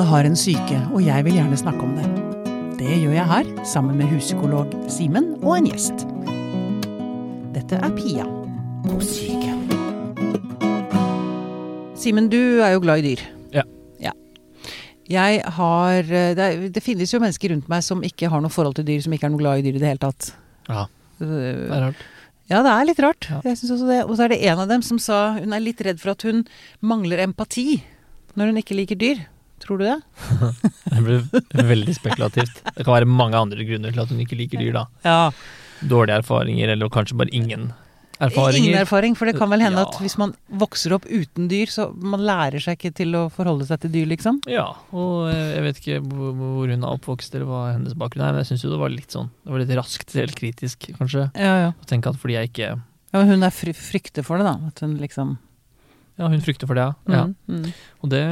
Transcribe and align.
Alle 0.00 0.08
har 0.08 0.24
en 0.24 0.36
syke, 0.38 0.78
og 0.96 1.02
jeg 1.04 1.24
vil 1.26 1.34
gjerne 1.36 1.56
snakke 1.60 1.84
om 1.84 1.90
det. 1.92 2.06
Det 2.78 2.94
gjør 3.02 3.10
jeg 3.12 3.28
her, 3.28 3.48
sammen 3.68 3.98
med 4.00 4.08
huspsykolog 4.08 4.72
Simen 4.88 5.26
og 5.42 5.58
en 5.58 5.66
gjest. 5.68 6.06
Dette 7.52 7.76
er 7.76 7.90
Pia 7.98 8.24
på 8.86 8.94
syke. 9.04 9.50
Simen, 12.00 12.30
du 12.32 12.38
er 12.64 12.72
jo 12.72 12.80
glad 12.80 13.02
i 13.02 13.10
dyr. 13.10 13.26
Ja. 13.52 13.66
ja. 14.00 14.14
Jeg 15.12 15.42
har 15.58 16.08
det, 16.08 16.46
er, 16.46 16.64
det 16.72 16.82
finnes 16.86 17.12
jo 17.12 17.20
mennesker 17.20 17.52
rundt 17.52 17.68
meg 17.68 17.84
som 17.84 18.00
ikke 18.00 18.30
har 18.32 18.40
noe 18.40 18.54
forhold 18.54 18.78
til 18.78 18.86
dyr, 18.88 19.02
som 19.04 19.12
ikke 19.12 19.28
er 19.28 19.34
noe 19.34 19.42
glad 19.42 19.60
i 19.60 19.66
dyr 19.66 19.76
i 19.76 19.82
det 19.82 19.90
hele 19.90 20.04
tatt. 20.06 20.30
Ja, 20.70 20.86
det 21.20 21.42
er 21.42 21.84
rart. 21.90 22.06
Ja, 22.48 22.62
det 22.64 22.72
er 22.72 22.88
litt 22.88 23.02
rart. 23.04 23.28
Ja. 23.28 23.42
Jeg 23.50 23.60
synes 23.60 23.74
også 23.76 23.90
det. 23.92 24.00
Og 24.06 24.16
så 24.16 24.24
er 24.24 24.32
det 24.32 24.40
en 24.48 24.64
av 24.64 24.72
dem 24.72 24.80
som 24.80 24.96
sa 24.96 25.20
hun 25.36 25.52
er 25.52 25.60
litt 25.60 25.84
redd 25.84 26.00
for 26.00 26.14
at 26.14 26.24
hun 26.24 26.46
mangler 26.80 27.20
empati 27.26 27.82
når 28.40 28.54
hun 28.54 28.62
ikke 28.62 28.78
liker 28.80 28.96
dyr. 28.96 29.20
Tror 29.60 29.80
du 29.80 29.84
det? 29.86 29.98
Det 30.90 31.02
blir 31.04 31.68
veldig 31.68 31.94
spekulativt. 31.96 32.62
Det 32.74 32.84
kan 32.86 32.96
være 32.96 33.08
mange 33.08 33.38
andre 33.38 33.64
grunner 33.68 33.92
til 33.94 34.02
at 34.02 34.10
hun 34.12 34.20
ikke 34.24 34.38
liker 34.40 34.60
dyr, 34.62 34.72
da. 34.80 34.86
Ja. 35.04 35.20
Dårlige 35.86 36.20
erfaringer, 36.22 36.72
eller 36.74 36.90
kanskje 36.92 37.16
bare 37.20 37.32
ingen 37.36 37.70
erfaringer. 38.20 38.58
Ingen 38.58 38.80
erfaring, 38.80 39.14
for 39.16 39.28
det 39.30 39.36
kan 39.38 39.48
vel 39.52 39.62
hende 39.64 39.80
Ja. 39.80 39.86
at 39.88 40.00
hvis 40.02 40.18
man 40.20 40.34
vokser 40.52 40.92
opp 40.96 41.06
uten 41.08 41.48
dyr, 41.48 41.70
så 41.72 41.88
man 41.96 42.20
lærer 42.20 42.60
seg 42.60 42.76
ikke 42.76 42.92
til 43.00 43.16
å 43.16 43.22
forholde 43.32 43.64
seg 43.68 43.80
til 43.80 43.94
dyr, 43.94 44.10
liksom. 44.10 44.42
Ja, 44.50 44.66
og 44.92 45.30
eh, 45.32 45.54
jeg 45.56 45.62
vet 45.68 45.80
ikke 45.80 46.00
hvor 46.04 46.68
hun 46.68 46.84
er 46.84 46.90
oppvokst, 46.90 47.34
eller 47.34 47.48
hva 47.48 47.62
hennes 47.72 47.96
bakgrunn 47.96 48.26
er, 48.26 48.36
men 48.36 48.44
jeg 48.44 48.52
syns 48.52 48.66
jo 48.66 48.74
det 48.74 48.80
var 48.82 48.92
litt 48.92 49.16
sånn 49.16 49.30
Det 49.44 49.54
var 49.54 49.64
litt 49.64 49.76
raskt 49.78 50.12
selvkritisk, 50.16 50.90
kanskje. 50.98 51.30
Ja, 51.34 51.54
ja. 51.68 51.72
Å 51.72 51.88
tenke 51.88 52.12
at 52.12 52.20
fordi 52.20 52.36
jeg 52.40 52.52
ikke 52.52 52.70
ja 53.10 53.18
men 53.18 53.26
hun 53.32 53.42
er 53.42 53.50
fry 53.50 53.72
frykter 53.74 54.22
for 54.26 54.38
det, 54.38 54.46
da. 54.46 54.68
At 54.70 54.82
hun 54.84 54.92
liksom 55.00 55.38
Ja, 56.20 56.28
hun 56.28 56.42
frykter 56.44 56.68
for 56.70 56.78
det, 56.78 56.84
ja. 56.84 57.14
ja. 57.16 57.24
mm, 57.26 57.56
mm. 57.64 57.72
Og 58.04 58.12
det 58.12 58.22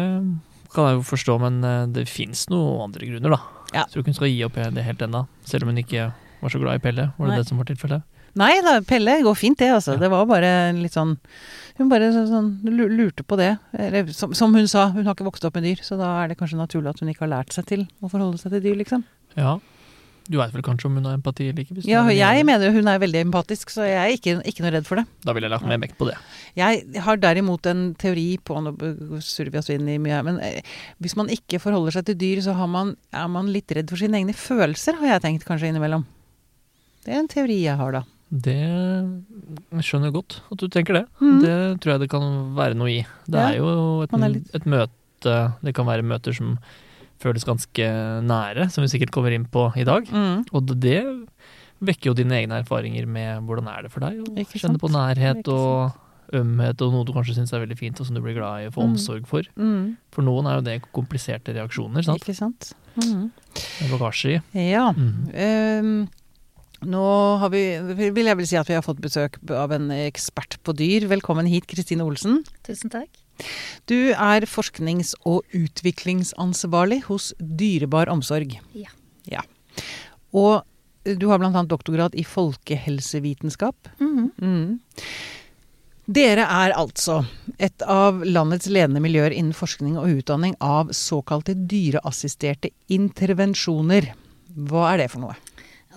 kan 0.75 0.91
jeg 0.91 0.99
jo 0.99 1.07
forstå, 1.09 1.39
men 1.43 1.63
eh, 1.65 1.87
det 1.97 2.09
fins 2.11 2.47
noen 2.53 2.89
andre 2.89 3.09
grunner, 3.09 3.35
da. 3.37 3.41
Ja. 3.73 3.83
Jeg 3.83 3.93
tror 3.93 4.03
ikke 4.03 4.13
hun 4.15 4.19
skal 4.21 4.33
gi 4.33 4.45
opp 4.47 4.61
det 4.77 4.85
helt 4.87 5.03
ennå, 5.05 5.27
selv 5.49 5.67
om 5.67 5.73
hun 5.73 5.83
ikke 5.83 6.11
var 6.41 6.53
så 6.55 6.61
glad 6.63 6.79
i 6.79 6.83
Pelle. 6.85 7.11
Var 7.17 7.29
det 7.29 7.35
Nei. 7.35 7.41
det 7.43 7.49
som 7.51 7.61
var 7.61 7.69
tilfellet? 7.69 8.07
Nei 8.39 8.53
da, 8.63 8.75
Pelle 8.87 9.17
går 9.25 9.37
fint 9.39 9.59
det, 9.59 9.71
altså. 9.75 9.97
Ja. 9.97 10.03
Det 10.05 10.11
var 10.13 10.29
bare 10.29 10.51
litt 10.77 10.95
sånn 10.95 11.17
Hun 11.79 11.89
bare 11.91 12.11
sånn 12.13 12.51
lurte 12.67 13.23
på 13.23 13.39
det. 13.39 13.53
Eller 13.73 14.09
som, 14.15 14.33
som 14.35 14.55
hun 14.55 14.67
sa, 14.71 14.89
hun 14.95 15.07
har 15.07 15.15
ikke 15.15 15.27
vokst 15.29 15.47
opp 15.47 15.55
med 15.59 15.67
dyr, 15.69 15.83
så 15.87 15.99
da 15.99 16.11
er 16.23 16.31
det 16.31 16.39
kanskje 16.41 16.59
naturlig 16.59 16.91
at 16.91 17.03
hun 17.03 17.11
ikke 17.13 17.23
har 17.27 17.33
lært 17.37 17.55
seg 17.55 17.69
til 17.71 17.85
å 18.03 18.11
forholde 18.11 18.41
seg 18.41 18.55
til 18.57 18.65
dyr, 18.67 18.79
liksom. 18.81 19.05
Ja. 19.39 19.57
Du 20.29 20.37
veit 20.37 20.53
vel 20.53 20.61
kanskje 20.67 20.87
om 20.91 20.97
hun 20.99 21.07
har 21.09 21.15
empati 21.17 21.47
eller 21.49 21.63
ikke? 21.65 21.81
Ja, 21.89 22.03
jeg 22.13 22.45
mener 22.45 22.71
hun 22.75 22.89
er 22.93 22.99
veldig 23.01 23.23
empatisk, 23.25 23.71
så 23.73 23.87
jeg 23.89 23.97
er 23.97 24.13
ikke, 24.13 24.35
ikke 24.51 24.61
noe 24.67 24.73
redd 24.75 24.85
for 24.89 25.01
det. 25.01 25.07
Da 25.25 25.33
ville 25.33 25.49
jeg 25.49 25.55
lagt 25.55 25.65
mer 25.71 25.81
vekt 25.81 25.97
på 25.97 26.05
det. 26.11 26.19
Jeg 26.59 27.01
har 27.07 27.17
derimot 27.23 27.65
en 27.71 27.95
teori 27.97 28.27
på 28.45 28.59
Nå 28.61 28.75
surrer 29.25 29.51
vi 29.55 29.59
oss 29.63 29.71
inn 29.73 29.89
i 29.89 29.97
mye, 30.03 30.19
her, 30.19 30.27
men 30.27 30.37
eh, 30.45 30.61
hvis 31.01 31.17
man 31.17 31.33
ikke 31.33 31.61
forholder 31.63 31.97
seg 31.97 32.11
til 32.11 32.19
dyr, 32.21 32.43
så 32.45 32.53
har 32.59 32.69
man, 32.69 32.93
er 33.17 33.29
man 33.33 33.49
litt 33.55 33.73
redd 33.73 33.89
for 33.89 33.97
sine 34.01 34.21
egne 34.21 34.37
følelser, 34.37 35.01
har 35.01 35.15
jeg 35.15 35.25
tenkt 35.25 35.49
kanskje 35.49 35.73
innimellom. 35.73 36.05
Det 37.07 37.15
er 37.15 37.23
en 37.23 37.31
teori 37.33 37.63
jeg 37.65 37.81
har, 37.81 37.97
da. 37.97 38.05
Det 38.29 38.59
jeg 38.61 39.85
skjønner 39.89 40.13
godt 40.13 40.43
at 40.53 40.61
du 40.61 40.67
tenker 40.69 40.99
det. 40.99 41.05
Mm. 41.23 41.39
Det 41.41 41.55
tror 41.81 41.95
jeg 41.95 42.03
det 42.05 42.11
kan 42.13 42.27
være 42.59 42.77
noe 42.77 42.91
i. 42.93 42.99
Det 43.25 43.41
Ja, 43.41 43.47
er 43.55 43.63
jo 43.63 43.71
et, 44.05 44.13
er 44.13 44.29
litt- 44.35 44.53
et 44.59 44.67
møte 44.69 45.37
Det 45.65 45.73
kan 45.75 45.89
være 45.89 46.05
møter 46.07 46.37
som 46.37 46.59
føles 47.23 47.45
ganske 47.47 47.87
nære, 48.23 48.69
som 48.71 48.85
vi 48.85 48.91
sikkert 48.93 49.11
kommer 49.15 49.35
inn 49.35 49.47
på 49.51 49.69
i 49.79 49.85
dag. 49.89 50.07
Mm. 50.11 50.45
Og 50.55 50.75
det, 50.79 51.01
vekker 51.79 52.11
jo 52.11 52.15
dine 52.19 52.35
egne 52.41 52.57
erfaringer 52.65 53.07
med 53.07 53.45
hvordan 53.47 53.69
er 53.71 53.85
det 53.87 53.93
for 53.95 54.03
deg 54.03 54.19
å 54.27 54.45
kjenne 54.51 54.81
på 54.83 54.89
nærhet 54.91 55.47
og 55.55 55.93
ømhet 56.35 56.83
og 56.85 56.91
noe 56.93 57.07
du 57.07 57.13
kanskje 57.15 57.37
syns 57.39 57.53
er 57.55 57.63
veldig 57.63 57.77
fint 57.79 58.01
og 58.03 58.09
som 58.09 58.17
du 58.19 58.21
blir 58.21 58.35
glad 58.37 58.65
i 58.65 58.67
å 58.69 58.73
få 58.75 58.83
Mm. 58.83 58.91
omsorg 58.97 59.27
for. 59.31 59.47
Mm. 59.57 59.97
For 60.13 60.27
noen 60.27 60.47
er 60.51 60.57
jo 60.59 60.65
det 60.67 60.75
kompliserte 60.93 61.55
reaksjoner, 61.55 62.03
sant? 62.05 62.19
Ikke 62.21 62.35
sant? 62.37 62.73
Mm. 62.99 63.31
Med 63.81 63.91
bagasje 63.95 64.35
i. 64.35 64.65
Ja. 64.73 64.89
Ehm, 65.33 66.09
nå 66.83 67.05
har 67.39 67.49
vi, 67.55 67.63
vil 68.11 68.27
jeg 68.27 68.37
vel 68.37 68.47
si 68.51 68.57
at 68.59 68.67
vi 68.69 68.75
har 68.75 68.83
fått 68.83 69.01
besøk 69.01 69.39
av 69.51 69.73
en 69.73 69.89
ekspert 69.95 70.59
på 70.67 70.75
dyr. 70.77 71.07
Velkommen 71.09 71.47
hit, 71.47 71.67
Kristine 71.71 72.03
Olsen. 72.05 72.43
Tusen 72.67 72.91
takk. 72.91 73.09
Du 73.89 74.13
er 74.13 74.47
forsknings- 74.49 75.15
og 75.25 75.45
utviklingsansvarlig 75.57 77.03
hos 77.09 77.33
Dyrebar 77.39 78.11
omsorg. 78.13 78.59
Ja. 78.77 78.93
ja. 79.25 79.45
Og 80.37 80.63
du 81.05 81.29
har 81.31 81.41
bl.a. 81.41 81.65
doktorgrad 81.65 82.15
i 82.19 82.25
folkehelsevitenskap. 82.27 83.93
Mhm. 84.01 84.31
Mm. 84.39 84.79
Dere 86.09 86.47
er 86.49 86.73
altså 86.73 87.19
et 87.61 87.83
av 87.85 88.23
landets 88.25 88.71
ledende 88.73 89.03
miljøer 89.05 89.35
innen 89.37 89.53
forskning 89.53 89.99
og 90.01 90.09
utdanning 90.23 90.55
av 90.65 90.89
såkalte 90.97 91.53
dyreassisterte 91.69 92.71
intervensjoner. 92.89 94.15
Hva 94.57 94.87
er 94.95 95.03
det 95.03 95.11
for 95.13 95.27
noe? 95.27 95.37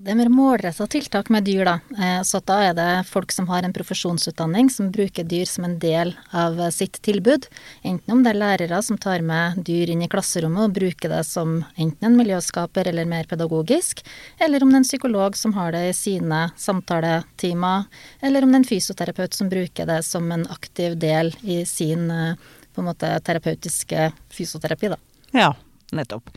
Det 0.01 0.09
er 0.09 0.17
mer 0.17 0.31
målretta 0.33 0.87
tiltak 0.89 1.27
med 1.29 1.45
dyr, 1.45 1.67
da. 1.67 1.73
Eh, 1.93 2.21
Så 2.25 2.39
da 2.41 2.55
er 2.65 2.73
det 2.73 3.05
folk 3.05 3.31
som 3.31 3.45
har 3.51 3.61
en 3.61 3.73
profesjonsutdanning, 3.73 4.71
som 4.73 4.89
bruker 4.89 5.23
dyr 5.23 5.45
som 5.45 5.67
en 5.67 5.77
del 5.77 6.15
av 6.33 6.57
eh, 6.59 6.71
sitt 6.73 6.97
tilbud. 7.05 7.45
Enten 7.85 8.15
om 8.15 8.23
det 8.25 8.33
er 8.33 8.39
lærere 8.41 8.81
som 8.81 8.97
tar 8.97 9.21
med 9.21 9.61
dyr 9.61 9.93
inn 9.93 10.01
i 10.01 10.09
klasserommet 10.09 10.71
og 10.71 10.73
bruker 10.79 11.13
det 11.13 11.21
som 11.29 11.59
enten 11.75 12.09
en 12.09 12.17
miljøskaper 12.17 12.89
eller 12.89 13.05
mer 13.05 13.29
pedagogisk, 13.29 14.01
eller 14.41 14.65
om 14.65 14.73
det 14.73 14.79
er 14.79 14.83
en 14.87 14.89
psykolog 14.89 15.37
som 15.37 15.53
har 15.53 15.77
det 15.77 15.85
i 15.91 15.93
sine 15.93 16.43
samtaletimer, 16.57 17.85
eller 18.25 18.41
om 18.41 18.49
det 18.49 18.63
er 18.63 18.63
en 18.65 18.71
fysioterapeut 18.73 19.37
som 19.37 19.53
bruker 19.53 19.85
det 19.85 20.01
som 20.07 20.31
en 20.33 20.47
aktiv 20.49 20.97
del 20.97 21.35
i 21.45 21.61
sin 21.69 22.09
eh, 22.09 22.53
på 22.73 22.81
en 22.81 22.89
måte 22.89 23.19
terapeutiske 23.21 24.09
fysioterapi, 24.33 24.95
da. 24.95 25.03
Ja, 25.37 25.53
nettopp. 25.97 26.29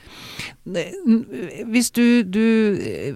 Hvis 0.65 1.91
du, 1.94 2.22
du 2.25 2.42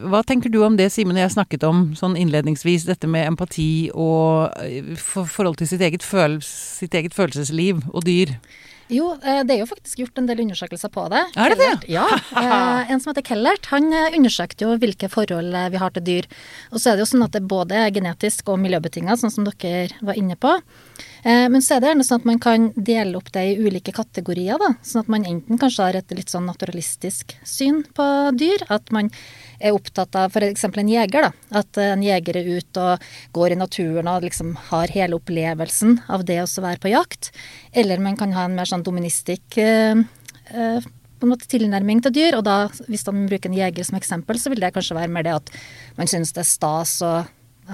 Hva 0.09 0.23
tenker 0.27 0.53
du 0.53 0.61
om 0.67 0.77
det 0.79 0.91
Simen 0.93 1.17
og 1.17 1.25
jeg 1.25 1.35
snakket 1.37 1.65
om 1.69 1.85
sånn 1.99 2.17
innledningsvis, 2.21 2.87
dette 2.89 3.09
med 3.11 3.27
empati 3.31 3.89
og 3.95 4.55
eh, 4.63 4.95
for, 5.01 5.29
forhold 5.29 5.61
til 5.61 5.71
sitt 5.71 5.85
eget, 5.85 6.05
føl, 6.07 6.39
sitt 6.45 6.95
eget 6.99 7.17
følelsesliv 7.17 7.83
og 7.93 8.05
dyr? 8.09 8.35
Jo, 8.89 9.11
eh, 9.21 9.43
det 9.45 9.57
er 9.57 9.63
jo 9.63 9.69
faktisk 9.69 10.01
gjort 10.01 10.21
en 10.21 10.29
del 10.31 10.41
undersøkelser 10.47 10.93
på 10.93 11.05
det. 11.13 11.21
Er 11.37 11.53
det 11.53 11.59
det? 11.61 11.73
Ja. 11.93 12.07
eh, 12.41 12.93
En 12.93 13.01
som 13.03 13.13
heter 13.13 13.27
Kellert, 13.27 13.69
han 13.73 13.91
undersøkte 13.93 14.65
jo 14.65 14.79
hvilke 14.81 15.11
forhold 15.13 15.53
vi 15.75 15.83
har 15.83 15.93
til 15.97 16.07
dyr. 16.07 16.31
Og 16.73 16.81
så 16.81 16.93
er 16.93 16.97
det 16.97 17.05
jo 17.05 17.11
sånn 17.13 17.27
at 17.27 17.37
det 17.37 17.45
både 17.49 17.77
er 17.87 17.93
genetisk 17.95 18.49
og 18.49 18.61
miljøbetinga, 18.65 19.19
sånn 19.21 19.35
som 19.35 19.49
dere 19.49 19.93
var 20.01 20.17
inne 20.17 20.37
på. 20.41 20.57
Eh, 21.25 21.49
Men 21.49 21.63
så 21.65 21.77
er 21.77 21.81
det 21.81 21.91
gjerne 21.93 22.07
sånn 22.07 22.21
at 22.23 22.29
man 22.29 22.41
kan 22.43 22.69
dele 22.75 23.19
opp 23.19 23.31
det 23.35 23.45
i 23.51 23.57
ulike 23.59 23.95
kategorier, 23.95 24.59
da. 24.61 24.75
Sånn 24.83 25.05
at 25.05 25.13
man 25.13 25.27
enten 25.29 25.59
kanskje 25.61 25.87
har 25.87 25.99
et 25.99 26.15
litt 26.17 26.31
sånn 26.33 26.47
naturalistisk 26.49 27.35
syn 27.47 27.83
på 27.97 28.07
dyr. 28.39 28.65
At 28.69 28.93
man 28.95 29.11
er 29.59 29.75
opptatt 29.75 30.15
av 30.19 30.35
f.eks. 30.35 30.65
en 30.69 30.93
jeger, 30.93 31.29
da. 31.29 31.33
At 31.63 31.81
eh, 31.81 31.93
en 31.95 32.05
jeger 32.05 32.41
er 32.41 32.53
ute 32.59 32.85
og 32.85 33.09
går 33.37 33.57
i 33.57 33.61
naturen 33.63 34.11
og 34.11 34.27
liksom 34.27 34.55
har 34.71 34.95
hele 34.95 35.19
opplevelsen 35.19 36.03
av 36.09 36.25
det 36.29 36.43
å 36.43 36.49
være 36.63 36.83
på 36.83 36.93
jakt. 36.95 37.33
Eller 37.73 37.99
man 38.03 38.17
kan 38.17 38.33
ha 38.37 38.47
en 38.47 38.57
mer 38.59 38.71
sånn 38.71 38.87
doministisk 38.87 39.59
eh, 39.63 39.99
på 41.19 41.27
en 41.27 41.33
måte 41.33 41.49
tilnærming 41.51 42.03
til 42.05 42.15
dyr. 42.15 42.39
Og 42.39 42.45
da, 42.47 42.69
hvis 42.87 43.07
man 43.09 43.27
bruker 43.31 43.51
en 43.51 43.59
jeger 43.59 43.87
som 43.87 43.99
eksempel, 43.99 44.39
så 44.39 44.53
vil 44.53 44.63
det 44.63 44.73
kanskje 44.77 44.99
være 44.99 45.13
mer 45.13 45.27
det 45.27 45.35
at 45.41 45.53
man 45.99 46.11
synes 46.11 46.33
det 46.35 46.45
er 46.45 46.53
stas 46.53 46.99
å 47.03 47.17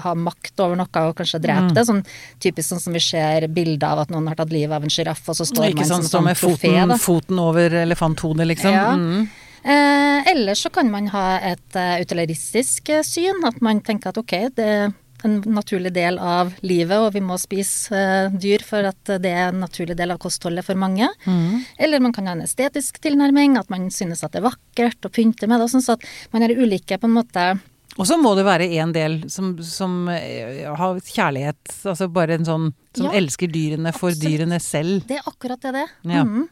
ha 0.03 0.13
makt 0.15 0.59
over 0.59 0.75
noe 0.79 1.03
og 1.07 1.15
kanskje 1.15 1.41
drepe 1.41 1.69
Mm. 1.69 1.73
det. 1.73 1.85
Sånn 1.87 2.03
typisk 2.39 2.69
sånn 2.73 2.81
som 2.81 2.93
vi 2.93 2.99
ser 2.99 3.47
bilder 3.47 3.87
av 3.87 3.99
at 3.99 4.09
noen 4.09 4.27
har 4.27 4.35
tatt 4.35 4.51
livet 4.51 4.75
av 4.75 4.83
en 4.83 4.89
sjiraff, 4.89 5.23
og 5.29 5.35
så 5.35 5.45
står 5.45 5.75
man 5.75 5.85
som 5.85 6.01
sånn, 6.01 6.23
med 6.23 6.37
sånn 6.37 6.57
trofé. 6.57 6.73
foten, 6.73 6.99
foten 6.99 7.39
over 7.39 7.69
elefanthodet, 7.69 8.47
liksom. 8.47 8.71
Ja. 8.73 8.93
Mm. 8.95 9.29
Eh, 9.65 10.31
eller 10.31 10.53
så 10.53 10.69
kan 10.69 10.91
man 10.91 11.07
ha 11.07 11.39
et 11.39 11.75
uh, 11.75 11.97
utilitaristisk 11.99 12.89
uh, 12.89 13.01
syn, 13.01 13.41
at 13.45 13.61
man 13.61 13.81
tenker 13.81 14.09
at 14.09 14.17
ok, 14.21 14.53
det 14.53 14.65
er 14.65 14.93
en 15.23 15.41
naturlig 15.41 15.91
del 15.95 16.19
av 16.21 16.53
livet, 16.61 16.99
og 17.01 17.13
vi 17.15 17.21
må 17.25 17.33
spise 17.41 17.89
uh, 17.89 18.29
dyr 18.29 18.61
for 18.61 18.85
at 18.85 19.09
det 19.23 19.31
er 19.31 19.47
en 19.49 19.63
naturlig 19.63 19.95
del 19.97 20.11
av 20.13 20.19
kostholdet 20.21 20.67
for 20.67 20.77
mange. 20.77 21.07
Mm. 21.25 21.63
Eller 21.79 21.99
man 21.99 22.13
kan 22.13 22.27
ha 22.27 22.35
en 22.37 22.45
estetisk 22.45 23.01
tilnærming, 23.01 23.57
at 23.57 23.71
man 23.73 23.89
synes 23.89 24.21
at 24.23 24.33
det 24.33 24.43
er 24.43 24.51
vakkert 24.51 25.01
å 25.01 25.09
pynte 25.09 25.47
med 25.49 25.57
det. 25.57 25.63
og 25.63 25.73
sånn, 25.73 25.81
så 25.81 25.97
at 25.97 26.05
man 26.31 26.45
har 26.45 26.53
ulike 26.53 26.99
på 26.99 27.09
en 27.09 27.17
måte 27.17 27.47
Og 27.95 28.07
så 28.09 28.17
må 28.19 28.33
det 28.35 28.43
være 28.43 28.67
en 28.81 28.91
del 28.95 29.21
som, 29.31 29.53
som 29.63 30.09
eh, 30.11 30.65
har 30.67 30.97
kjærlighet, 30.99 31.61
altså 31.87 32.09
bare 32.11 32.35
en 32.35 32.47
sånn 32.47 32.65
som 32.95 33.07
Ja, 33.07 33.13
elsker 33.21 33.47
dyrene 33.51 33.93
for 33.95 34.11
absolutt. 34.11 34.25
dyrene 34.25 34.59
selv. 34.63 35.05
Det 35.07 35.19
er 35.21 35.29
akkurat 35.31 35.61
det 35.63 35.71
det. 35.77 35.85
Ja. 36.11 36.25
mm. 36.27 36.43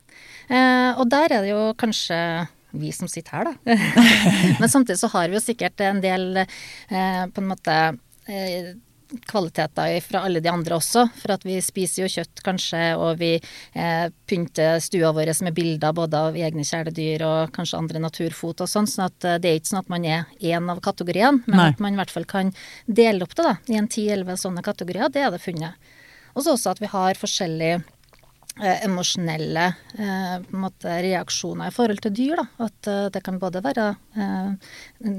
Eh, 0.47 0.99
og 0.99 1.07
der 1.11 1.31
er 1.35 1.43
det 1.45 1.51
jo 1.53 1.65
kanskje 1.79 2.17
vi 2.73 2.89
som 2.95 3.07
sitter 3.11 3.35
her, 3.37 3.51
da. 3.51 3.75
Men 4.61 4.71
samtidig 4.71 4.97
så 4.99 5.11
har 5.13 5.27
vi 5.29 5.37
jo 5.37 5.43
sikkert 5.43 5.83
en 5.85 5.99
del 6.03 6.39
eh, 6.41 7.23
på 7.29 7.43
en 7.43 7.47
måte 7.51 7.75
eh, 8.27 8.73
kvaliteter 9.29 9.99
fra 10.03 10.23
alle 10.27 10.41
de 10.43 10.49
andre 10.51 10.77
også. 10.77 11.05
For 11.19 11.35
at 11.35 11.45
vi 11.47 11.59
spiser 11.63 12.03
jo 12.03 12.11
kjøtt 12.11 12.43
kanskje, 12.45 12.81
og 12.97 13.19
vi 13.21 13.31
eh, 13.37 14.05
pynter 14.29 14.81
stua 14.83 15.13
vår 15.15 15.33
med 15.45 15.55
bilder 15.57 15.95
både 15.95 16.21
av 16.29 16.37
egne 16.37 16.65
kjæledyr 16.67 17.25
og 17.27 17.53
kanskje 17.55 17.79
andre 17.79 18.03
naturfot 18.03 18.63
og 18.65 18.69
sånn. 18.69 18.89
sånn 18.89 19.07
at 19.07 19.27
eh, 19.29 19.39
det 19.41 19.51
er 19.51 19.59
ikke 19.59 19.71
sånn 19.73 19.83
at 19.83 19.91
man 19.93 20.05
er 20.05 20.29
én 20.39 20.69
av 20.71 20.81
kategoriene, 20.83 21.43
men 21.45 21.59
Nei. 21.59 21.71
at 21.73 21.83
man 21.83 21.95
i 21.95 22.01
hvert 22.01 22.13
fall 22.13 22.27
kan 22.29 22.53
dele 22.85 23.25
opp 23.25 23.35
det 23.37 23.47
da, 23.47 23.57
i 23.67 23.79
en 23.79 23.89
ti-elleve 23.91 24.37
sånne 24.39 24.65
kategorier. 24.65 25.11
Det 25.13 25.23
er 25.23 25.33
det 25.33 25.43
funnet. 25.43 25.91
Og 26.33 26.45
så 26.45 26.55
også 26.55 26.73
at 26.73 26.81
vi 26.81 26.89
har 26.89 27.19
forskjellig 27.19 27.73
eh, 27.77 27.89
emosjonelle 28.61 29.65
eh, 29.97 30.35
på 30.45 30.53
en 30.53 30.61
måte 30.61 30.97
reaksjoner 31.01 31.71
i 31.71 31.73
forhold 31.73 32.03
til 32.05 32.13
dyr. 32.13 32.35
Da. 32.37 32.45
At 32.67 32.89
eh, 32.91 33.05
det 33.15 33.23
kan 33.25 33.39
både 33.41 33.63
være 33.65 33.87
eh, 34.13 34.51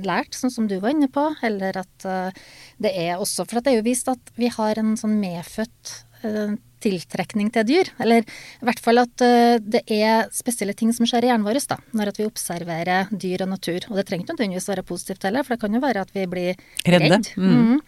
lært, 0.07 0.37
sånn 0.39 0.53
som 0.55 0.69
du 0.71 0.77
var 0.83 0.95
inne 0.95 1.09
på, 1.11 1.25
eller 1.43 1.81
at 1.83 2.07
eh, 2.07 2.45
det 2.79 2.93
er 2.95 3.17
også 3.19 3.47
For 3.49 3.59
det 3.61 3.73
er 3.73 3.81
jo 3.81 3.89
vist 3.89 4.09
at 4.13 4.31
vi 4.39 4.51
har 4.55 4.79
en 4.79 4.95
sånn 5.01 5.17
medfødt 5.19 5.95
eh, 6.23 6.55
tiltrekning 6.85 7.49
til 7.51 7.65
dyr. 7.67 7.91
Eller 8.05 8.23
i 8.23 8.69
hvert 8.69 8.83
fall 8.85 9.01
at 9.03 9.25
eh, 9.25 9.57
det 9.59 9.83
er 9.91 10.29
spesielle 10.35 10.77
ting 10.79 10.93
som 10.95 11.09
skjer 11.09 11.27
i 11.27 11.31
hjernen 11.33 11.47
vår 11.47 11.59
da, 11.73 11.79
når 11.97 12.13
at 12.13 12.21
vi 12.21 12.27
observerer 12.29 13.11
dyr 13.11 13.43
og 13.47 13.51
natur. 13.57 13.89
Og 13.91 13.99
det 13.99 14.05
trenger 14.07 14.27
ikke 14.29 14.37
nødvendigvis 14.37 14.69
være 14.71 14.85
positivt 14.87 15.27
heller, 15.27 15.43
for 15.43 15.57
det 15.57 15.65
kan 15.65 15.75
jo 15.75 15.83
være 15.83 16.05
at 16.07 16.15
vi 16.15 16.27
blir 16.31 16.55
Redde. 16.87 17.09
redd. 17.17 17.33
Mm. 17.35 17.57
Mm. 17.57 17.81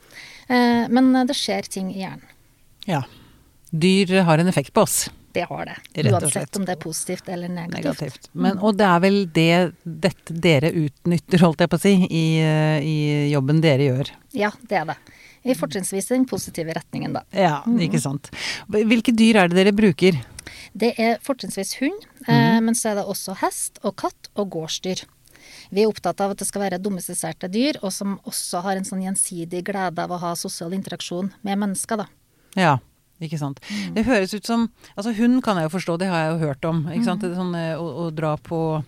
Eh, 0.48 0.88
Men 0.90 1.12
det 1.30 1.38
skjer 1.38 1.70
ting 1.70 1.92
i 1.94 2.02
hjernen. 2.02 2.26
Ja. 2.86 3.04
Dyr 3.70 4.22
har 4.26 4.38
en 4.42 4.48
effekt 4.50 4.72
på 4.74 4.82
oss. 4.86 5.06
Det 5.36 5.42
har 5.44 5.66
det. 5.66 6.08
Uansett 6.08 6.56
om 6.56 6.64
det 6.64 6.72
er 6.72 6.80
positivt 6.80 7.26
eller 7.28 7.50
negativt. 7.52 7.84
Negativt. 7.84 8.28
Men, 8.32 8.56
og 8.64 8.78
det 8.78 8.86
er 8.88 9.00
vel 9.04 9.18
det 9.36 9.56
dette 9.84 10.36
dere 10.46 10.70
utnytter, 10.72 11.42
holdt 11.44 11.60
jeg 11.60 11.72
på 11.74 11.76
å 11.76 11.82
si, 11.82 11.92
i, 12.08 12.22
eh, 12.40 12.78
i 12.80 12.96
jobben 13.34 13.60
dere 13.60 13.90
gjør. 13.90 14.12
Ja, 14.32 14.48
det 14.70 14.78
er 14.80 14.86
det. 14.94 14.96
I 15.44 15.58
fortrinnsvis 15.60 16.08
den 16.14 16.24
positive 16.30 16.72
retningen, 16.78 17.18
da. 17.18 17.22
Ja, 17.36 17.58
ikke 17.84 18.00
sant. 18.00 18.32
Hvilke 18.72 19.12
dyr 19.12 19.42
er 19.42 19.52
det 19.52 19.60
dere 19.60 19.76
bruker? 19.76 20.16
Det 20.72 20.94
er 20.96 21.20
fortrinnsvis 21.28 21.76
hund, 21.82 22.08
mm 22.24 22.32
-hmm. 22.32 22.60
men 22.70 22.74
så 22.74 22.88
er 22.88 22.94
det 22.94 23.04
også 23.04 23.36
hest 23.44 23.78
og 23.82 23.96
katt 23.96 24.32
og 24.34 24.50
gårdsdyr. 24.56 25.04
Vi 25.68 25.82
er 25.82 25.92
opptatt 25.92 26.20
av 26.20 26.30
at 26.30 26.38
det 26.38 26.46
skal 26.46 26.62
være 26.62 26.78
domestiserte 26.78 27.48
dyr, 27.52 27.76
og 27.82 27.92
som 27.92 28.18
også 28.24 28.62
har 28.62 28.76
en 28.76 28.84
sånn 28.84 29.02
gjensidig 29.02 29.64
glede 29.64 30.02
av 30.02 30.10
å 30.10 30.16
ha 30.16 30.34
sosial 30.34 30.72
interaksjon 30.72 31.34
med 31.42 31.58
mennesker, 31.58 31.96
da. 31.96 32.06
Ja, 32.56 32.78
ikke 33.20 33.38
sant. 33.40 33.60
Det 33.94 34.04
høres 34.04 34.34
ut 34.34 34.44
som 34.46 34.66
Altså 34.96 35.12
hund 35.16 35.42
kan 35.42 35.56
jeg 35.56 35.68
jo 35.70 35.72
forstå, 35.78 35.98
det 35.98 36.08
har 36.10 36.24
jeg 36.26 36.32
jo 36.34 36.46
hørt 36.46 36.64
om. 36.68 36.82
Ikke 36.92 37.04
sant? 37.08 37.24
Er 37.24 37.34
sånn 37.38 37.54
eh, 37.56 37.74
å, 37.80 37.86
å 38.06 38.10
dra 38.14 38.34
på 38.36 38.82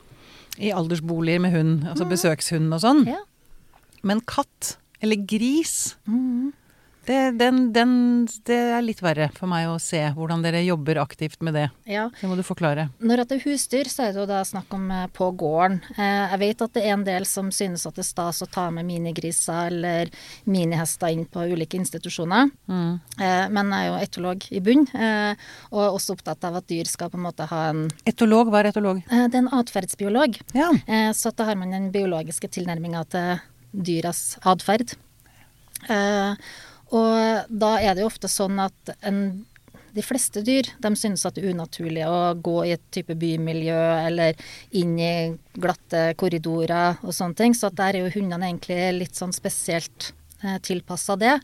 i 0.59 0.73
aldersboliger 0.75 1.39
med 1.41 1.53
hund, 1.55 1.85
altså 1.87 2.05
besøkshund 2.11 2.73
og 2.75 2.81
sånn. 2.83 3.05
Ja. 3.07 3.21
Men 4.03 4.21
katt 4.27 4.77
eller 5.01 5.17
gris, 5.31 5.95
Mhm. 6.07 6.53
Det, 7.09 7.19
den, 7.41 7.59
den, 7.73 7.93
det 8.47 8.57
er 8.77 8.83
litt 8.85 9.01
verre 9.03 9.31
for 9.35 9.49
meg 9.51 9.67
å 9.71 9.79
se 9.81 10.01
hvordan 10.15 10.43
dere 10.45 10.61
jobber 10.63 11.01
aktivt 11.01 11.41
med 11.43 11.55
det. 11.57 11.67
ja. 11.89 12.05
Det 12.21 12.29
må 12.29 12.37
du 12.37 12.43
forklare. 12.45 12.89
Når 13.01 13.23
det 13.25 13.37
er 13.39 13.43
husdyr, 13.47 13.89
så 13.89 14.05
er 14.07 14.13
det 14.13 14.21
jo 14.21 14.27
da 14.29 14.43
snakk 14.45 14.73
om 14.77 14.85
eh, 14.93 15.07
på 15.17 15.31
gården. 15.41 15.79
Eh, 15.97 16.27
Jeg 16.35 16.41
vet 16.43 16.65
at 16.67 16.75
det 16.77 16.83
er 16.85 16.93
en 16.99 17.05
del 17.09 17.25
som 17.29 17.49
synes 17.55 17.87
at 17.89 17.97
det 17.97 18.05
er 18.05 18.09
stas 18.11 18.43
å 18.45 18.49
ta 18.53 18.67
med 18.75 18.85
minigriser 18.89 19.71
eller 19.73 20.13
minihester 20.45 21.09
inn 21.17 21.25
på 21.33 21.47
ulike 21.49 21.81
institusjoner. 21.81 22.51
Mm. 22.69 23.01
Eh, 23.19 23.49
Men 23.57 23.73
jeg 23.73 23.89
er 23.89 23.89
jo 23.89 23.99
etolog 24.05 24.49
i 24.53 24.61
bunn, 24.69 24.85
og 24.93 25.83
er 25.83 25.97
også 25.97 26.15
opptatt 26.19 26.45
av 26.45 26.61
at 26.61 26.69
dyr 26.71 26.89
skal 26.91 27.11
på 27.13 27.17
en 27.19 27.25
måte 27.27 27.49
ha 27.49 27.63
en 27.73 27.87
Etolog, 28.09 28.53
hva 28.53 28.61
er 28.63 28.71
etolog? 28.75 29.01
Det 29.09 29.33
er 29.33 29.43
en 29.43 29.53
atferdsbiolog. 29.59 30.37
Ja. 30.57 30.69
Så 31.17 31.33
da 31.37 31.49
har 31.49 31.57
man 31.61 31.73
den 31.73 31.91
biologiske 31.95 32.49
tilnærminga 32.53 33.05
til 33.13 33.41
dyras 33.73 34.39
atferd. 34.49 34.95
Og 36.97 37.49
da 37.49 37.71
er 37.83 37.95
det 37.95 38.05
jo 38.05 38.09
ofte 38.11 38.31
sånn 38.33 38.61
at 38.63 38.93
en, 39.07 39.47
de 39.93 40.05
fleste 40.05 40.41
dyr 40.47 40.71
de 40.81 40.93
synes 40.97 41.25
at 41.29 41.37
det 41.37 41.45
er 41.45 41.57
unaturlig 41.57 42.05
å 42.09 42.35
gå 42.35 42.59
i 42.69 42.75
et 42.77 42.85
type 42.95 43.17
bymiljø 43.19 43.81
eller 44.07 44.39
inn 44.79 44.95
i 45.01 45.15
glatte 45.59 46.13
korridorer 46.21 47.03
og 47.03 47.13
sånne 47.13 47.37
ting. 47.37 47.57
Så 47.57 47.71
der 47.75 47.97
er 47.99 48.07
jo 48.07 48.15
hundene 48.17 48.49
egentlig 48.49 48.81
litt 49.03 49.21
sånn 49.21 49.35
spesielt 49.37 50.13
eh, 50.41 50.57
tilpassa 50.65 51.17
det. 51.21 51.35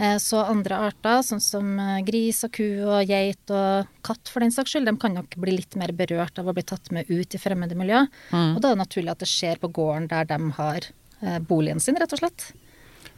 Eh, 0.00 0.16
så 0.22 0.44
andre 0.48 0.80
arter, 0.88 1.20
sånn 1.26 1.44
som 1.44 1.72
eh, 1.82 2.00
gris 2.08 2.40
og 2.48 2.54
ku 2.56 2.68
og 2.86 3.04
geit 3.10 3.52
og 3.52 3.88
katt 4.06 4.32
for 4.32 4.44
den 4.44 4.54
saks 4.54 4.72
skyld, 4.76 4.88
de 4.88 4.96
kan 5.02 5.16
nok 5.18 5.36
bli 5.42 5.58
litt 5.58 5.76
mer 5.76 5.92
berørt 5.92 6.38
av 6.40 6.48
å 6.48 6.56
bli 6.56 6.64
tatt 6.64 6.88
med 6.94 7.10
ut 7.10 7.36
i 7.36 7.42
fremmede 7.42 7.76
miljø. 7.76 8.06
Og 8.54 8.62
da 8.62 8.70
er 8.72 8.78
det 8.78 8.84
naturlig 8.86 9.12
at 9.12 9.24
det 9.24 9.28
skjer 9.32 9.60
på 9.60 9.72
gården 9.76 10.08
der 10.12 10.28
de 10.32 10.40
har 10.60 10.88
eh, 11.20 11.40
boligen 11.40 11.80
sin, 11.84 12.00
rett 12.00 12.16
og 12.16 12.22
slett. 12.24 12.52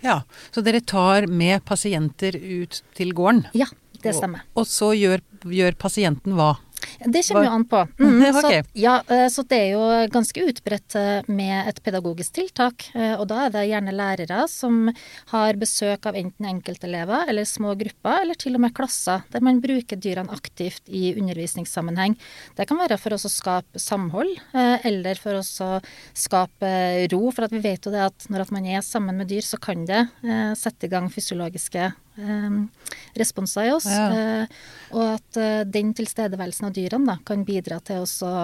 Ja. 0.05 0.21
Så 0.55 0.65
dere 0.65 0.81
tar 0.81 1.27
med 1.31 1.65
pasienter 1.69 2.37
ut 2.39 2.83
til 2.99 3.15
gården? 3.17 3.47
Ja, 3.59 3.67
det 4.03 4.15
stemmer. 4.17 4.45
Og 4.59 4.69
så 4.71 4.93
gjør, 4.97 5.23
gjør 5.45 5.79
pasienten 5.81 6.37
hva? 6.39 6.55
Det 6.99 7.23
kommer 7.29 7.45
jo 7.47 7.53
an 7.53 7.65
på. 7.69 7.81
Mm, 7.99 8.23
så, 8.43 8.53
ja, 8.79 8.95
eh, 9.09 9.27
så 9.33 9.45
det 9.49 9.59
er 9.59 9.71
jo 9.75 9.83
ganske 10.13 10.45
utbredt 10.51 10.97
eh, 10.99 11.29
med 11.31 11.69
et 11.71 11.81
pedagogisk 11.85 12.39
tiltak. 12.39 12.89
eh, 12.95 13.15
Og 13.19 13.27
da 13.31 13.45
er 13.47 13.55
det 13.55 13.67
gjerne 13.71 13.95
lærere 13.95 14.47
som 14.51 14.89
har 15.33 15.59
besøk 15.61 16.09
av 16.09 16.19
enten 16.19 16.49
enkeltelever 16.49 17.29
eller 17.31 17.49
små 17.49 17.75
grupper, 17.79 18.23
eller 18.23 18.39
til 18.39 18.59
og 18.59 18.65
med 18.67 18.75
klasser, 18.77 19.25
der 19.33 19.45
man 19.45 19.63
bruker 19.65 20.01
dyrene 20.01 20.35
aktivt 20.35 20.89
i 20.89 21.13
undervisningssammenheng. 21.19 22.17
Det 22.59 22.69
kan 22.69 22.81
være 22.81 22.99
for 23.01 23.17
oss 23.17 23.29
å 23.29 23.33
skape 23.33 23.81
samhold, 23.83 24.35
eller 24.55 25.19
for 25.21 25.39
oss 25.39 25.53
å 25.65 25.79
skape 26.17 27.09
ro. 27.13 27.23
For 27.35 27.47
at 27.47 27.55
vi 27.55 27.63
vet 27.65 27.87
jo 27.87 27.93
det 27.95 28.05
at 28.09 28.29
når 28.33 28.51
man 28.55 28.67
er 28.67 28.85
sammen 28.87 29.19
med 29.19 29.31
dyr, 29.31 29.45
så 29.45 29.59
kan 29.61 29.85
det 29.89 30.05
sette 30.59 30.89
i 30.89 30.93
gang 30.93 31.09
fysiologiske 31.13 31.91
responser 33.19 33.69
i 33.69 33.73
oss. 33.75 33.87
Ja. 33.89 34.09
Eh, 34.43 34.47
og 34.95 35.05
at 35.19 35.37
eh, 35.41 35.63
den 35.69 35.95
tilstedeværelsen 35.95 36.69
av 36.69 36.75
dyrene 36.77 37.07
da, 37.15 37.17
kan 37.29 37.45
bidra 37.49 37.81
til 37.85 38.03
å 38.05 38.35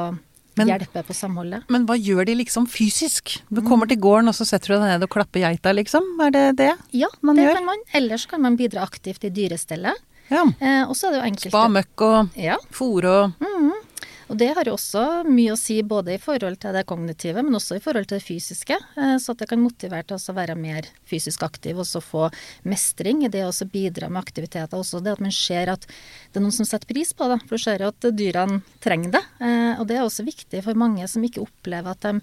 Men- 0.56 0.68
hjelpe 0.70 1.02
på 1.06 1.14
samholdet. 1.16 1.64
Men 1.68 1.86
hva 1.88 1.96
gjør 1.98 2.26
de 2.26 2.34
liksom 2.38 2.66
fysisk? 2.70 3.40
Du 3.50 3.60
kommer 3.66 3.88
til 3.90 3.98
gården, 3.98 4.28
og 4.30 4.34
så 4.38 4.46
setter 4.46 4.74
du 4.74 4.78
deg 4.78 4.86
ned 4.92 5.02
og 5.02 5.10
klapper 5.10 5.40
geita, 5.42 5.72
liksom? 5.74 6.02
Er 6.22 6.30
det 6.30 6.44
det? 6.56 6.72
Ja, 6.92 7.08
Man 7.22 7.36
det 7.36 7.48
gjør. 7.48 7.54
kan 7.58 7.64
man. 7.66 7.78
Ellers 7.92 8.26
kan 8.26 8.40
man 8.42 8.56
bidra 8.56 8.82
aktivt 8.86 9.24
i 9.24 9.30
dyrestellet. 9.34 9.94
Ja. 10.30 10.44
Eh, 10.60 10.84
og 10.88 10.94
så 10.96 11.08
er 11.08 11.10
det 11.10 11.18
jo 11.20 11.26
enkelte 11.32 11.50
Spa 11.50 11.66
møkk 11.68 12.00
og 12.06 12.36
Ja, 12.40 12.56
fòre 12.72 13.10
og 13.24 13.32
og 14.28 14.38
det 14.40 14.50
har 14.56 14.68
jo 14.68 14.76
også 14.76 15.04
mye 15.28 15.52
å 15.54 15.58
si 15.58 15.76
både 15.84 16.14
i 16.16 16.20
forhold 16.22 16.58
til 16.62 16.74
det 16.76 16.84
kognitive, 16.88 17.42
men 17.44 17.58
også 17.58 17.78
i 17.78 17.82
forhold 17.84 18.08
til 18.08 18.20
det 18.20 18.26
fysiske. 18.26 18.78
Eh, 18.96 19.16
så 19.20 19.34
at 19.34 19.42
det 19.42 19.48
kan 19.50 19.62
motivere 19.62 20.06
til 20.08 20.18
å 20.18 20.36
være 20.36 20.56
mer 20.58 20.88
fysisk 21.08 21.44
aktiv 21.46 21.80
og 21.80 21.88
så 21.88 22.02
få 22.04 22.28
mestring 22.68 23.24
i 23.24 23.32
det 23.32 23.44
å 23.44 23.50
også 23.52 23.68
bidra 23.72 24.10
med 24.12 24.22
aktiviteter. 24.24 24.78
Også 24.78 25.02
det 25.04 25.16
at 25.16 25.24
man 25.24 25.34
ser 25.34 25.72
at 25.74 25.86
det 25.88 26.40
er 26.40 26.44
noen 26.44 26.56
som 26.56 26.68
setter 26.68 26.88
pris 26.90 27.12
på 27.16 27.28
det. 27.30 27.40
For 27.44 27.56
du 27.56 27.64
ser 27.66 27.84
jo 27.84 27.92
at 27.92 28.10
dyrene 28.16 28.62
trenger 28.84 29.18
det. 29.18 29.24
Eh, 29.40 29.72
og 29.80 29.88
det 29.90 29.98
er 29.98 30.06
også 30.06 30.26
viktig 30.26 30.64
for 30.64 30.78
mange 30.78 31.08
som 31.10 31.24
ikke 31.24 31.44
opplever 31.44 31.92
at 31.92 32.08
de 32.08 32.14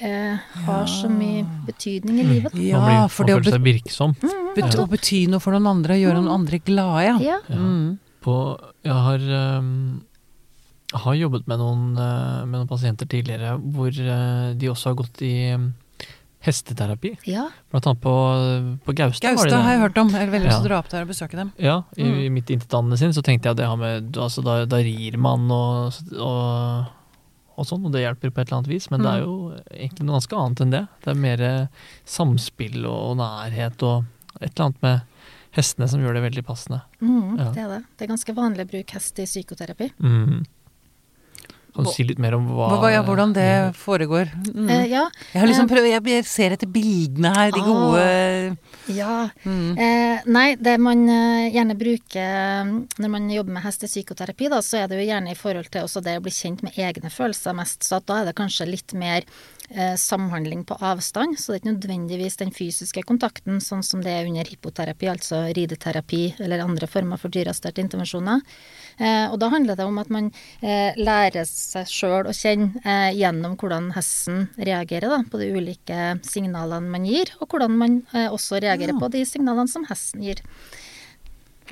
eh, 0.00 0.52
har 0.66 0.86
så 0.90 1.08
mye 1.12 1.46
betydning 1.68 2.20
i 2.20 2.28
livet. 2.34 2.60
Ja, 2.60 2.84
blir, 2.84 3.08
for 3.12 3.28
det 3.28 3.38
å 3.38 3.40
føle 3.40 3.56
seg 3.56 3.66
virksom. 3.66 4.14
bety 4.56 4.80
å 4.80 4.86
bety 4.90 5.24
noe 5.32 5.42
for 5.42 5.56
noen 5.56 5.72
andre, 5.72 5.98
gjøre 6.00 6.20
noen 6.20 6.36
andre 6.40 6.60
glade, 6.64 7.08
ja. 7.08 7.18
Ja. 7.30 7.42
Ja. 7.48 7.58
Mm. 7.58 7.98
På, 8.20 8.34
jeg 8.84 8.92
har, 8.92 9.22
ehm, 10.92 11.00
har 11.04 11.14
jobbet 11.14 11.46
med 11.46 11.58
noen, 11.58 11.84
eh, 11.98 12.44
med 12.46 12.58
noen 12.60 12.68
pasienter 12.68 13.06
tidligere 13.06 13.56
hvor 13.60 13.88
eh, 13.88 14.54
de 14.54 14.66
også 14.72 14.90
har 14.90 14.94
gått 15.02 15.22
i 15.22 15.32
ehm, 15.52 15.72
hesteterapi. 16.40 17.16
ja. 17.28 17.48
Blant 17.70 17.86
annet 17.86 18.00
på, 18.00 18.12
på 18.86 18.92
Gaustad. 18.96 19.34
Gaustad 19.36 19.60
har 19.60 19.72
jeg 19.74 19.80
hørt 19.82 19.98
om. 20.00 20.08
Jeg 20.08 20.24
har 20.24 20.30
veldig 20.32 20.48
lyst 20.48 20.62
til 20.62 20.66
å 20.66 20.70
dra 20.70 20.78
opp 20.80 20.88
der 20.88 21.02
og 21.04 21.08
besøke 21.12 21.36
dem. 21.36 21.50
Ja, 21.60 21.82
i, 21.96 22.02
Mm. 22.04 22.20
i 22.24 22.28
midt 22.30 22.50
intetanende 22.50 22.96
sinn 22.98 23.12
så 23.12 23.22
tenkte 23.22 23.44
jeg 23.50 23.52
at 23.52 23.60
det 23.60 23.66
har 23.68 23.76
med 23.76 24.16
altså 24.16 24.42
da, 24.42 24.64
da 24.64 24.76
rir 24.80 25.18
man 25.20 25.50
og, 25.52 25.92
og, 26.16 26.86
og 27.60 27.66
sånn, 27.68 27.84
og 27.84 27.92
det 27.92 28.06
hjelper 28.06 28.30
på 28.32 28.40
et 28.40 28.48
eller 28.48 28.62
annet 28.62 28.72
vis. 28.72 28.88
Men 28.90 29.02
det 29.04 29.10
er 29.12 29.20
Mm. 29.20 29.26
jo 29.26 29.60
egentlig 29.76 30.06
noe 30.08 30.16
ganske 30.16 30.36
annet 30.40 30.60
enn 30.64 30.70
det. 30.70 30.82
Det 31.04 31.10
er 31.12 31.20
mer 31.20 31.68
samspill 32.08 32.86
og, 32.86 33.10
og 33.10 33.16
nærhet 33.20 33.82
og 33.82 34.04
et 34.40 34.52
eller 34.54 34.64
annet 34.70 34.82
med 34.82 35.00
hestene 35.52 35.88
som 35.90 36.00
gjør 36.00 36.14
det 36.14 36.22
veldig 36.24 36.44
passende. 36.46 36.80
Mm, 37.02 37.36
Ja. 37.36 37.50
Det 37.52 37.58
er 37.64 37.68
det. 37.68 37.84
Det 37.98 38.04
er 38.08 38.12
ganske 38.16 38.34
vanlig 38.34 38.64
å 38.64 38.70
bruke 38.70 38.92
hest 38.96 39.18
i 39.18 39.24
psykoterapi. 39.28 39.90
Mm. 40.00 40.46
Kan 41.74 41.84
du 41.86 41.90
si 41.92 42.02
litt 42.04 42.18
mer 42.18 42.34
om 42.34 42.46
hva 42.48 42.68
Hva, 42.80 42.90
ja, 42.92 43.02
hvordan 43.06 43.32
det 43.36 43.74
foregår. 43.78 44.30
Mm. 44.54 44.68
Eh, 44.70 44.86
ja. 44.90 45.04
Jeg 45.32 45.40
har 45.40 45.48
liksom 45.48 45.68
prøvd, 45.70 45.86
jeg- 45.90 46.24
ser 46.26 46.50
etter 46.56 46.66
bildene 46.66 47.34
her, 47.36 47.50
de 47.52 47.60
Ah. 47.60 47.64
gode 47.64 48.56
ja. 48.88 49.28
mm. 49.44 49.78
Eh, 49.78 50.20
nei, 50.26 50.54
det 50.56 50.78
man 50.80 51.08
eh, 51.08 51.50
gjerne 51.54 51.76
bruker 51.78 52.64
når 52.98 53.08
man 53.10 53.30
jobber 53.30 53.52
med 53.52 53.62
hest 53.62 53.84
i 53.84 53.86
psykoterapi, 53.86 54.48
da, 54.50 54.58
så 54.60 54.82
er 54.82 54.88
det 54.88 54.98
jo 55.00 55.12
gjerne 55.12 55.30
i 55.30 55.34
forhold 55.38 55.70
til 55.70 55.82
også 55.82 56.02
det 56.02 56.18
å 56.18 56.22
bli 56.22 56.30
kjent 56.34 56.62
med 56.62 56.72
egne 56.76 57.10
følelser 57.10 57.54
mest. 57.54 57.82
Så 57.84 57.96
at 57.96 58.06
da 58.06 58.20
er 58.20 58.24
det 58.30 58.34
kanskje 58.36 58.66
litt 58.68 58.92
mer 58.94 59.22
eh, 59.22 59.59
samhandling 60.00 60.64
på 60.66 60.74
avstand. 60.82 61.38
Så 61.38 61.52
det 61.52 61.56
er 61.56 61.60
ikke 61.60 61.72
nødvendigvis 61.74 62.38
den 62.40 62.50
fysiske 62.54 63.04
kontakten, 63.06 63.60
sånn 63.62 63.84
som 63.86 64.02
det 64.02 64.12
er 64.12 64.26
under 64.26 64.48
hippoterapi, 64.48 65.08
altså 65.12 65.44
rideterapi 65.56 66.22
eller 66.42 66.64
andre 66.64 66.88
former 66.90 67.20
for 67.20 67.32
dyreassisterte 67.32 67.84
intervensjoner. 67.84 68.42
Eh, 68.98 69.26
og 69.30 69.38
da 69.40 69.50
handler 69.52 69.78
det 69.78 69.86
om 69.86 70.00
at 70.02 70.10
man 70.12 70.30
eh, 70.60 70.96
lærer 70.98 71.46
seg 71.48 71.88
sjøl 71.90 72.30
å 72.30 72.34
kjenne 72.36 72.82
eh, 72.84 73.10
gjennom 73.16 73.56
hvordan 73.60 73.90
hesten 73.96 74.48
reagerer 74.58 75.12
da, 75.12 75.20
på 75.30 75.40
de 75.40 75.50
ulike 75.54 76.00
signalene 76.26 76.90
man 76.92 77.06
gir, 77.08 77.32
og 77.40 77.50
hvordan 77.50 77.78
man 77.80 78.00
eh, 78.12 78.28
også 78.28 78.60
reagerer 78.62 78.98
på 79.00 79.12
de 79.12 79.24
signalene 79.28 79.70
som 79.70 79.86
hesten 79.90 80.26
gir. 80.26 80.42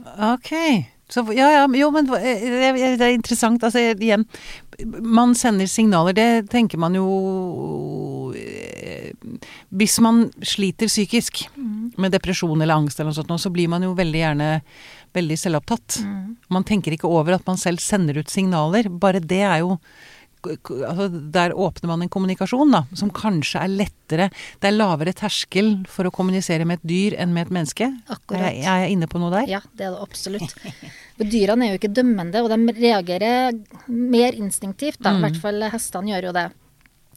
Ok. 0.05 0.55
Så, 1.09 1.23
ja, 1.33 1.47
ja, 1.55 1.63
jo, 1.73 1.89
men 1.95 2.09
eh, 2.19 2.43
det, 2.45 2.73
det 3.01 3.07
er 3.07 3.15
interessant. 3.17 3.63
Altså, 3.65 3.81
igjen, 3.97 4.27
man 5.01 5.33
sender 5.39 5.67
signaler. 5.71 6.13
Det 6.13 6.51
tenker 6.53 6.79
man 6.79 6.95
jo 6.99 7.07
eh, 8.37 9.13
Hvis 9.73 9.99
man 10.05 10.27
sliter 10.45 10.91
psykisk 10.91 11.47
Mm. 11.57 11.93
med 11.97 12.13
depresjon 12.13 12.61
eller 12.63 12.75
angst 12.75 13.01
eller 13.01 13.11
noe 13.11 13.17
sånt, 13.17 13.41
så 13.41 13.51
blir 13.51 13.69
man 13.69 13.83
jo 13.83 13.95
veldig 13.97 14.21
gjerne 14.21 14.49
veldig 15.17 15.39
selvopptatt. 15.41 15.99
Mm. 16.05 16.37
Man 16.53 16.65
tenker 16.65 16.93
ikke 16.95 17.09
over 17.09 17.35
at 17.35 17.47
man 17.49 17.57
selv 17.57 17.81
sender 17.83 18.19
ut 18.21 18.29
signaler. 18.31 18.89
Bare 18.89 19.21
det 19.21 19.41
er 19.43 19.59
jo 19.65 19.79
altså 20.57 21.09
Der 21.33 21.53
åpner 21.55 21.87
man 21.93 22.03
en 22.03 22.09
kommunikasjon 22.13 22.71
da, 22.75 22.85
som 22.97 23.11
kanskje 23.15 23.61
er 23.63 23.69
lettere 23.73 24.29
Det 24.61 24.69
er 24.71 24.77
lavere 24.77 25.13
terskel 25.17 25.85
for 25.87 26.09
å 26.09 26.13
kommunisere 26.15 26.65
med 26.69 26.81
et 26.81 26.87
dyr 26.89 27.17
enn 27.21 27.33
med 27.35 27.47
et 27.47 27.53
menneske. 27.59 27.91
Akkurat. 28.09 28.41
Er 28.41 28.55
jeg, 28.57 28.65
er 28.65 28.85
jeg 28.87 28.93
inne 28.97 29.09
på 29.11 29.21
noe 29.23 29.31
der? 29.35 29.49
Ja, 29.51 29.61
det 29.77 29.87
er 29.89 29.97
det 29.97 30.01
absolutt. 30.07 30.55
For 31.19 31.25
dyrene 31.29 31.67
er 31.67 31.75
jo 31.75 31.81
ikke 31.81 31.93
dømmende, 31.95 32.43
og 32.45 32.49
de 32.53 32.75
reagerer 32.79 33.53
mer 33.89 34.33
instinktivt. 34.39 34.99
Da. 35.03 35.11
I 35.13 35.19
Mm. 35.19 35.27
hvert 35.27 35.41
fall 35.43 35.63
hestene 35.73 36.15
gjør 36.15 36.29
jo 36.31 36.33
det. 36.33 36.47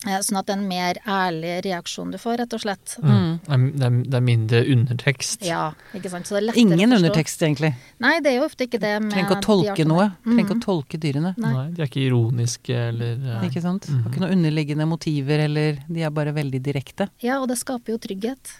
Eh, 0.07 0.17
Sånn 0.25 0.39
at 0.39 0.47
det 0.49 0.55
er 0.55 0.57
en 0.57 0.69
mer 0.69 0.97
ærlig 1.05 1.51
reaksjon 1.67 2.13
du 2.13 2.17
får, 2.21 2.39
rett 2.41 2.53
og 2.57 2.63
slett. 2.63 2.95
Mm. 3.03 3.27
Det, 3.45 3.53
er, 3.53 3.97
det, 4.01 4.15
er, 4.17 4.23
mindre 4.25 4.61
undertekst. 4.73 5.45
Ja, 5.45 5.67
ikke 5.97 6.09
sant. 6.09 6.25
Så 6.25 6.35
det 6.35 6.39
er 6.41 6.47
lettere 6.47 6.63
Ingen 6.63 6.79
å 6.79 6.81
forstå. 6.81 6.97
undertekst, 7.01 7.45
egentlig. 7.45 7.71
Nei, 8.01 8.15
det 8.25 8.31
er 8.31 8.37
jo 8.39 8.47
ofte 8.47 8.65
ikke 8.65 8.81
det 8.81 8.95
med 9.03 9.13
Trenger 9.13 9.29
ikke 9.29 9.37
å 9.37 9.45
tolke 9.45 9.85
noe. 9.85 10.07
Trenger 10.25 10.47
ikke 10.47 10.57
å 10.57 10.63
tolke 10.65 11.01
dyrene. 11.05 11.33
Nei. 11.37 11.53
Nei, 11.53 11.65
de 11.77 11.85
er 11.85 11.91
ikke 11.91 12.05
ironiske 12.07 12.79
eller 12.89 13.27
eh, 13.35 13.47
Ikke 13.49 13.63
sant? 13.63 13.89
Mm. 13.89 14.01
Har 14.01 14.13
ikke 14.13 14.23
noen 14.25 14.37
underliggende 14.39 14.89
motiver, 14.89 15.45
eller 15.45 15.83
de 15.85 16.05
er 16.07 16.15
bare 16.17 16.33
veldig 16.37 16.63
direkte. 16.65 17.11
Ja, 17.21 17.37
og 17.43 17.51
det 17.53 17.59
skaper 17.61 17.93
jo 17.93 18.01
trygghet. 18.01 18.55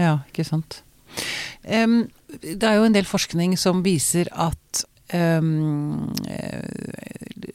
Ja, 0.00 0.16
ikke 0.32 0.46
sant. 0.48 0.82
Um, 1.62 2.08
det 2.40 2.64
er 2.64 2.80
jo 2.80 2.88
en 2.88 2.96
del 2.96 3.06
forskning 3.06 3.54
som 3.60 3.84
viser 3.86 4.26
at 4.34 4.82
eh, 5.14 5.38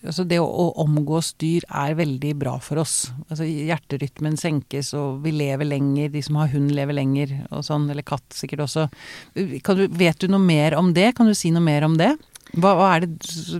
altså 0.08 0.26
det 0.28 0.40
å, 0.42 0.46
å 0.48 0.68
omgås 0.84 1.34
dyr 1.42 1.66
er 1.68 1.98
veldig 2.00 2.34
bra 2.40 2.56
for 2.64 2.82
oss. 2.82 3.10
Altså 3.28 3.48
hjerterytmen 3.48 4.38
senkes, 4.40 4.94
og 4.98 5.22
vi 5.26 5.34
lever 5.36 5.68
lenger. 5.68 6.12
De 6.14 6.24
som 6.26 6.40
har 6.42 6.52
hund, 6.54 6.72
lever 6.76 6.98
lenger, 6.98 7.36
og 7.52 7.66
sånn. 7.68 7.90
Eller 7.92 8.08
katt 8.08 8.26
sikkert 8.36 8.66
også. 8.68 8.88
Du, 9.36 9.86
vet 10.00 10.20
du 10.22 10.30
noe 10.32 10.44
mer 10.44 10.78
om 10.80 10.94
det? 10.96 11.12
Kan 11.18 11.30
du 11.30 11.36
si 11.38 11.52
noe 11.54 11.66
mer 11.66 11.88
om 11.88 12.00
det? 12.00 12.14
Hva, 12.56 12.74
hva 12.80 12.94
det 13.04 13.12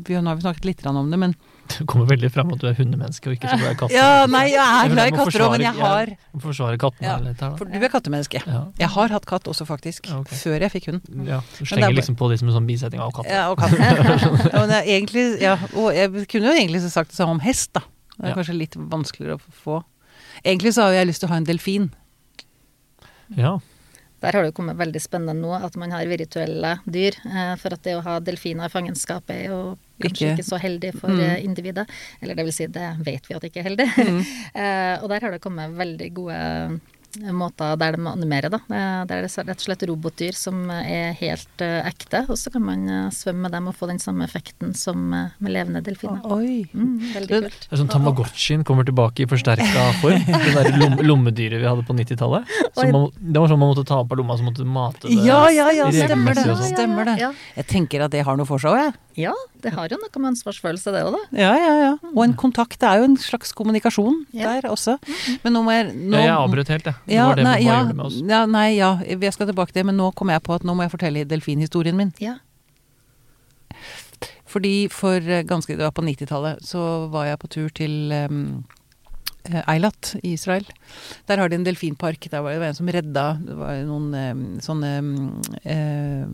Nå 0.08 0.30
har 0.30 0.38
vi 0.40 0.46
snakket 0.46 0.68
litt 0.70 0.86
om 0.88 1.12
det, 1.12 1.20
men 1.20 1.36
Det 1.78 1.86
kommer 1.90 2.08
veldig 2.10 2.30
fram 2.34 2.52
at 2.54 2.62
du 2.62 2.68
er 2.70 2.76
hundemenneske 2.78 3.30
og 3.30 3.36
ikke 3.36 3.50
så 3.52 3.58
glad 3.60 3.76
i 3.76 3.80
katter. 3.82 3.96
Ja, 3.96 4.26
nei, 4.32 4.44
jeg 4.54 4.62
er 4.64 4.94
glad 4.94 5.12
i 5.12 5.16
katter 5.16 5.44
òg, 5.46 5.54
men 5.56 5.66
jeg 5.66 5.76
har 5.78 6.12
Jeg 6.14 6.42
forsvare 6.44 6.80
kattene 6.82 7.08
Ja, 7.10 7.18
litt 7.24 7.44
her, 7.44 7.52
da. 7.54 7.60
For 7.60 7.70
du 7.70 7.86
er 7.88 7.94
kattemenneske. 7.94 8.42
Ja. 8.46 8.62
Jeg 8.80 8.92
har 8.96 9.14
hatt 9.18 9.28
katt 9.30 9.50
også, 9.52 9.68
faktisk. 9.70 10.10
Ja, 10.10 10.22
ok. 10.24 10.34
Før 10.44 10.66
jeg 10.66 10.74
fikk 10.78 10.90
hund. 10.92 11.12
ja, 11.28 11.42
du 11.58 11.62
er 11.66 11.72
slenger 11.74 12.00
liksom 12.00 12.18
på 12.20 12.32
det 12.32 12.40
som 12.42 12.52
en 12.52 12.58
sånn 12.58 12.70
bisetning 12.70 13.04
av 13.04 13.14
katter. 13.18 13.36
Ja, 13.36 13.46
og 13.52 13.60
katt. 13.62 13.78
ja, 14.54 14.58
men 14.58 14.76
er 14.80 14.90
egentlig, 14.98 15.28
ja, 15.44 15.58
og 15.76 15.92
jeg 15.96 16.28
kunne 16.32 16.52
jo 16.52 16.58
egentlig 16.58 16.84
sagt 16.88 17.14
det 17.14 17.20
samme 17.20 17.38
om 17.38 17.44
hest, 17.46 17.74
da. 17.78 17.86
Det 18.18 18.32
er 18.32 18.38
kanskje 18.40 18.58
litt 18.58 18.76
vanskeligere 18.78 19.38
å 19.38 19.58
få. 19.64 19.82
Egentlig 20.44 20.74
så 20.74 20.88
har 20.88 20.98
jeg 20.98 21.10
lyst 21.12 21.22
til 21.22 21.30
å 21.30 21.34
ha 21.36 21.42
en 21.42 21.48
delfin. 21.48 21.92
Ja. 23.38 23.58
Der 24.22 24.32
har 24.34 24.42
det 24.42 24.50
jo 24.50 24.56
kommet 24.64 24.78
veldig 24.80 25.00
spennende 25.04 25.36
nå 25.38 25.52
at 25.54 25.76
man 25.78 25.92
har 25.94 26.06
virtuelle 26.10 26.80
dyr. 26.90 27.14
eh, 27.26 27.56
For 27.62 27.74
at 27.74 27.84
det 27.84 27.94
å 27.98 28.02
ha 28.04 28.20
delfiner 28.20 28.66
i 28.66 28.74
fangenskap 28.74 29.30
er 29.30 29.44
jo 29.50 29.78
kanskje 30.02 30.10
Ikke- 30.32 30.38
ikke, 30.38 30.46
så 30.48 30.60
heldig 30.60 30.94
for 31.00 31.10
Mm. 31.10 31.20
eh, 31.20 31.44
individet. 31.46 31.88
Eller 32.22 32.34
det 32.36 32.46
vil 32.46 32.54
si, 32.54 32.66
det 32.68 32.98
vet 33.06 33.28
vi 33.28 33.36
at 33.36 33.42
det 33.42 33.52
ikke 33.54 33.60
er 33.66 33.70
heldig. 33.70 33.88
Mm. 33.96 34.24
Eh, 34.58 35.04
og 35.04 35.10
der 35.10 35.20
har 35.22 35.32
det 35.32 35.42
kommet 35.42 35.76
veldig 35.78 36.14
gode 36.14 36.80
måter 37.34 37.78
der 37.80 37.96
de 37.98 38.06
animerer, 38.10 38.50
da. 38.54 38.60
Det 39.08 39.16
er 39.16 39.24
rett 39.28 39.50
og 39.56 39.64
slett 39.66 39.84
robotdyr 39.90 40.36
som 40.38 40.70
er 40.74 41.14
helt 41.20 41.62
eh, 41.66 41.82
ekte, 41.90 42.24
og 42.30 42.38
så 42.38 42.52
kan 42.54 42.64
man 42.66 42.84
eh, 42.90 43.10
svømme 43.16 43.48
med 43.48 43.52
dem 43.56 43.68
og 43.72 43.76
få 43.76 43.88
den 43.90 44.00
samme 44.00 44.26
effekten 44.28 44.74
som 44.78 45.14
eh, 45.14 45.30
med 45.40 45.52
levende 45.56 45.82
delfiner. 45.86 46.22
Oi. 46.34 46.66
Mm, 46.74 46.98
veldig 47.16 47.28
Det- 47.30 47.42
kult. 47.48 47.60
Det 47.70 47.74
er 47.78 47.82
sånn 47.84 47.92
Tamagotchien 47.94 48.64
kommer 48.68 48.86
tilbake 48.88 49.24
i 49.26 49.30
forsterka 49.30 49.88
form. 50.02 50.24
Det 50.28 50.54
der 50.56 50.78
lom 50.78 50.98
lommedyret 51.08 51.62
vi 51.62 51.68
hadde 51.68 51.86
på 51.88 51.96
90-tallet. 51.98 52.46
Så 52.76 52.86
Oi. 52.86 52.92
man- 52.92 53.10
Det 53.18 53.40
var 53.42 53.48
sånn 53.52 53.60
man 53.60 53.74
måtte 53.74 53.86
ta 53.88 54.00
opp 54.04 54.12
av 54.12 54.18
lomma, 54.22 54.38
så 54.38 54.44
måtte 54.48 54.64
du 54.64 54.70
mate 54.70 55.08
det. 55.08 55.18
Ja, 55.26 55.48
ja, 55.50 55.70
ja, 55.72 55.90
stemmer 55.92 56.34
det. 56.38 56.44
sånn. 56.46 56.64
Stemmer 56.74 57.06
det. 57.12 57.18
Ja, 57.22 57.32
Jeg 57.56 57.68
tenker 57.68 58.02
at 58.06 58.12
det 58.12 58.24
har 58.26 58.38
noe 58.38 58.46
for 58.46 58.60
seg 58.60 58.72
òg, 58.72 58.84
jeg. 58.86 58.94
Ja, 59.18 59.34
det 59.64 59.72
har 59.74 59.90
jo 59.90 59.98
noe 59.98 60.22
med 60.22 60.30
ansvarsfølelse, 60.36 60.92
det 60.94 61.02
òg, 61.08 61.16
da. 61.18 61.22
Ja, 61.42 61.52
ja, 61.58 61.72
ja. 61.82 61.92
Og 62.14 62.20
en 62.24 62.36
kontakt. 62.38 62.78
Det 62.80 62.86
er 62.88 63.00
jo 63.02 63.08
en 63.10 63.18
slags 63.18 63.52
kommunikasjon 63.58 64.20
Ja. 64.38 64.54
der 64.62 64.70
også. 64.70 65.00
Men 65.44 65.54
nå 65.58 65.64
må 65.66 65.74
jeg 65.74 65.88
nå, 65.96 66.14
Ja, 66.20 66.26
jeg 66.28 66.36
avbrøt 66.38 66.68
helt, 66.76 66.86
jeg. 66.86 66.96
Det 67.08 67.16
Ja, 67.18 67.28
var 67.28 67.36
det 67.36 67.44
nei, 67.50 67.56
ja, 67.66 67.84
med 67.90 68.06
oss. 68.06 68.20
ja, 68.22 68.46
nei, 68.46 68.68
ja, 68.78 68.92
jeg 69.04 69.34
skal 69.34 69.48
tilbake 69.50 69.74
til 69.74 69.82
det, 69.82 69.86
men 69.90 69.98
nå 69.98 70.12
kom 70.14 70.30
jeg 70.30 70.44
på 70.44 70.54
at 70.56 70.64
nå 70.64 70.76
må 70.78 70.84
jeg 70.86 70.92
fortelle 70.94 71.26
delfinhistorien 71.26 71.96
min. 71.98 72.14
Ja. 72.22 72.38
Fordi 74.48 74.88
for 74.94 75.18
eh, 75.18 75.44
ganske, 75.44 75.76
det 75.76 75.84
var 75.84 75.92
på 75.92 76.06
90-tallet, 76.06 76.62
så 76.66 77.08
var 77.12 77.26
jeg 77.28 77.40
på 77.42 77.50
tur 77.52 77.70
til 77.76 78.14
um, 78.30 78.64
Eilat 79.68 80.16
i 80.24 80.34
Israel. 80.36 80.66
Der 81.30 81.42
har 81.42 81.50
de 81.50 81.58
en 81.58 81.66
delfinpark. 81.66 82.30
Der 82.32 82.44
var 82.46 82.56
det 82.56 82.70
en 82.70 82.78
som 82.78 82.90
redda 82.92 83.26
Det 83.44 83.56
var 83.58 83.82
noen 83.88 84.60
sånne 84.64 84.92
em, 85.00 85.12
em, 85.64 86.34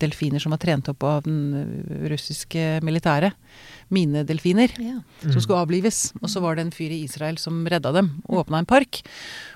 delfiner 0.00 0.42
som 0.42 0.54
var 0.54 0.62
trent 0.62 0.90
opp 0.92 1.06
av 1.06 1.24
den 1.26 1.40
eh, 1.58 2.06
russiske 2.12 2.80
militæret. 2.86 3.36
Minedelfiner. 3.92 4.72
ja. 4.78 5.00
Mm. 5.22 5.32
Som 5.32 5.40
skulle 5.40 5.62
avlives. 5.62 6.12
Og 6.22 6.30
så 6.30 6.42
var 6.44 6.56
det 6.56 6.66
en 6.66 6.74
fyr 6.74 6.92
i 6.94 7.02
Israel 7.04 7.38
som 7.38 7.64
redda 7.68 7.92
dem, 7.92 8.10
og 8.28 8.44
åpna 8.44 8.62
en 8.62 8.68
park. 8.68 9.02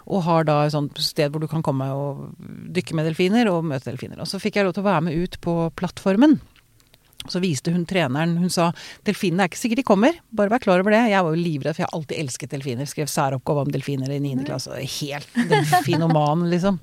Og 0.06 0.26
har 0.26 0.44
da 0.48 0.60
et 0.64 0.75
sånt 0.75 0.98
sted 1.02 1.32
hvor 1.32 1.42
du 1.42 1.48
kan 1.50 1.64
komme 1.66 1.88
og 1.94 2.28
dykke 2.75 2.96
med 2.96 3.08
delfiner 3.10 3.50
og 3.50 3.64
møte 3.66 3.90
delfiner. 3.90 4.20
Og 4.22 4.30
så 4.30 4.40
fikk 4.42 4.58
jeg 4.58 4.68
lov 4.68 4.76
til 4.76 4.84
å 4.84 4.90
være 4.90 5.06
med 5.08 5.25
ut 5.25 5.40
på 5.44 5.56
plattformen. 5.78 6.38
Så 7.33 7.40
viste 7.42 7.73
hun 7.75 7.85
treneren 7.88 8.37
Hun 8.38 8.50
sa 8.52 8.71
delfinene 9.06 9.45
er 9.47 9.50
ikke 9.50 9.61
sikkert 9.61 9.83
de 9.83 9.87
kommer, 9.88 10.18
bare 10.33 10.52
vær 10.52 10.62
klar 10.64 10.80
over 10.83 10.95
det. 10.95 11.02
Jeg 11.11 11.23
var 11.26 11.35
jo 11.35 11.42
livredd, 11.42 11.75
for 11.76 11.83
jeg 11.85 11.88
har 11.90 11.99
alltid 11.99 12.21
elsket 12.25 12.50
delfiner. 12.56 12.87
Skrev 12.90 13.11
særoppgave 13.11 13.66
om 13.66 13.73
delfiner 13.75 14.12
i 14.14 14.21
9. 14.23 14.45
klasse. 14.49 14.76
Helt 15.00 15.28
delfinoman, 15.50 16.47
liksom. 16.52 16.80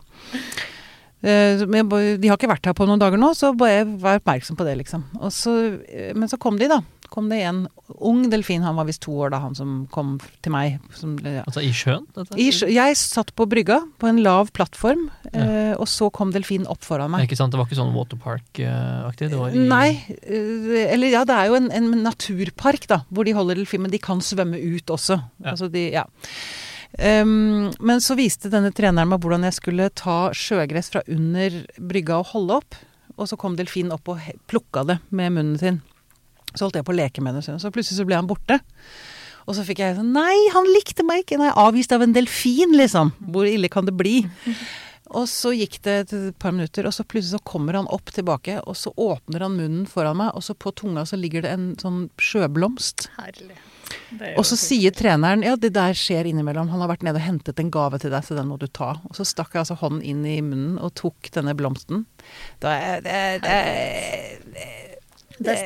Eh, 1.24 1.62
men 1.72 1.88
De 2.20 2.28
har 2.28 2.36
ikke 2.36 2.50
vært 2.52 2.68
her 2.68 2.76
på 2.76 2.88
noen 2.90 3.00
dager 3.00 3.20
nå, 3.22 3.30
så 3.38 3.54
bare 3.56 3.86
vær 3.88 4.20
oppmerksom 4.20 4.58
på 4.60 4.66
det, 4.68 4.76
liksom. 4.82 5.06
Og 5.22 5.32
så, 5.32 5.54
eh, 5.88 6.12
men 6.18 6.28
så 6.28 6.38
kom 6.42 6.58
de, 6.60 6.68
da. 6.68 6.82
Kom 7.14 7.28
det 7.30 7.44
en 7.46 7.68
ung 8.02 8.24
delfin, 8.32 8.64
han 8.66 8.76
var 8.76 8.88
visst 8.90 9.04
to 9.06 9.14
år 9.22 9.30
da, 9.36 9.40
han 9.44 9.54
som 9.56 9.86
kom 9.94 10.16
til 10.42 10.52
meg. 10.52 10.80
Som, 10.98 11.14
ja. 11.22 11.44
Altså 11.48 11.62
i 11.62 11.70
sjøen? 11.72 12.08
Dette? 12.16 12.36
I, 12.42 12.50
sjø- 12.52 12.72
jeg 12.74 12.98
satt 12.98 13.32
på 13.38 13.46
brygga 13.48 13.84
på 14.02 14.10
en 14.10 14.24
lav 14.26 14.50
plattform, 14.52 15.06
Ja. 15.34 15.44
eh, 15.44 15.74
og 15.82 15.88
så 15.90 16.10
kom 16.13 16.32
delfinen 16.34 16.68
opp 16.70 16.84
foran 16.86 17.12
meg. 17.13 17.25
Ikke 17.28 17.38
sant, 17.40 17.54
Det 17.54 17.60
var 17.60 17.66
ikke 17.70 17.80
sånn 17.80 17.94
waterpark-aktig? 17.96 19.32
Nei, 19.70 19.88
eh, 20.22 20.94
eller 20.94 21.13
ja, 21.13 21.24
det 21.25 21.38
er 21.38 21.50
jo 21.52 21.58
en, 21.58 21.72
en 21.74 21.90
naturpark 22.04 22.88
da, 22.92 23.04
hvor 23.10 23.25
de 23.25 23.36
holder 23.38 23.62
delfin, 23.62 23.82
men 23.86 23.94
de 23.94 24.02
kan 24.02 24.22
svømme 24.22 24.60
ut 24.62 24.94
også. 24.94 25.20
Ja. 25.42 25.56
Altså 25.56 25.70
de, 25.74 25.88
ja. 25.96 26.06
Um, 26.94 27.72
men 27.82 28.04
så 28.06 28.13
viste 28.13 28.52
denne 28.54 28.70
treneren 28.70 29.10
meg 29.10 29.24
hvordan 29.24 29.48
jeg 29.48 29.58
skulle 29.58 29.88
ta 29.98 30.28
sjøgress 30.38 30.92
fra 30.94 31.02
under 31.10 31.63
brygga 31.82 32.20
og 32.22 32.30
holde 32.36 32.60
opp. 32.62 32.78
Og 33.18 33.30
så 33.30 33.38
kom 33.38 33.58
delfinen 33.58 33.94
opp 33.94 34.10
og 34.10 34.22
plukka 34.50 34.86
det 34.90 35.00
med 35.10 35.34
munnen 35.34 35.58
sin. 35.62 35.82
Så 36.54 36.68
holdt 36.68 36.78
jeg 36.78 36.86
på 36.86 36.94
å 36.94 36.98
leke 36.98 37.22
med 37.25 37.38
det, 37.38 37.44
så 37.46 37.74
plutselig 37.74 37.98
så 37.98 38.06
ble 38.06 38.18
han 38.18 38.30
borte. 38.30 38.60
Og 39.44 39.58
så 39.58 39.66
fikk 39.68 39.82
jeg 39.84 39.98
sånn 39.98 40.13
Nei, 40.16 40.36
han 40.54 40.70
likte 40.72 41.04
meg 41.06 41.25
ikke! 41.25 41.40
Nei, 41.42 41.50
avvist 41.60 41.92
av 41.96 42.06
en 42.06 42.13
delfin, 42.16 42.75
liksom. 42.78 43.12
Hvor 43.34 43.50
ille 43.50 43.70
kan 43.72 43.88
det 43.90 43.96
bli? 43.98 44.22
Og 45.13 45.27
så 45.29 45.51
gikk 45.55 45.79
det 45.86 45.98
et 46.03 46.15
par 46.41 46.55
minutter, 46.55 46.88
og 46.89 46.96
så 46.96 47.05
plutselig 47.05 47.38
så 47.38 47.43
kommer 47.48 47.77
han 47.77 47.89
opp 47.93 48.12
tilbake, 48.15 48.60
og 48.65 48.77
så 48.77 48.93
åpner 48.98 49.46
han 49.46 49.58
munnen 49.60 49.86
foran 49.89 50.17
meg, 50.20 50.34
og 50.34 50.46
så 50.46 50.55
på 50.58 50.74
tunga 50.75 51.05
så 51.10 51.20
ligger 51.20 51.46
det 51.46 51.53
en 51.53 51.70
sånn 51.82 52.08
sjøblomst. 52.22 53.10
Herlig. 53.20 53.60
Er 54.20 54.38
Og 54.39 54.46
så 54.48 54.58
sier 54.58 54.93
treneren 54.96 55.43
ja, 55.46 55.55
det 55.60 55.74
der 55.75 55.96
skjer 55.98 56.27
innimellom. 56.29 56.70
Han 56.72 56.82
har 56.84 56.89
vært 56.91 57.03
nede 57.05 57.20
og 57.20 57.25
hentet 57.25 57.60
en 57.62 57.72
gave 57.74 58.00
til 58.01 58.13
deg, 58.13 58.25
så 58.25 58.38
den 58.38 58.50
må 58.50 58.58
du 58.62 58.65
ta. 58.67 58.93
Og 59.10 59.17
så 59.17 59.25
stakk 59.27 59.53
jeg 59.53 59.63
altså 59.63 59.77
hånden 59.82 60.03
inn 60.05 60.24
i 60.29 60.39
munnen 60.46 60.79
og 60.82 60.93
tok 61.00 61.29
denne 61.36 61.55
blomsten. 61.58 62.05
Da 62.63 62.74
er, 62.77 63.05
det, 63.05 63.20
det, 63.43 63.60
det, 64.55 64.67
Det 65.38 65.58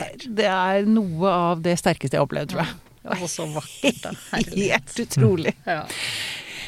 det 0.41 0.49
er 0.51 0.87
noe 0.89 1.31
av 1.53 1.63
det 1.63 1.77
sterkeste 1.79 2.17
jeg 2.17 2.23
har 2.23 2.27
opplevd, 2.27 2.55
tror 2.55 2.65
jeg. 2.65 2.75
Og 3.17 3.27
så 3.31 3.47
vakkert, 3.53 4.01
da. 4.03 4.15
Helt 4.35 5.03
utrolig. 5.05 5.55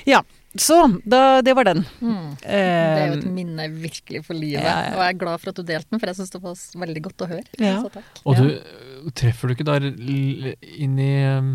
Ja. 0.07 0.21
Så 0.59 0.75
da, 1.07 1.39
det 1.45 1.53
var 1.55 1.63
den. 1.69 1.85
Mm. 2.03 2.35
Det 2.41 2.49
er 2.59 3.07
jo 3.07 3.17
et 3.17 3.25
Eh, 3.25 3.31
minne 3.31 3.65
virkelig 3.79 4.21
for 4.27 4.35
livet. 4.35 4.61
Ja, 4.65 4.75
ja. 4.89 4.93
Og 4.97 5.01
jeg 5.05 5.13
er 5.15 5.19
glad 5.21 5.39
for 5.39 5.53
at 5.53 5.59
du 5.59 5.63
delte 5.63 5.87
den, 5.93 5.99
for 6.01 6.11
jeg 6.11 6.17
syns 6.19 6.33
det 6.35 6.41
var 6.43 6.55
veldig 6.85 7.03
godt 7.07 7.23
å 7.25 7.29
høre. 7.31 7.45
Ja. 7.63 7.77
Så 7.85 7.91
takk. 7.93 8.21
Og 8.27 8.35
du 8.39 9.11
treffer 9.15 9.47
du 9.47 9.55
ikke 9.55 9.77
l- 9.79 10.55
inn 10.83 10.99
i, 10.99 11.11
um, 11.37 11.51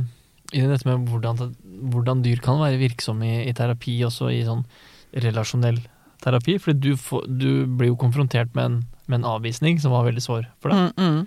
inn 0.53 0.65
i 0.65 0.73
dette 0.73 0.89
med 0.89 1.05
hvordan, 1.13 1.55
hvordan 1.93 2.23
dyr 2.25 2.41
kan 2.45 2.59
være 2.63 2.81
virksomme 2.81 3.29
i, 3.29 3.37
i 3.51 3.53
terapi, 3.53 3.99
også 4.09 4.33
i 4.33 4.41
sånn 4.49 4.65
relasjonell 5.25 5.79
terapi? 6.25 6.57
Fordi 6.63 6.81
du, 6.81 6.97
får, 6.97 7.27
du 7.29 7.49
blir 7.67 7.93
jo 7.93 7.97
konfrontert 8.01 8.55
med 8.57 8.65
en, 8.71 8.79
med 9.07 9.21
en 9.21 9.31
avvisning 9.37 9.81
som 9.83 9.93
var 9.93 10.07
veldig 10.09 10.25
sår 10.25 10.49
for 10.65 10.73
deg. 10.73 10.93
mm, 10.97 11.05
mm. 11.21 11.27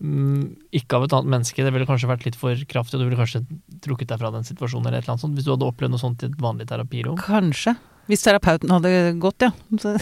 Mm, 0.00 0.56
ikke 0.72 0.94
av 0.94 1.04
et 1.08 1.12
annet 1.16 1.30
menneske, 1.32 1.64
det 1.66 1.72
ville 1.74 1.86
kanskje 1.88 2.06
vært 2.10 2.24
litt 2.28 2.36
for 2.38 2.54
kraftig, 2.70 2.94
og 2.94 3.00
du 3.02 3.08
ville 3.08 3.18
kanskje 3.18 3.40
trukket 3.82 4.08
deg 4.12 4.20
fra 4.20 4.30
den 4.30 4.44
situasjonen 4.46 4.86
eller 4.86 4.98
et 5.00 5.04
eller 5.08 5.16
annet 5.16 5.24
sånt, 5.26 5.34
hvis 5.34 5.44
du 5.48 5.50
hadde 5.56 5.66
opplevd 5.66 5.90
noe 5.96 5.98
sånt 6.02 6.22
i 6.22 6.26
et 6.30 6.36
vanlig 6.38 6.68
terapirom. 6.70 7.16
Kanskje. 7.18 7.74
Hvis 8.08 8.22
terapeuten 8.24 8.70
hadde 8.72 8.90
gått, 9.20 9.42
ja. 9.44 9.50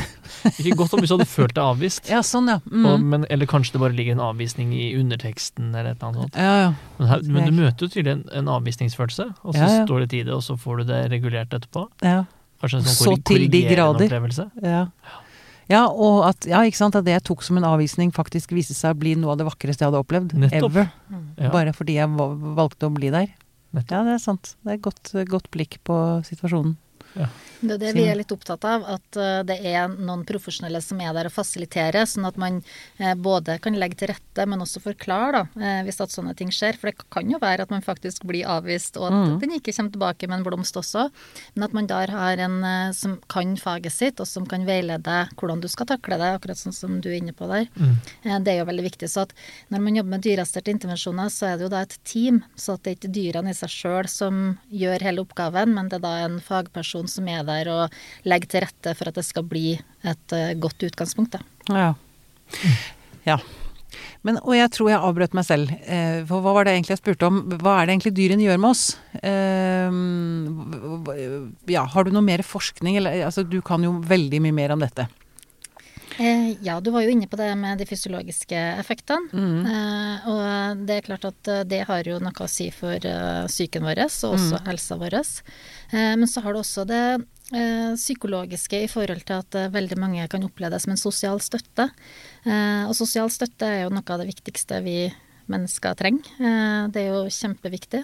Ikke 0.61 0.77
godt 0.79 0.93
om 0.95 1.01
hvis 1.03 1.11
du 1.11 1.17
hadde 1.17 1.27
følt 1.27 1.57
deg 1.57 1.65
avvist, 1.65 2.07
ja, 2.13 2.21
sånn, 2.23 2.53
ja. 2.53 2.59
og, 2.63 2.77
Mm. 2.77 3.09
men, 3.11 3.25
eller 3.35 3.49
kanskje 3.51 3.73
det 3.75 3.81
bare 3.83 3.97
ligger 3.99 4.15
en 4.15 4.23
avvisning 4.29 4.71
i 4.77 4.93
underteksten 5.01 5.73
eller 5.75 5.91
et 5.95 5.97
eller 5.99 6.13
annet 6.13 6.23
sånt. 6.23 6.39
Ja, 6.39 6.55
ja. 6.61 6.69
Men, 7.01 7.09
her, 7.11 7.25
men 7.35 7.49
du 7.51 7.57
møter 7.57 7.89
jo 7.89 7.93
tydelig 7.97 8.13
en, 8.19 8.25
en 8.45 8.53
avvisningsfølelse, 8.61 9.27
og 9.43 9.55
så 9.57 9.65
Ja, 9.65 9.85
står 9.89 10.05
det 10.07 10.13
i 10.21 10.23
det, 10.29 10.35
og 10.37 10.45
så 10.47 10.55
får 10.61 10.85
du 10.85 10.85
det 10.93 11.01
regulert 11.17 11.51
etterpå. 11.57 11.89
ja. 12.07 12.25
Kanskje 12.57 12.79
en 12.79 12.85
sånn 12.89 12.95
Så 12.97 13.11
korri- 13.13 13.25
til 13.27 13.43
de 13.53 13.59
korrigerende 13.67 14.07
opplevelse. 14.07 14.45
Ja. 14.65 14.79
ja, 14.87 15.19
og 15.91 16.29
at, 16.29 16.47
ja, 16.47 16.61
ikke 16.63 16.79
sant, 16.79 16.95
at 16.99 17.07
det 17.07 17.17
jeg 17.17 17.25
tok 17.27 17.43
som 17.43 17.59
en 17.59 17.67
avvisning 17.67 18.13
faktisk 18.15 18.53
viste 18.55 18.77
seg 18.77 18.95
å 18.95 18.99
bli 19.01 19.17
noe 19.19 19.35
av 19.35 19.41
det 19.41 19.49
vakreste 19.49 19.83
jeg 19.83 19.91
hadde 19.91 20.03
opplevd. 20.05 20.37
Nettopp. 20.39 20.71
Ever. 20.71 20.93
Ja, 21.41 21.51
Bare 21.51 21.75
fordi 21.75 21.97
jeg 21.99 22.13
valgte 22.15 22.87
å 22.87 22.95
bli 22.95 23.11
der. 23.15 23.33
Nettopp. 23.75 23.97
Ja, 23.97 24.05
det 24.07 24.15
er 24.15 24.23
sant. 24.23 24.55
Det 24.63 24.71
er 24.71 24.79
et 24.79 24.85
godt, 24.87 25.11
godt 25.33 25.51
blikk 25.55 25.81
på 25.87 25.97
situasjonen. 26.29 26.77
Det 27.61 27.73
er 27.77 27.79
det 27.81 27.93
vi 27.97 28.05
er 28.11 28.17
litt 28.19 28.33
opptatt 28.35 28.65
av, 28.69 28.85
at 28.97 29.17
eh, 29.17 29.41
det 29.49 29.57
er 29.65 29.89
noen 29.89 30.25
profesjonelle 30.29 30.81
som 30.85 31.01
er 31.01 31.13
der 31.17 31.29
og 31.31 31.33
fasiliterer, 31.33 32.05
sånn 32.09 32.27
at 32.29 32.37
man 32.41 32.59
eh, 32.99 33.15
både 33.15 33.59
kan 33.65 33.77
legge 33.79 33.97
til 34.03 34.11
rette, 34.13 34.47
men 34.47 34.61
også 34.61 34.83
forklare, 34.85 35.45
da, 35.55 35.63
eh, 35.65 35.83
hvis 35.87 36.01
at 36.05 36.13
sånne 36.13 36.35
ting 36.37 36.51
skjer. 36.53 36.77
For 36.77 36.91
det 36.91 37.07
kan 37.13 37.31
jo 37.33 37.41
være 37.43 37.65
at 37.65 37.73
man 37.73 37.85
faktisk 37.87 38.27
blir 38.29 38.45
avvist, 38.47 38.97
og 39.01 39.09
at 39.09 39.17
Mm. 39.17 39.39
den 39.41 39.51
ikke 39.57 39.73
kommer 39.73 39.93
tilbake 39.93 40.29
med 40.29 40.39
en 40.39 40.45
blomst 40.45 40.77
også. 40.77 41.07
Men 41.55 41.65
at 41.65 41.73
man 41.73 41.87
der 41.87 42.11
har 42.13 42.37
en 42.39 42.93
som 42.95 43.17
kan 43.29 43.57
faget 43.57 43.93
sitt, 43.93 44.21
og 44.21 44.27
som 44.29 44.45
kan 44.47 44.67
veilede 44.67 45.29
hvordan 45.37 45.61
du 45.63 45.69
skal 45.69 45.87
takle 45.87 46.19
det, 46.21 46.29
akkurat 46.37 46.59
sånn 46.61 46.75
som 46.75 47.01
du 47.01 47.09
er 47.09 47.17
inne 47.23 47.33
på 47.33 47.49
der. 47.49 47.67
Mm. 47.79 48.45
Det 48.45 48.53
er 48.53 48.59
jo 48.61 48.67
veldig 48.69 48.85
viktig. 48.85 49.09
Så 49.09 49.23
at 49.25 49.33
når 49.71 49.81
man 49.81 49.97
jobber 49.97 50.11
med 50.11 50.23
dyreassisterte 50.27 50.75
intervensjoner, 50.75 51.31
så 51.33 51.47
er 51.53 51.57
det 51.57 51.67
jo 51.67 51.73
da 51.73 51.81
et 51.87 51.97
team. 52.05 52.43
Så 52.57 52.75
at 52.75 52.83
det 52.85 52.93
er 52.93 52.99
ikke 53.01 53.15
dyrene 53.17 53.51
i 53.51 53.57
seg 53.57 53.73
sjøl 53.73 54.09
som 54.11 54.59
gjør 54.71 55.01
hele 55.07 55.25
oppgaven, 55.25 55.73
men 55.75 55.89
det 55.89 55.99
er 56.01 56.05
da 56.05 56.15
en 56.27 56.39
fagperson 56.41 57.09
som 57.09 57.29
er 57.33 57.46
der 57.49 57.71
og 57.73 57.97
legge 58.29 58.51
til 58.53 58.65
rette 58.67 58.95
for 58.99 59.11
at 59.11 59.19
det 59.21 59.25
skal 59.27 59.47
bli 59.49 59.77
et 60.07 60.35
eh, 60.37 60.55
godt 60.61 60.87
utgangspunkt. 60.91 61.39
Da. 61.39 61.45
Ja. 61.73 61.93
ja. 63.27 63.39
Men, 64.27 64.41
og 64.43 64.57
jeg 64.57 64.71
tror 64.75 64.91
jeg 64.91 64.99
avbrøt 65.07 65.35
meg 65.39 65.47
selv. 65.47 65.71
Eh, 65.87 66.25
for 66.27 66.43
hva 66.43 66.53
var 66.57 66.67
det 66.67 66.75
egentlig 66.75 66.97
jeg 66.97 67.03
spurte 67.05 67.29
om? 67.29 67.37
Hva 67.63 67.77
er 67.81 67.87
det 67.87 67.95
egentlig 67.95 68.15
dyrene 68.19 68.43
gjør 68.47 68.59
med 68.63 68.73
oss? 68.75 68.85
Eh, 69.23 70.01
hv- 71.07 71.53
ja, 71.71 71.85
har 71.93 72.05
du 72.05 72.11
noe 72.15 72.27
mer 72.27 72.43
forskning? 72.47 72.99
Eller, 73.01 73.23
altså, 73.29 73.47
du 73.47 73.61
kan 73.65 73.85
jo 73.87 73.97
veldig 74.03 74.43
mye 74.43 74.57
mer 74.57 74.75
om 74.75 74.83
dette. 74.83 75.07
Eh, 76.17 76.55
ja, 76.65 76.79
du 76.81 76.89
var 76.95 77.05
jo 77.05 77.13
inne 77.13 77.29
på 77.29 77.37
det 77.37 77.51
med 77.61 77.77
de 77.79 77.87
fysiologiske 77.89 78.57
effektene. 78.81 79.29
Mm. 79.37 79.67
Eh, 79.69 80.29
og 80.33 80.85
det 80.89 80.97
er 80.99 81.07
klart 81.11 81.27
at 81.29 81.51
det 81.69 81.83
har 81.89 82.09
jo 82.09 82.19
noe 82.25 82.33
å 82.47 82.49
si 82.51 82.71
for 82.75 82.97
psyken 83.47 83.85
vår, 83.85 84.01
og 84.09 84.37
også 84.39 84.63
helsa 84.67 84.97
vår. 85.01 85.19
Eh, 85.21 86.15
men 86.17 86.27
så 86.31 86.41
har 86.45 86.57
du 86.57 86.63
også 86.65 86.87
det 86.89 87.03
psykologiske 87.51 88.83
i 88.85 88.89
forhold 88.91 89.23
til 89.29 89.39
at 89.39 89.59
eh, 89.59 89.71
veldig 89.75 89.99
mange 90.03 90.27
kan 90.33 90.45
oppleve 90.47 90.75
det 90.75 90.83
som 90.83 90.95
en 90.95 91.01
sosial 91.01 91.43
støtte. 91.45 91.91
Eh, 92.47 92.83
og 92.87 92.97
sosial 92.99 93.31
støtte 93.31 93.69
er 93.69 93.85
jo 93.85 93.93
noe 93.95 94.07
av 94.07 94.23
det 94.23 94.31
viktigste 94.33 94.81
vi 94.87 94.99
mennesker 95.53 95.95
trenger. 95.99 96.27
Eh, 96.41 96.89
det 96.91 97.05
er 97.05 97.15
jo 97.15 97.29
kjempeviktig. 97.31 98.03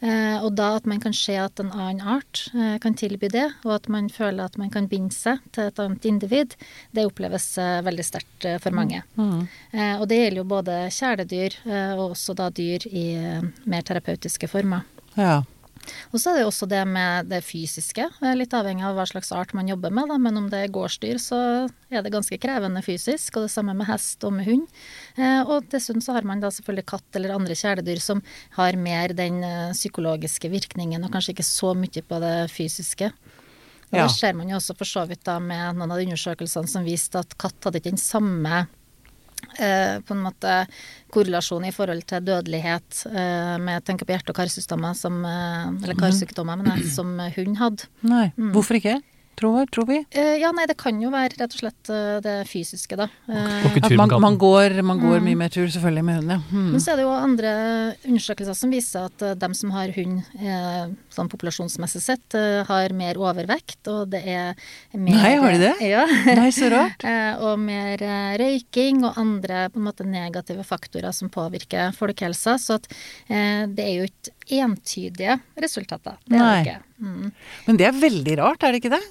Eh, 0.00 0.36
og 0.40 0.54
da 0.56 0.70
at 0.78 0.86
man 0.88 1.00
kan 1.02 1.12
se 1.12 1.34
at 1.36 1.60
en 1.60 1.72
annen 1.74 2.00
art 2.00 2.46
eh, 2.56 2.78
kan 2.80 2.96
tilby 2.96 3.28
det, 3.28 3.46
og 3.66 3.74
at 3.76 3.88
man 3.92 4.08
føler 4.08 4.48
at 4.48 4.56
man 4.60 4.72
kan 4.72 4.88
binde 4.88 5.12
seg 5.12 5.42
til 5.52 5.68
et 5.68 5.82
annet 5.82 6.08
individ, 6.08 6.56
det 6.96 7.04
oppleves 7.08 7.46
eh, 7.60 7.82
veldig 7.84 8.06
sterkt 8.08 8.48
eh, 8.48 8.56
for 8.64 8.74
mange. 8.76 9.02
Mm. 9.20 9.44
Eh, 9.76 9.94
og 10.00 10.08
det 10.08 10.22
gjelder 10.22 10.40
jo 10.40 10.48
både 10.56 10.80
kjæledyr 10.96 11.58
eh, 11.68 11.92
og 11.98 12.16
også 12.16 12.36
da 12.38 12.48
dyr 12.48 12.88
i 12.88 13.06
eh, 13.20 13.48
mer 13.68 13.84
terapeutiske 13.86 14.48
former. 14.48 14.88
Ja. 15.20 15.42
Og 16.10 16.20
så 16.20 16.32
er 16.32 16.40
det 16.40 16.46
også 16.48 16.68
det 16.70 16.82
med 16.88 17.30
det 17.30 17.40
fysiske, 17.46 18.06
litt 18.36 18.54
avhengig 18.56 18.84
av 18.86 18.96
hva 18.98 19.06
slags 19.08 19.32
art 19.34 19.54
man 19.56 19.68
jobber 19.70 19.92
med. 19.94 20.10
Da. 20.10 20.18
Men 20.22 20.38
om 20.40 20.48
det 20.52 20.64
er 20.64 20.72
gårdsdyr, 20.74 21.20
så 21.22 21.40
er 21.90 22.04
det 22.04 22.12
ganske 22.14 22.38
krevende 22.42 22.82
fysisk, 22.84 23.38
og 23.38 23.46
det 23.46 23.54
samme 23.54 23.74
med 23.78 23.88
hest 23.90 24.24
og 24.26 24.34
med 24.36 24.48
hund. 24.48 24.66
Eh, 25.16 25.42
og 25.42 25.68
dessuten 25.72 26.04
så 26.04 26.16
har 26.16 26.26
man 26.28 26.42
da 26.42 26.52
selvfølgelig 26.54 26.88
katt 26.92 27.18
eller 27.18 27.36
andre 27.36 27.56
kjæledyr 27.58 28.02
som 28.02 28.22
har 28.58 28.78
mer 28.80 29.14
den 29.16 29.42
eh, 29.46 29.76
psykologiske 29.76 30.52
virkningen, 30.52 31.04
og 31.04 31.14
kanskje 31.14 31.36
ikke 31.36 31.48
så 31.48 31.74
mye 31.78 32.04
på 32.06 32.24
det 32.24 32.34
fysiske. 32.54 33.12
Og 33.90 33.98
Ja. 33.98 34.04
Det 34.06 34.14
ser 34.14 34.36
man 34.38 34.48
jo 34.48 34.54
også 34.54 34.76
for 34.78 34.86
så 34.86 35.02
vidt 35.08 35.24
da 35.26 35.40
med 35.42 35.74
noen 35.74 35.90
av 35.90 35.98
de 35.98 36.04
undersøkelsene 36.06 36.70
som 36.70 36.84
viste 36.86 37.18
at 37.18 37.34
katt 37.34 37.58
hadde 37.66 37.80
ikke 37.80 37.96
den 37.96 37.98
samme 37.98 38.68
på 39.58 40.14
en 40.14 40.24
måte 40.24 40.56
korrelasjon 41.10 41.66
i 41.68 41.72
forhold 41.74 42.04
til 42.10 42.24
dødelighet 42.26 43.04
eh, 43.10 43.56
med 43.62 43.84
tenker 43.86 44.06
på 44.06 44.14
hjerte- 44.14 44.34
og 44.34 44.38
karsykdommer 44.40 44.94
som 44.98 45.22
eh, 45.24 45.70
Eller 45.82 45.98
karsykdommer, 45.98 46.60
men 46.60 46.74
jeg, 46.76 46.90
som 46.94 47.16
hund 47.18 47.56
hadde. 47.60 47.88
Nei, 48.06 48.28
hvorfor 48.54 48.78
ikke? 48.80 49.00
Tror, 49.40 49.64
tror 49.72 49.86
vi. 49.88 49.96
Eh, 50.10 50.36
ja, 50.42 50.50
nei, 50.52 50.66
det 50.68 50.76
kan 50.76 50.98
jo 51.00 51.08
være 51.12 51.38
rett 51.38 51.54
og 51.54 51.60
slett 51.62 51.90
eh, 51.92 52.18
det 52.24 52.34
fysiske, 52.50 52.96
da. 52.98 53.06
Eh, 53.30 53.68
At 53.80 53.94
man, 53.96 54.12
man, 54.20 54.36
går, 54.40 54.74
man 54.84 55.00
går 55.00 55.22
mye 55.24 55.38
mer 55.38 55.52
tur, 55.54 55.64
selvfølgelig, 55.70 56.04
med 56.04 56.18
hunden, 56.18 56.34
ja. 56.34 56.40
Mm. 56.52 56.66
Men 56.74 56.82
så 56.84 56.92
er 56.92 57.00
det 57.00 57.06
jo 57.06 57.14
andre 57.14 57.52
undersøkelser 58.10 58.58
som 58.58 58.74
viser 58.74 59.08
at 59.08 59.24
eh, 59.24 59.38
dem 59.40 59.56
som 59.56 59.72
har 59.72 59.94
hund 59.96 60.20
eh, 60.36 60.92
sånn 61.20 61.30
populasjonsmessig 61.30 62.02
sett, 62.02 62.36
eh, 62.38 62.64
har 62.68 62.94
mer 62.96 63.20
overvekt, 63.20 63.80
og 63.92 64.10
det 64.14 64.22
er 64.24 64.54
mer 64.96 65.20
Nei, 65.20 65.34
har 65.36 65.54
de 65.54 65.60
det? 65.62 65.74
Ja. 65.90 66.04
Nei, 66.34 66.48
så 66.54 66.72
rart. 66.72 67.04
Eh, 67.10 67.40
og 67.42 67.58
mer 67.58 68.00
eh, 68.04 68.34
røyking 68.40 69.00
og 69.08 69.16
andre 69.20 69.64
på 69.72 69.80
en 69.80 69.86
måte 69.88 70.04
negative 70.06 70.62
faktorer 70.66 71.14
som 71.16 71.30
påvirker 71.32 71.94
folkehelsa. 71.96 72.54
Så 72.60 72.76
at, 72.78 72.86
eh, 73.26 73.64
det 73.66 73.86
er 73.86 73.94
jo 73.98 74.08
ikke 74.08 74.60
entydige 74.60 75.38
resultater. 75.60 76.18
Det 76.26 76.36
er 76.36 76.44
Nei. 76.44 76.52
det 76.60 76.74
ikke. 76.74 76.84
Mm. 77.00 77.32
Men 77.66 77.80
det 77.80 77.88
er 77.88 77.98
veldig 77.98 78.36
rart, 78.42 78.62
er 78.66 78.74
det 78.74 78.82
ikke 78.82 78.94
det? 78.94 79.02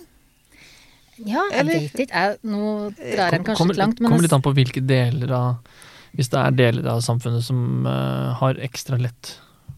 Ja, 1.26 1.44
jeg 1.52 1.60
Eller- 1.60 1.74
vet 1.74 2.00
ikke. 2.06 2.08
Jeg, 2.14 2.38
nå 2.48 2.72
drar 2.96 3.36
en 3.36 3.44
kanskje 3.44 3.68
litt 3.74 3.82
langt, 3.82 4.00
men 4.00 4.12
kommer 4.12 4.28
litt 4.28 4.38
an 4.38 4.46
på 4.46 4.56
hvilke 4.56 4.86
deler 4.86 5.34
av 5.36 5.76
Hvis 6.16 6.32
det 6.34 6.40
er 6.42 6.56
deler 6.58 6.88
av 6.90 7.04
samfunnet 7.06 7.44
som 7.46 7.86
uh, 7.86 8.34
har 8.40 8.58
ekstra 8.66 8.98
lett 8.98 9.36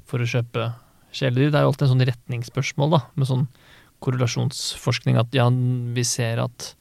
for 0.07 0.23
å 0.23 0.27
kjøpe 0.27 0.69
kjæledyr. 1.15 1.51
Det 1.51 1.59
er 1.59 1.65
jo 1.65 1.71
alltid 1.71 1.87
en 1.87 1.93
sånn 1.93 2.07
retningsspørsmål, 2.11 2.95
da, 2.95 3.01
med 3.15 3.29
sånn 3.29 3.47
korrelasjonsforskning. 4.01 5.19
At 5.21 5.35
ja, 5.35 5.47
vi 5.51 6.05
ser 6.07 6.41
at 6.43 6.71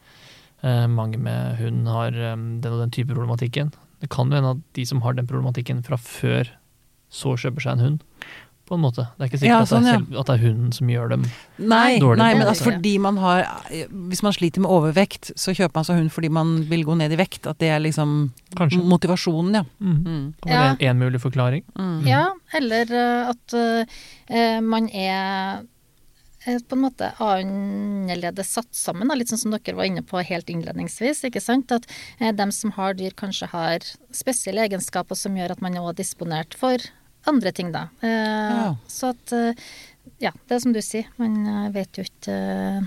eh, 0.65 0.87
mange 0.91 1.21
med 1.21 1.61
hund 1.61 1.89
har 1.91 2.17
eh, 2.17 2.37
den 2.37 2.73
og 2.73 2.85
den 2.85 2.95
type 2.95 3.15
problematikken. 3.15 3.73
Det 4.01 4.11
kan 4.13 4.31
jo 4.31 4.39
hende 4.39 4.57
at 4.57 4.63
de 4.79 4.87
som 4.89 5.03
har 5.05 5.17
den 5.17 5.29
problematikken 5.29 5.83
fra 5.87 5.99
før, 6.01 6.49
så 7.13 7.35
kjøper 7.37 7.67
seg 7.67 7.77
en 7.77 7.85
hund. 7.85 8.07
På 8.71 8.77
en 8.79 8.85
måte. 8.85 9.03
Det 9.17 9.25
er 9.25 9.31
ikke 9.33 9.39
sikkert 9.41 9.51
Ja, 9.51 9.57
at, 9.59 9.67
det 9.67 9.73
sånn, 9.73 9.87
er 9.91 9.97
selv, 9.99 10.19
at 10.21 10.29
det 10.29 10.35
er 10.37 10.43
hunden 10.45 10.75
som 10.77 10.91
gjør 10.93 11.09
dem 11.11 11.25
Nei, 11.59 11.97
Dårlig 11.99 12.21
nei 12.21 12.29
men 12.39 12.47
altså 12.47 12.69
fordi 12.69 12.93
man 13.03 13.17
har 13.19 13.41
Hvis 14.13 14.23
man 14.23 14.37
sliter 14.37 14.63
med 14.63 14.71
overvekt, 14.71 15.33
så 15.35 15.51
kjøper 15.57 15.81
man 15.81 15.89
seg 15.89 15.99
hund 15.99 16.13
fordi 16.15 16.31
man 16.31 16.53
vil 16.71 16.85
gå 16.87 16.95
ned 17.01 17.11
i 17.11 17.19
vekt. 17.19 17.49
At 17.51 17.59
det 17.59 17.73
er 17.75 17.83
liksom 17.83 18.15
Kanskje. 18.55 18.79
motivasjonen, 18.93 19.59
ja. 19.59 19.65
Mm. 19.83 19.97
Mm. 20.05 20.23
Ja. 20.47 20.63
en, 20.69 20.79
en 20.87 21.03
mulig 21.03 21.21
forklaring. 21.23 21.65
Mm. 21.75 22.07
Ja, 22.07 22.23
eller 22.55 22.95
eh, 23.01 23.33
at 23.33 23.57
uh, 23.59 24.61
man 24.63 24.87
er 24.95 25.65
eh, 26.47 26.63
på 26.63 26.79
en 26.79 26.85
måte 26.85 27.11
annerledes 27.19 28.55
satt 28.55 28.71
sammen, 28.77 29.11
da, 29.11 29.19
litt 29.19 29.33
sånn 29.33 29.43
som 29.43 29.57
dere 29.57 29.77
var 29.79 29.91
inne 29.91 30.07
på 30.07 30.23
helt 30.23 30.51
innledningsvis. 30.53 31.25
ikke 31.27 31.43
sant? 31.43 31.75
At 31.75 31.91
eh, 32.21 32.31
dem 32.31 32.55
som 32.55 32.75
har 32.79 32.95
dyr, 32.99 33.19
kanskje 33.19 33.51
har 33.51 33.91
spesielle 34.15 34.69
egenskaper 34.69 35.19
som 35.19 35.35
gjør 35.39 35.57
at 35.57 35.65
man 35.65 35.75
er 35.75 35.83
også 35.83 36.03
disponert 36.05 36.55
for 36.59 36.91
andre 37.29 37.53
ting, 37.53 37.73
da. 37.73 37.89
Eh, 38.03 38.09
Ja. 38.09 38.77
Så 38.89 39.11
at 39.15 39.33
eh, 39.33 39.55
Ja, 40.21 40.33
det 40.49 40.55
er 40.57 40.61
som 40.61 40.73
du 40.73 40.81
sier, 40.85 41.07
man 41.17 41.47
eh, 41.47 41.71
vet 41.73 41.97
jo 41.97 42.05
ikke 42.05 42.87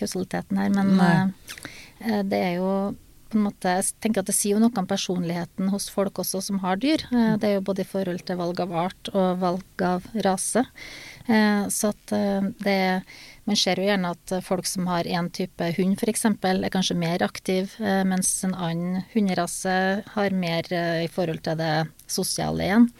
kausaliteten 0.00 0.56
her, 0.60 0.70
men 0.72 0.96
Nei. 0.96 2.22
det 2.24 2.38
er 2.40 2.54
jo 2.56 2.94
på 3.30 3.38
en 3.38 3.44
måte, 3.46 3.70
jeg 3.78 3.92
tenker 4.02 4.24
at 4.24 4.26
Det 4.26 4.34
sier 4.34 4.56
jo 4.56 4.60
noe 4.62 4.74
om 4.74 4.86
personligheten 4.90 5.68
hos 5.70 5.84
folk 5.92 6.18
også 6.18 6.40
som 6.42 6.58
har 6.64 6.76
dyr. 6.82 7.04
Eh, 7.12 7.36
Det 7.38 7.46
er 7.48 7.54
jo 7.58 7.66
både 7.68 7.84
i 7.84 7.88
forhold 7.88 8.24
til 8.26 8.36
valg 8.40 8.58
av 8.60 8.72
art 8.72 9.10
og 9.14 9.38
valg 9.38 9.84
av 9.86 10.02
rase. 10.24 10.64
Så 11.30 11.92
at 11.92 12.06
det 12.64 13.02
Man 13.46 13.56
ser 13.56 13.76
jo 13.76 13.86
gjerne 13.86 14.10
at 14.10 14.32
folk 14.44 14.66
som 14.66 14.86
har 14.86 15.04
én 15.04 15.28
type 15.30 15.62
hund 15.76 15.96
f.eks., 15.98 16.24
er 16.24 16.70
kanskje 16.70 16.96
mer 16.96 17.22
aktiv, 17.22 17.70
mens 18.06 18.44
en 18.44 18.54
annen 18.54 19.04
hunderase 19.14 20.02
har 20.14 20.30
mer 20.30 20.62
i 21.02 21.06
forhold 21.10 21.42
til 21.42 21.56
det 21.56 21.88
sosiale 22.06 22.62
igjen. 22.66 22.90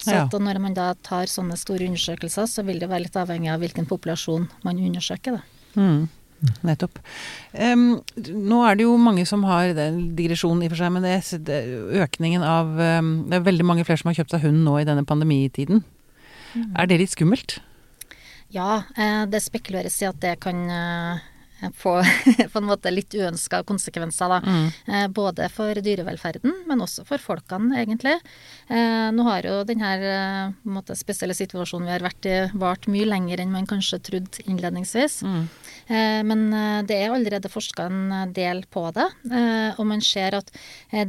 Så 0.00 0.14
Ja. 0.14 0.24
at 0.24 0.32
når 0.32 0.60
man 0.60 0.74
da 0.74 0.94
tar 0.94 1.28
sånne 1.28 1.58
store 1.60 1.86
undersøkelser, 1.86 2.48
så 2.48 2.64
vil 2.64 2.78
det 2.80 2.88
være 2.88 3.04
litt 3.04 3.16
avhengig 3.20 3.52
av 3.52 3.60
hvilken 3.60 3.86
populasjon 3.86 4.48
man 4.64 4.78
undersøker. 4.78 5.36
Da. 5.36 5.42
Mm. 5.76 6.08
Nettopp. 6.64 6.98
Um, 7.52 8.00
nå 8.16 8.60
er 8.64 8.78
det 8.78 8.86
jo 8.86 8.96
mange 8.96 9.26
som 9.28 9.42
har 9.44 9.74
det 9.76 9.90
digresjonen 10.16 10.16
digresjon 10.16 10.62
i 10.62 10.68
og 10.70 10.72
for 10.72 10.80
seg, 10.80 10.92
men 10.94 11.04
det, 11.04 11.44
det, 11.44 11.58
økningen 12.00 12.42
av 12.42 12.70
um, 12.80 13.10
Det 13.28 13.36
er 13.36 13.44
veldig 13.44 13.66
mange 13.68 13.84
flere 13.84 14.00
som 14.00 14.08
har 14.08 14.16
kjøpt 14.22 14.32
seg 14.32 14.46
hund 14.46 14.64
nå 14.64 14.78
i 14.80 14.86
denne 14.88 15.04
pandemitiden. 15.04 15.84
Er 16.74 16.88
det 16.88 16.98
litt 17.02 17.12
skummelt? 17.12 17.60
Ja, 18.50 18.82
eh, 18.96 19.26
det 19.30 19.42
spekuleres 19.44 20.00
i 20.02 20.08
at 20.08 20.18
det 20.24 20.40
kan 20.42 20.64
få 21.76 21.96
på 22.52 22.58
en 22.60 22.68
måte 22.68 22.90
litt 22.92 23.14
uønska 23.14 23.62
konsekvenser, 23.68 24.32
da. 24.32 24.40
Eh, 24.86 25.06
Både 25.12 25.48
for 25.52 25.74
dyrevelferden, 25.74 26.54
men 26.68 26.80
også 26.84 27.04
for 27.08 27.18
folkene, 27.22 27.76
egentlig. 27.82 28.16
Eh, 28.68 29.08
Nå 29.12 29.24
har 29.28 29.46
jo 29.48 29.58
denne 29.68 29.90
eh, 29.98 30.52
på 30.64 30.74
måte, 30.76 30.96
spesielle 30.98 31.34
situasjonen 31.36 31.88
vi 31.90 31.94
har 31.96 32.04
vært 32.06 32.28
i, 32.30 32.36
vart 32.58 32.88
mye 32.90 33.08
lenger 33.08 33.42
enn 33.44 33.52
man 33.52 33.68
kanskje 33.70 34.00
trodde 34.10 34.44
innledningsvis. 34.46 35.20
Eh, 35.24 36.20
Men 36.26 36.46
det 36.86 36.96
er 37.00 37.10
allerede 37.14 37.50
forska 37.52 37.88
en 37.90 38.32
del 38.36 38.64
på 38.70 38.86
det, 38.96 39.08
eh, 39.30 39.74
og 39.78 39.86
man 39.90 40.00
ser 40.04 40.38
at 40.40 40.50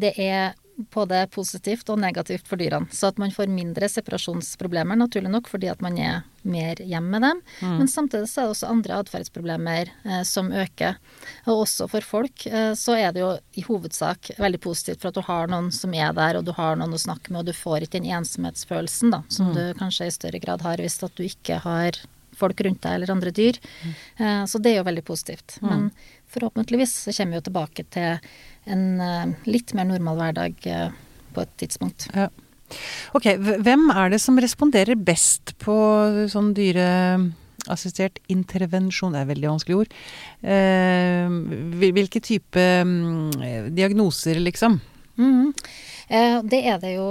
det 0.01 0.13
er 0.19 0.53
både 0.93 1.27
positivt 1.31 1.89
og 1.89 1.99
negativt 1.99 2.47
for 2.47 2.57
dyrene. 2.57 2.87
Så 2.91 3.07
at 3.11 3.17
man 3.21 3.31
får 3.31 3.47
mindre 3.51 3.87
separasjonsproblemer, 3.89 4.95
naturlig 4.99 5.31
nok, 5.31 5.47
fordi 5.51 5.69
at 5.71 5.81
man 5.81 5.97
er 5.97 6.21
mer 6.43 6.75
hjemme 6.81 7.11
med 7.19 7.21
dem. 7.21 7.41
Mm. 7.61 7.75
Men 7.77 7.87
samtidig 7.87 8.29
så 8.31 8.41
er 8.41 8.45
det 8.49 8.55
også 8.55 8.69
andre 8.71 8.97
atferdsproblemer 9.03 9.91
eh, 10.05 10.21
som 10.25 10.51
øker. 10.51 10.95
Og 11.45 11.63
også 11.67 11.87
for 11.91 12.01
folk 12.01 12.45
eh, 12.49 12.71
så 12.79 12.95
er 12.97 13.11
det 13.13 13.21
jo 13.21 13.33
i 13.61 13.65
hovedsak 13.67 14.31
veldig 14.41 14.61
positivt 14.63 15.01
for 15.03 15.11
at 15.11 15.19
du 15.19 15.21
har 15.27 15.51
noen 15.51 15.69
som 15.75 15.93
er 15.93 16.13
der, 16.17 16.39
og 16.39 16.45
du 16.47 16.53
har 16.57 16.75
noen 16.79 16.97
å 16.97 17.01
snakke 17.01 17.29
med, 17.31 17.43
og 17.43 17.51
du 17.51 17.53
får 17.57 17.85
ikke 17.85 17.99
den 17.99 18.09
ensomhetsfølelsen 18.11 19.11
da, 19.13 19.23
som 19.29 19.51
Mm. 19.51 19.53
du 19.57 19.73
kanskje 19.79 20.05
i 20.07 20.11
større 20.15 20.39
grad 20.39 20.61
har 20.61 20.77
hvis 20.77 21.01
at 21.03 21.13
du 21.17 21.23
ikke 21.25 21.57
har 21.63 21.91
folk 22.37 22.61
rundt 22.63 22.81
deg 22.81 22.93
eller 22.95 23.11
andre 23.11 23.31
dyr. 23.35 23.57
Eh, 24.17 24.45
Så 24.47 24.57
det 24.61 24.71
er 24.71 24.77
jo 24.79 24.83
veldig 24.87 25.03
positivt. 25.05 25.57
Men 25.61 25.91
forhåpentligvis 26.31 26.93
så 27.03 27.11
kommer 27.13 27.35
vi 27.35 27.41
jo 27.41 27.45
tilbake 27.49 27.83
til 27.91 28.19
en 28.69 28.85
eh, 29.01 29.33
litt 29.49 29.73
mer 29.77 29.87
normal 29.89 30.19
hverdag 30.19 30.67
eh, 30.69 30.89
på 31.35 31.45
et 31.45 31.53
tidspunkt. 31.61 32.07
Ja. 32.15 32.29
Ok, 33.17 33.27
hvem 33.35 33.89
er 33.91 34.13
det 34.13 34.21
som 34.23 34.39
responderer 34.39 34.95
best 34.95 35.55
på 35.59 35.75
sånn 36.31 36.53
dyreassistert 36.55 38.21
intervensjon? 38.31 39.11
Det 39.11 39.23
er 39.23 39.31
veldig 39.33 39.49
vanskelig 39.51 39.79
ord. 39.81 39.95
Eh, 40.39 41.33
hvilke 41.81 42.23
type 42.23 42.67
mm, 42.87 43.71
diagnoser, 43.75 44.39
liksom? 44.43 44.79
Mhm. 45.19 45.51
Eh, 45.51 45.90
Det 46.11 46.59
er 46.67 46.79
det 46.81 46.89
jo 46.97 47.05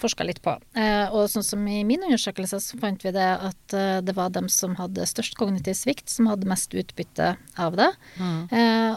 forska 0.00 0.24
litt 0.24 0.40
på. 0.44 0.54
Eh, 0.78 1.12
Og 1.12 1.26
sånn 1.28 1.44
som 1.44 1.66
i 1.68 1.82
min 1.84 2.02
undersøkelse 2.06 2.60
så 2.62 2.78
fant 2.80 3.02
vi 3.04 3.12
det 3.12 3.26
at 3.50 3.74
eh, 3.76 3.98
det 4.00 4.14
var 4.16 4.32
dem 4.32 4.48
som 4.48 4.76
hadde 4.78 5.04
størst 5.08 5.36
kognitiv 5.36 5.76
svikt, 5.76 6.08
som 6.08 6.30
hadde 6.30 6.48
mest 6.48 6.72
utbytte 6.72 7.34
av 7.60 7.76
det. 7.76 7.90
Mm. 8.16 8.48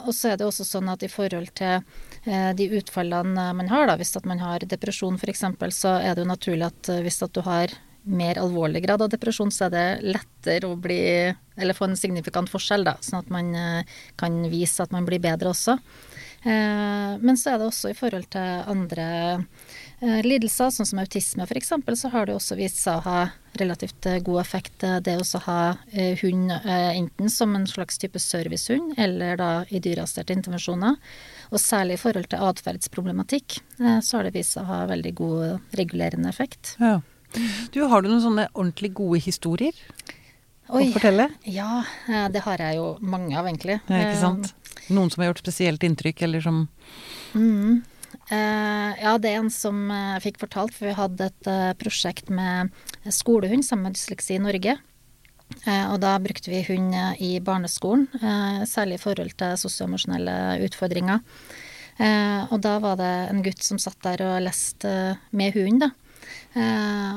Og 0.07 0.13
så 0.15 0.31
er 0.31 0.39
det 0.39 0.47
også 0.47 0.65
sånn 0.67 0.87
at 0.91 1.03
i 1.03 1.11
forhold 1.11 1.51
til 1.57 1.81
eh, 2.25 2.51
de 2.57 2.69
utfallene 2.79 3.49
man 3.57 3.71
har, 3.71 3.87
da, 3.89 3.97
hvis 3.99 4.15
at 4.19 4.27
man 4.29 4.39
har 4.43 4.63
depresjon 4.63 5.19
f.eks., 5.19 5.43
så 5.75 5.97
er 5.99 6.15
det 6.15 6.23
jo 6.23 6.31
naturlig 6.31 6.69
at 6.69 6.91
eh, 6.93 7.03
hvis 7.05 7.21
at 7.25 7.35
du 7.35 7.43
har 7.45 7.73
mer 8.07 8.39
alvorlig 8.39 8.85
grad 8.85 9.01
av 9.03 9.11
depresjon, 9.11 9.51
så 9.51 9.67
er 9.67 9.73
det 9.73 10.13
lettere 10.15 10.69
å 10.69 10.77
bli 10.79 11.01
Eller 11.57 11.73
få 11.73 11.87
en 11.87 11.97
signifikant 11.97 12.49
forskjell, 12.51 12.83
da, 12.85 12.93
sånn 13.01 13.23
at 13.23 13.31
man 13.33 13.47
eh, 13.57 13.95
kan 14.15 14.35
vise 14.51 14.83
at 14.83 14.93
man 14.93 15.07
blir 15.07 15.19
bedre 15.19 15.49
også. 15.49 15.79
Eh, 16.43 17.17
Men 17.19 17.37
så 17.37 17.53
er 17.53 17.59
det 17.59 17.67
også 17.67 17.91
i 17.91 17.97
forhold 17.97 18.27
til 18.33 18.69
andre 18.69 19.07
eh, 20.01 20.21
lidelser, 20.25 20.69
sånn 20.73 20.87
som 20.87 21.01
autisme 21.01 21.47
f.eks., 21.47 21.73
så 21.97 22.11
har 22.13 22.27
det 22.27 22.35
også 22.37 22.57
vist 22.59 22.81
seg 22.83 22.99
å 22.99 23.05
ha 23.07 23.21
relativt 23.57 24.05
eh, 24.05 24.19
god 24.21 24.41
effekt 24.43 24.85
det 25.03 25.15
å 25.17 25.41
ha 25.47 25.61
hund 26.21 26.53
enten 26.67 27.31
som 27.33 27.55
en 27.57 27.65
slags 27.67 27.97
type 27.97 28.19
servicehund, 28.21 28.93
eller 29.01 29.39
da 29.39 29.49
i 29.73 29.81
dyreasterte 29.81 30.35
intervensjoner. 30.35 30.99
Og 31.49 31.61
særlig 31.63 31.97
i 31.97 32.01
forhold 32.03 32.29
til 32.29 32.43
atferdsproblematikk, 32.43 33.57
så 33.79 34.19
har 34.19 34.27
det 34.27 34.35
vist 34.35 34.53
seg 34.53 34.67
å 34.67 34.69
ha 34.69 34.79
veldig 34.89 35.13
god 35.17 35.75
regulerende 35.79 36.29
effekt. 36.29 36.75
Ja. 36.77 36.99
Du, 37.73 37.81
har 37.89 38.03
du 38.03 38.11
noen 38.11 38.23
sånne 38.23 38.47
ordentlig 38.53 38.91
gode 38.99 39.19
historier 39.23 39.75
Oi. 40.67 40.85
å 40.85 40.93
fortelle? 40.93 41.29
Ja, 41.47 41.81
det 42.31 42.43
har 42.45 42.61
jeg 42.61 42.77
jo 42.77 42.91
mange 43.01 43.33
av, 43.39 43.47
egentlig. 43.49 43.79
Ja, 43.87 44.03
ikke 44.05 44.21
sant? 44.21 44.53
Noen 44.93 45.11
som 45.11 45.23
har 45.23 45.31
gjort 45.31 45.43
spesielt 45.45 45.83
inntrykk, 45.83 46.25
eller 46.27 46.43
som 46.43 46.67
Mm. 47.35 47.83
Uh, 48.31 48.91
ja, 48.99 49.13
det 49.19 49.29
er 49.29 49.41
en 49.41 49.51
som 49.51 49.89
jeg 49.91 50.23
fikk 50.23 50.39
fortalt, 50.41 50.73
for 50.75 50.87
vi 50.87 50.95
hadde 50.95 51.27
et 51.27 51.49
uh, 51.51 51.73
prosjekt 51.79 52.31
med 52.33 52.71
skolehund 53.13 53.63
sammen 53.67 53.89
med 53.89 53.97
Dysleksi 53.97 54.35
i 54.35 54.43
Norge. 54.43 54.77
Og 55.63 56.01
da 56.03 56.17
brukte 56.19 56.51
vi 56.51 56.59
hund 56.67 56.91
i 57.23 57.37
barneskolen, 57.39 58.09
særlig 58.67 58.97
i 58.97 58.99
forhold 58.99 59.31
til 59.39 59.53
sosioemosjonelle 59.55 60.33
utfordringer. 60.65 61.21
Og 62.51 62.57
da 62.65 62.73
var 62.83 62.97
det 62.99 63.13
en 63.31 63.39
gutt 63.45 63.63
som 63.63 63.79
satt 63.79 63.95
der 64.03 64.25
og 64.25 64.41
leste 64.43 64.91
med 65.31 65.55
hunden, 65.55 65.85
da. 65.85 65.89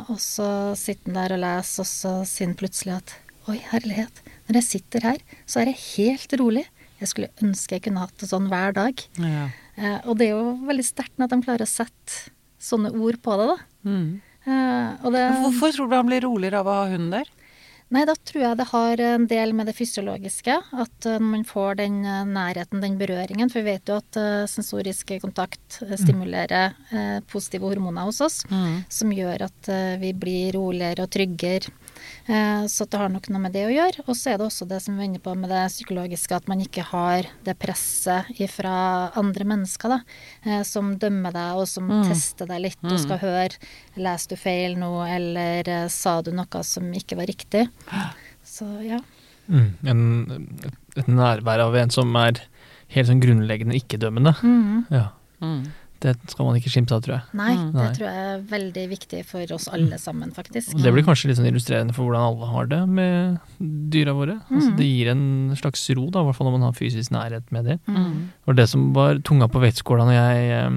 Og 0.06 0.22
så 0.22 0.46
sitter 0.78 1.10
han 1.10 1.18
der 1.18 1.34
og 1.34 1.42
leser, 1.42 1.82
og 1.82 1.90
så 1.90 2.12
sier 2.22 2.52
han 2.52 2.58
plutselig 2.60 3.00
at 3.00 3.16
oi, 3.50 3.58
herlighet, 3.72 4.22
når 4.46 4.60
jeg 4.60 4.68
sitter 4.68 5.08
her, 5.10 5.26
så 5.42 5.64
er 5.64 5.72
jeg 5.72 5.82
helt 5.88 6.38
rolig. 6.38 6.68
Jeg 7.00 7.10
skulle 7.10 7.30
ønske 7.42 7.78
jeg 7.78 7.86
kunne 7.88 8.04
hatt 8.04 8.16
det 8.20 8.28
sånn 8.30 8.50
hver 8.52 8.76
dag. 8.76 9.04
ja. 9.18 9.48
Eh, 9.80 10.00
og 10.04 10.18
det 10.20 10.26
er 10.28 10.34
jo 10.34 10.56
veldig 10.68 10.84
sterkt 10.84 11.16
når 11.16 11.30
de 11.32 11.36
klarer 11.46 11.64
å 11.64 11.70
sette 11.70 12.32
sånne 12.60 12.90
ord 12.92 13.16
på 13.24 13.36
det, 13.40 13.46
da. 13.48 13.60
mm. 13.88 14.08
Eh, 14.40 15.06
det, 15.12 15.22
Hvorfor 15.40 15.72
tror 15.76 15.88
du 15.88 15.94
han 15.96 16.08
blir 16.08 16.24
roligere 16.24 16.60
av 16.60 16.68
å 16.68 16.74
ha 16.78 16.88
hunden 16.90 17.12
der? 17.12 17.28
nei, 17.90 18.04
da 18.06 18.14
tror 18.14 18.44
jeg 18.44 18.58
det 18.60 18.66
har 18.70 19.02
en 19.02 19.26
del 19.30 19.52
med 19.56 19.68
det 19.68 19.74
fysiologiske. 19.78 20.56
At 20.84 21.06
når 21.10 21.26
man 21.26 21.46
får 21.46 21.80
den 21.82 22.00
eh, 22.06 22.22
nærheten, 22.28 22.82
den 22.82 22.98
berøringen. 23.00 23.50
For 23.50 23.62
vi 23.62 23.74
vet 23.74 23.90
jo 23.90 23.98
at 24.00 24.18
eh, 24.20 24.46
sensorisk 24.50 25.14
kontakt 25.22 25.80
eh, 25.86 25.96
stimulerer 25.98 26.76
mm. 26.92 27.26
positive 27.30 27.66
hormoner 27.66 28.08
hos 28.08 28.20
oss. 28.24 28.40
Mm. 28.50 28.82
Som 28.90 29.14
gjør 29.14 29.46
at 29.48 29.72
eh, 29.72 29.96
vi 30.02 30.14
blir 30.14 30.54
roligere 30.58 31.06
og 31.06 31.12
tryggere. 31.16 31.74
Eh, 32.30 32.66
Så 32.70 32.86
det 32.86 32.98
har 33.00 33.08
nok 33.10 33.26
noe 33.32 33.40
med 33.42 33.52
det 33.56 33.64
å 33.66 33.72
gjøre. 33.74 34.04
Og 34.06 34.14
så 34.14 34.30
er 34.32 34.38
det 34.38 34.46
også 34.46 34.66
det 34.70 34.78
som 34.84 34.96
vi 34.98 35.08
inne 35.08 35.18
på 35.22 35.32
med 35.36 35.50
det 35.50 35.64
psykologiske, 35.72 36.36
at 36.36 36.46
man 36.50 36.60
ikke 36.62 36.84
har 36.92 37.26
det 37.46 37.56
presset 37.58 38.30
fra 38.52 39.10
andre 39.18 39.44
mennesker, 39.50 39.88
da. 39.96 40.00
eh, 40.46 40.62
Som 40.62 40.94
dømmer 41.00 41.32
deg, 41.34 41.56
og 41.58 41.66
som 41.68 41.88
Mm. 41.90 42.04
tester 42.08 42.46
deg 42.46 42.60
litt, 42.62 42.78
og 42.84 42.98
skal 43.00 43.18
høre 43.18 43.58
Leste 43.96 44.36
du 44.36 44.36
feil 44.36 44.76
nå, 44.78 44.92
eller 45.08 45.68
eh, 45.68 45.88
sa 45.88 46.20
du 46.22 46.30
noe 46.30 46.62
som 46.62 46.92
ikke 46.92 47.16
var 47.16 47.26
riktig? 47.26 47.68
Så 48.44 48.64
ja. 48.86 49.00
Mm, 49.50 49.74
en, 49.84 50.46
et, 50.64 50.74
et 50.96 51.06
nærvær 51.08 51.58
av 51.66 51.74
en 51.74 51.90
som 51.90 52.14
er 52.16 52.38
helt 52.94 53.08
sånn 53.08 53.20
grunnleggende 53.22 53.74
ikke-dømmende. 53.74 54.36
Mm. 54.42 54.86
Ja. 54.90 55.08
Mm. 55.42 55.64
Det 56.00 56.14
skal 56.32 56.46
man 56.46 56.56
ikke 56.56 56.70
skimte 56.72 56.94
av, 56.96 57.02
tror 57.04 57.14
jeg. 57.18 57.22
Nei, 57.36 57.50
Mm. 57.56 57.72
det 57.72 57.80
Nei. 57.82 57.92
tror 57.96 58.06
jeg 58.08 58.20
er 58.30 58.38
veldig 58.48 58.84
viktig 58.88 59.24
for 59.28 59.52
oss 59.52 59.68
alle 59.68 59.98
sammen, 60.00 60.30
faktisk. 60.32 60.74
Og 60.74 60.82
det 60.82 60.92
blir 60.94 61.04
kanskje 61.04 61.28
litt 61.28 61.36
sånn 61.36 61.48
illustrerende 61.50 61.92
for 61.94 62.06
hvordan 62.08 62.24
alle 62.30 62.46
har 62.54 62.66
det 62.72 62.88
med 62.88 63.38
dyra 63.92 64.14
våre. 64.16 64.38
Altså, 64.50 64.70
Mm. 64.70 64.76
det 64.78 64.86
gir 64.86 65.10
en 65.10 65.56
slags 65.56 65.84
ro, 65.94 66.08
da, 66.10 66.20
i 66.20 66.24
hvert 66.24 66.36
fall 66.36 66.46
når 66.48 66.56
man 66.58 66.62
har 66.70 66.72
fysisk 66.72 67.10
nærhet 67.12 67.52
med 67.52 67.64
det. 67.66 67.78
Mm. 67.86 68.28
Og 68.48 68.56
det 68.56 68.68
som 68.68 68.92
var 68.94 69.18
tunga 69.20 69.46
på 69.48 69.60
vektskåla 69.60 70.06
når 70.08 70.16
jeg 70.16 70.50
eh, 70.56 70.70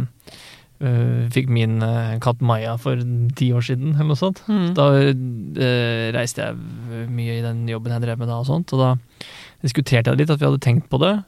øh, 0.84 1.30
fikk 1.32 1.48
min 1.48 1.82
øh, 1.82 2.20
katt 2.20 2.42
Maja 2.42 2.76
for 2.78 2.96
ti 3.36 3.52
år 3.54 3.62
siden, 3.64 3.96
eller 3.96 4.12
noe 4.12 4.20
sånt. 4.20 4.42
Mm. 4.50 4.74
Da 4.76 4.90
øh, 4.92 6.12
reiste 6.16 6.44
jeg 6.44 7.08
mye 7.10 7.40
i 7.40 7.42
den 7.46 7.66
jobben 7.70 7.94
jeg 7.96 8.02
drev 8.02 8.20
med 8.20 8.28
da, 8.28 8.40
og 8.42 8.46
sånt, 8.50 8.74
og 8.74 8.80
da 8.80 8.96
diskuterte 9.64 10.12
jeg 10.12 10.18
litt 10.20 10.30
at 10.34 10.40
vi 10.42 10.46
hadde 10.50 10.60
tenkt 10.60 10.90
på 10.92 11.00
det. 11.00 11.24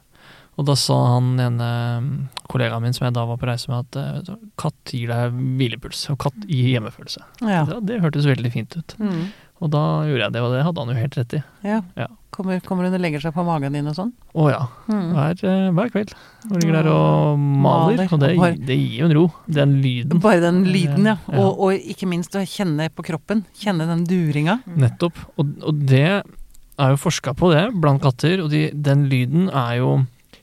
Og 0.56 0.68
da 0.70 0.76
sa 0.80 0.96
han 1.16 1.34
ene 1.42 1.70
mm, 2.04 2.12
kollegaen 2.52 2.84
min 2.86 2.96
som 2.96 3.08
jeg 3.08 3.16
da 3.18 3.26
var 3.28 3.40
på 3.42 3.48
reise 3.50 3.72
med, 3.72 3.88
at 3.88 4.00
eh, 4.00 4.12
vet 4.20 4.30
du, 4.30 4.52
katt 4.62 4.94
gir 4.96 5.12
deg 5.12 5.40
hvilepuls, 5.60 6.06
og 6.14 6.20
katt 6.28 6.46
gir 6.48 6.70
hjemmefølelse. 6.76 7.24
Ja. 7.44 7.66
Ja, 7.66 7.80
det 7.84 8.00
hørtes 8.04 8.28
veldig 8.30 8.54
fint 8.54 8.78
ut. 8.78 8.96
Mm. 9.02 9.26
Og 9.64 9.72
da 9.72 9.82
gjorde 10.08 10.24
jeg 10.28 10.36
det, 10.36 10.44
og 10.44 10.54
det 10.56 10.64
hadde 10.68 10.84
han 10.84 10.92
jo 10.92 11.02
helt 11.02 11.18
rett 11.22 11.40
i. 11.40 11.44
ja. 11.68 11.82
Ja. 12.00 12.12
Kommer, 12.36 12.60
kommer 12.60 12.84
hun 12.84 12.92
og 12.92 13.00
legger 13.00 13.22
seg 13.24 13.32
på 13.32 13.46
magen 13.48 13.72
din 13.78 13.86
og 13.88 13.94
sånn? 13.96 14.10
Å 14.36 14.46
ja. 14.52 14.64
Mm. 14.92 15.04
Hver, 15.16 15.44
eh, 15.48 15.68
hver 15.78 15.92
kveld. 15.94 16.10
Hun 16.50 16.58
ligger 16.60 16.76
der 16.76 16.90
og 16.92 17.38
maler. 17.40 18.02
Maler. 18.02 18.10
Og 18.12 18.20
det, 18.20 18.66
det 18.68 18.76
gir 18.76 18.98
jo 18.98 19.08
en 19.08 19.14
ro. 19.16 19.22
Den 19.48 19.78
lyden. 19.80 20.20
Bare 20.20 20.42
den 20.44 20.66
lyden, 20.68 21.08
ja. 21.08 21.14
Ja. 21.32 21.38
Og, 21.40 21.62
og 21.64 21.88
ikke 21.94 22.10
minst 22.12 22.36
å 22.36 22.44
kjenne 22.44 22.90
på 22.92 23.06
kroppen. 23.08 23.46
Kjenne 23.56 23.88
den 23.88 24.04
duringa. 24.10 24.58
Nettopp. 24.68 25.22
Og, 25.40 25.56
og 25.64 25.80
det 25.88 26.04
er 26.12 26.92
jo 26.92 27.00
forska 27.00 27.32
på 27.40 27.54
det 27.54 27.70
blant 27.80 28.04
katter, 28.04 28.44
og 28.44 28.52
de, 28.52 28.68
den 28.76 29.08
lyden 29.08 29.48
er 29.48 29.80
jo 29.80 29.94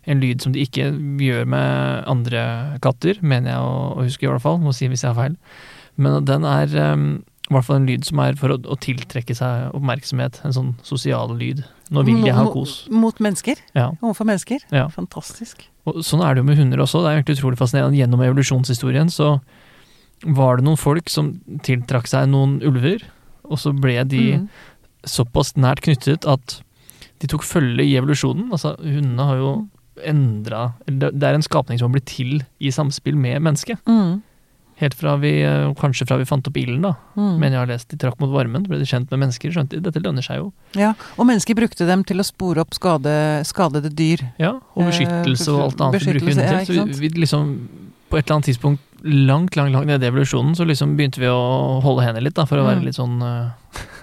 en 0.07 0.21
lyd 0.23 0.43
som 0.43 0.53
de 0.55 0.65
ikke 0.67 0.89
gjør 1.23 1.45
med 1.47 2.05
andre 2.11 2.79
katter, 2.83 3.19
mener 3.23 3.53
jeg 3.55 3.61
å, 3.63 3.75
å 3.97 4.07
huske 4.07 4.27
i 4.27 4.31
hvert 4.31 4.43
fall. 4.43 4.59
Må 4.63 4.73
si 4.75 4.89
hvis 4.91 5.05
jeg 5.05 5.13
har 5.15 5.19
feil. 5.29 5.37
Men 5.97 6.25
den 6.27 6.45
er 6.49 6.73
um, 6.95 7.05
i 7.51 7.55
hvert 7.55 7.67
fall 7.69 7.77
en 7.83 7.87
lyd 7.87 8.07
som 8.09 8.19
er 8.25 8.35
for 8.41 8.55
å, 8.55 8.57
å 8.67 8.79
tiltrekke 8.83 9.35
seg 9.37 9.75
oppmerksomhet. 9.77 10.41
En 10.47 10.55
sånn 10.57 10.71
sosial 10.87 11.35
lyd. 11.39 11.63
Nå 11.93 12.03
vil 12.09 12.23
jeg 12.25 12.35
ha 12.35 12.47
kos. 12.51 12.87
Mot 12.91 13.19
mennesker. 13.23 13.61
Ja. 13.77 13.91
Overfor 14.01 14.27
mennesker. 14.31 14.65
Ja. 14.73 14.87
Fantastisk. 14.95 15.67
Og 15.87 16.01
sånn 16.07 16.23
er 16.25 16.35
det 16.35 16.43
jo 16.43 16.49
med 16.49 16.59
hunder 16.59 16.81
også. 16.83 17.03
Det 17.05 17.11
er 17.13 17.19
egentlig 17.21 17.37
utrolig 17.39 17.59
fascinerende. 17.61 17.99
Gjennom 18.01 18.23
evolusjonshistorien 18.25 19.11
så 19.13 19.35
var 20.23 20.57
det 20.61 20.65
noen 20.69 20.79
folk 20.79 21.11
som 21.11 21.33
tiltrakk 21.67 22.07
seg 22.09 22.29
noen 22.31 22.61
ulver, 22.65 23.03
og 23.43 23.59
så 23.59 23.73
ble 23.75 23.97
de 24.07 24.21
Mm. 24.39 24.45
såpass 25.05 25.57
nært 25.59 25.83
knyttet 25.83 26.25
at 26.31 26.61
de 27.19 27.27
tok 27.27 27.43
følge 27.43 27.83
i 27.83 27.97
evolusjonen. 27.99 28.53
Altså, 28.55 28.77
hundene 28.79 29.27
har 29.27 29.37
jo 29.41 29.51
endra 30.09 30.73
Det 30.87 31.11
er 31.23 31.37
en 31.37 31.45
skapning 31.45 31.79
som 31.81 31.89
har 31.89 31.97
blitt 31.97 32.11
til 32.11 32.43
i 32.61 32.71
samspill 32.75 33.17
med 33.19 33.43
mennesket. 33.43 33.81
Mm. 33.89 34.21
Helt 34.83 34.95
fra 34.99 35.17
vi, 35.23 35.43
eh, 35.47 35.73
kanskje 35.79 36.07
fra 36.09 36.17
vi 36.19 36.27
fant 36.27 36.47
opp 36.49 36.57
ilden, 36.59 36.83
da. 36.83 36.95
Mm. 37.15 37.39
Men 37.39 37.53
jeg 37.53 37.61
har 37.61 37.69
lest 37.71 37.89
de 37.93 37.99
trakk 38.03 38.19
mot 38.23 38.33
varmen, 38.33 38.65
ble 38.67 38.81
de 38.81 38.89
kjent 38.89 39.11
med 39.13 39.21
mennesker, 39.23 39.53
skjønte 39.55 39.79
de 39.79 39.85
dette 39.85 40.03
lønner 40.03 40.25
seg 40.27 40.41
jo. 40.41 40.53
Ja, 40.75 40.95
og 41.17 41.29
mennesker 41.29 41.55
brukte 41.59 41.87
dem 41.87 42.03
til 42.09 42.19
å 42.19 42.27
spore 42.27 42.65
opp 42.65 42.75
skade, 42.75 43.13
skadede 43.47 43.93
dyr. 43.95 44.25
Ja, 44.43 44.57
og 44.75 44.83
Eh, 44.83 44.91
beskyttelse 44.91 45.53
og 45.53 45.61
alt 45.69 45.85
annet 45.87 46.03
vi 46.03 46.15
bruker 46.17 46.33
hunder 46.33 46.65
til. 46.65 46.75
Så 46.75 46.87
vi, 46.89 47.09
vi 47.09 47.21
liksom, 47.23 47.53
på 48.11 48.19
et 48.19 48.27
eller 48.27 48.41
annet 48.41 48.51
tidspunkt 48.51 48.83
langt, 49.05 49.57
langt, 49.57 49.73
langt 49.75 49.87
nede 49.91 50.07
i 50.07 50.11
evolusjonen, 50.13 50.55
så 50.59 50.65
liksom 50.69 50.97
begynte 50.99 51.21
vi 51.23 51.29
å 51.31 51.81
holde 51.85 52.05
hendene 52.07 52.25
litt, 52.29 52.37
da, 52.39 52.45
for 52.47 52.59
å 52.63 52.67
være 52.67 52.81
Mm. 52.83 52.85
litt 52.87 52.99
sånn 52.99 53.23
eh, 53.23 53.51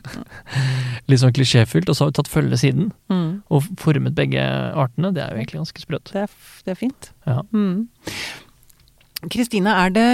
Litt 1.09 1.19
sånn 1.21 1.33
klisjéfylt, 1.33 1.89
og 1.89 1.95
så 1.97 2.05
har 2.05 2.12
vi 2.12 2.17
tatt 2.19 2.29
følge 2.31 2.57
siden. 2.62 2.91
Mm. 3.09 3.41
Og 3.51 3.65
formet 3.81 4.15
begge 4.17 4.41
artene. 4.77 5.12
Det 5.15 5.23
er 5.23 5.33
jo 5.33 5.41
egentlig 5.41 5.59
ganske 5.62 5.81
sprøtt. 5.81 6.12
Det, 6.13 6.23
er, 6.27 6.35
det 6.65 6.71
er 6.75 6.79
fint. 6.79 7.09
Ja. 7.27 7.41
Mm. 7.51 7.88
Kristine, 9.29 9.73
er 9.75 9.89
det 9.91 10.09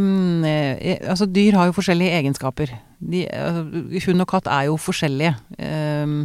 um, 0.00 0.44
Altså, 0.44 1.26
dyr 1.28 1.58
har 1.58 1.68
jo 1.68 1.74
forskjellige 1.76 2.14
egenskaper. 2.22 2.72
De, 2.98 3.26
altså, 3.28 3.66
hund 4.06 4.24
og 4.24 4.30
katt 4.30 4.48
er 4.48 4.68
jo 4.70 4.78
forskjellige. 4.80 5.34
Um, 5.60 6.22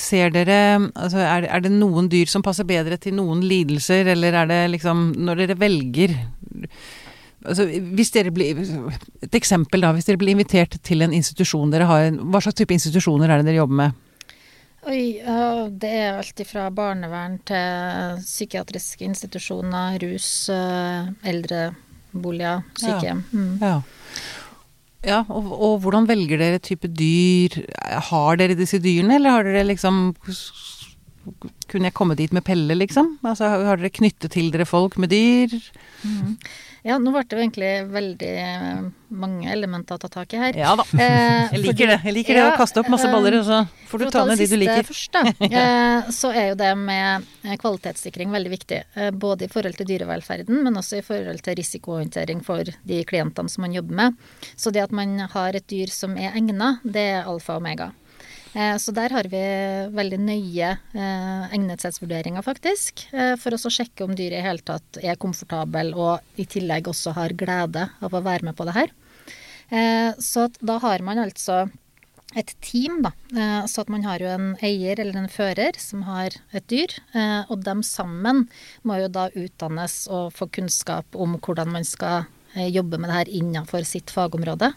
ser 0.00 0.32
dere 0.34 0.58
altså 0.94 1.20
er, 1.22 1.46
er, 1.46 1.60
det 1.62 1.70
noen 1.70 2.08
dyr 2.10 2.26
som 2.26 2.42
passer 2.42 2.66
bedre 2.66 2.98
til 2.98 3.14
noen 3.14 3.44
lidelser, 3.46 4.08
eller 4.10 4.34
er 4.34 4.50
det 4.50 4.60
liksom 4.72 5.12
Når 5.22 5.44
dere 5.44 5.58
velger 5.60 6.16
altså 7.46 7.66
hvis 7.70 8.10
dere 8.10 8.32
blir, 8.34 8.58
Et 9.22 9.34
eksempel, 9.38 9.80
da. 9.80 9.92
Hvis 9.94 10.08
dere 10.08 10.20
blir 10.20 10.34
invitert 10.34 10.76
til 10.82 11.06
en 11.06 11.14
institusjon 11.14 11.70
dere 11.72 11.88
har 11.88 12.10
Hva 12.10 12.42
slags 12.42 12.58
type 12.58 12.74
institusjoner 12.74 13.30
er 13.30 13.40
det 13.40 13.52
dere 13.52 13.62
jobber 13.62 13.82
med? 13.84 14.06
Oi, 14.88 15.20
det 15.76 15.90
er 15.92 16.16
alt 16.16 16.40
fra 16.48 16.70
barnevern 16.72 17.34
til 17.44 18.20
psykiatriske 18.24 19.04
institusjoner, 19.04 19.98
rus, 20.00 20.48
eh, 20.48 21.10
eldreboliger, 21.28 22.62
sykehjem. 22.80 23.20
Ja. 23.20 23.36
Mm. 23.36 23.58
ja. 23.60 23.74
Ja 25.06 25.22
og, 25.28 25.46
og, 25.54 25.78
hvordan 25.84 26.08
velger 26.08 26.40
dere 26.40 26.60
type 26.62 26.88
dyr? 26.88 27.62
Har 28.10 28.40
dere 28.40 28.58
disse 28.58 28.80
dyrene, 28.82 29.16
eller 29.16 29.36
har 29.36 29.48
dere 29.48 29.68
liksom 29.70 30.10
Kunne 31.70 31.90
jeg 31.90 31.96
komme 31.96 32.16
dit 32.18 32.32
med 32.32 32.44
Pelle, 32.46 32.74
liksom? 32.78 33.18
Altså, 33.26 33.50
har 33.50 33.80
dere 33.80 33.92
knyttet 33.92 34.32
til 34.34 34.50
dere 34.54 34.66
folk 34.68 34.96
med 35.00 35.12
dyr? 35.12 35.52
Mm. 36.02 36.36
Ja, 36.80 36.96
nå 36.96 37.12
ble 37.12 37.20
det 37.28 37.36
jo 37.36 37.42
egentlig 37.42 37.70
veldig 37.92 38.28
eh, 38.40 38.84
mange 39.12 39.50
elementer 39.52 39.98
å 39.98 40.00
ta 40.00 40.08
tak 40.08 40.32
i 40.32 40.38
her. 40.40 40.56
Ja 40.56 40.72
da. 40.80 40.86
Eh, 40.96 41.50
jeg 41.54 41.60
liker 41.66 41.92
det. 41.92 41.98
Jeg 42.08 42.14
liker 42.16 42.38
det 42.38 42.44
å 42.46 42.54
kaste 42.56 42.80
opp 42.80 42.88
masse 42.92 43.10
baller, 43.12 43.36
og 43.36 43.44
så 43.44 43.58
får 43.90 44.00
du 44.00 44.06
ta 44.14 44.24
ned 44.24 44.40
de 44.40 44.48
du 44.48 44.56
liker. 44.62 44.88
Først, 44.88 45.12
da, 45.12 45.24
eh, 45.60 46.08
så 46.16 46.32
er 46.32 46.50
jo 46.52 46.58
det 46.62 46.72
med 46.80 47.28
eh, 47.44 47.58
kvalitetssikring 47.60 48.32
veldig 48.32 48.54
viktig. 48.54 48.80
Eh, 48.96 49.12
både 49.12 49.44
i 49.44 49.52
forhold 49.52 49.76
til 49.76 49.90
dyrevelferden, 49.92 50.62
men 50.64 50.80
også 50.80 51.02
i 51.02 51.04
forhold 51.04 51.44
til 51.44 51.60
risikohåndtering 51.60 52.40
for 52.46 52.64
de 52.64 53.02
klientene 53.04 53.52
som 53.52 53.66
man 53.66 53.76
jobber 53.76 54.00
med. 54.00 54.28
Så 54.56 54.72
det 54.72 54.86
at 54.86 54.96
man 54.96 55.18
har 55.34 55.60
et 55.60 55.68
dyr 55.68 55.92
som 55.92 56.16
er 56.16 56.32
egna, 56.32 56.78
det 56.80 57.10
er 57.18 57.28
alfa 57.28 57.58
og 57.58 57.66
omega. 57.66 57.92
Eh, 58.52 58.76
så 58.82 58.92
der 58.94 59.12
har 59.14 59.28
vi 59.30 59.40
veldig 59.94 60.18
nøye 60.22 60.70
eh, 60.74 61.44
egnethetsvurderinger, 61.54 62.42
faktisk. 62.42 63.04
Eh, 63.14 63.34
for 63.38 63.54
å 63.54 63.70
sjekke 63.70 64.06
om 64.06 64.16
dyret 64.18 64.40
i 64.40 64.46
hele 64.46 64.64
tatt 64.66 64.98
er 65.02 65.20
komfortabel 65.20 65.92
og 65.94 66.40
i 66.40 66.48
tillegg 66.50 66.90
også 66.90 67.14
har 67.18 67.36
glede 67.38 67.86
av 68.00 68.16
å 68.16 68.24
være 68.24 68.50
med 68.50 68.58
på 68.58 68.66
det 68.68 68.76
her. 68.78 68.96
Så 70.18 70.48
da 70.58 70.80
har 70.82 70.98
man 71.06 71.20
altså 71.22 71.60
et 72.34 72.48
team, 72.58 73.04
da. 73.04 73.12
Så 73.70 73.84
at 73.84 73.92
man 73.94 74.02
har 74.02 74.18
jo 74.18 74.26
en 74.26 74.48
eier 74.66 74.98
eller 74.98 75.20
en 75.20 75.30
fører 75.30 75.78
som 75.78 76.02
har 76.08 76.34
et 76.50 76.66
dyr. 76.66 76.96
Og 77.46 77.62
dem 77.62 77.84
sammen 77.86 78.48
må 78.82 78.98
jo 78.98 79.12
da 79.14 79.28
utdannes 79.30 80.08
og 80.10 80.34
få 80.34 80.48
kunnskap 80.58 81.14
om 81.14 81.38
hvordan 81.38 81.70
man 81.70 81.86
skal 81.86 82.26
jobbe 82.50 82.98
med 82.98 83.12
det 83.12 83.20
her 83.20 83.30
innenfor 83.30 83.86
sitt 83.86 84.10
fagområde. 84.10 84.72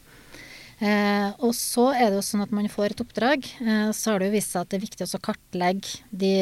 Eh, 0.83 1.29
og 1.39 1.53
så 1.55 1.91
er 1.95 2.09
det 2.09 2.17
jo 2.19 2.25
sånn 2.27 2.43
at 2.43 2.51
man 2.55 2.67
får 2.71 2.93
et 2.93 3.03
oppdrag, 3.05 3.45
eh, 3.63 3.91
så 3.95 4.11
har 4.11 4.19
det 4.19 4.31
jo 4.31 4.35
vist 4.35 4.51
seg 4.51 4.65
at 4.65 4.73
det 4.73 4.79
er 4.79 4.87
viktig 4.87 5.07
å 5.07 5.23
kartlegge 5.23 6.01
de 6.11 6.33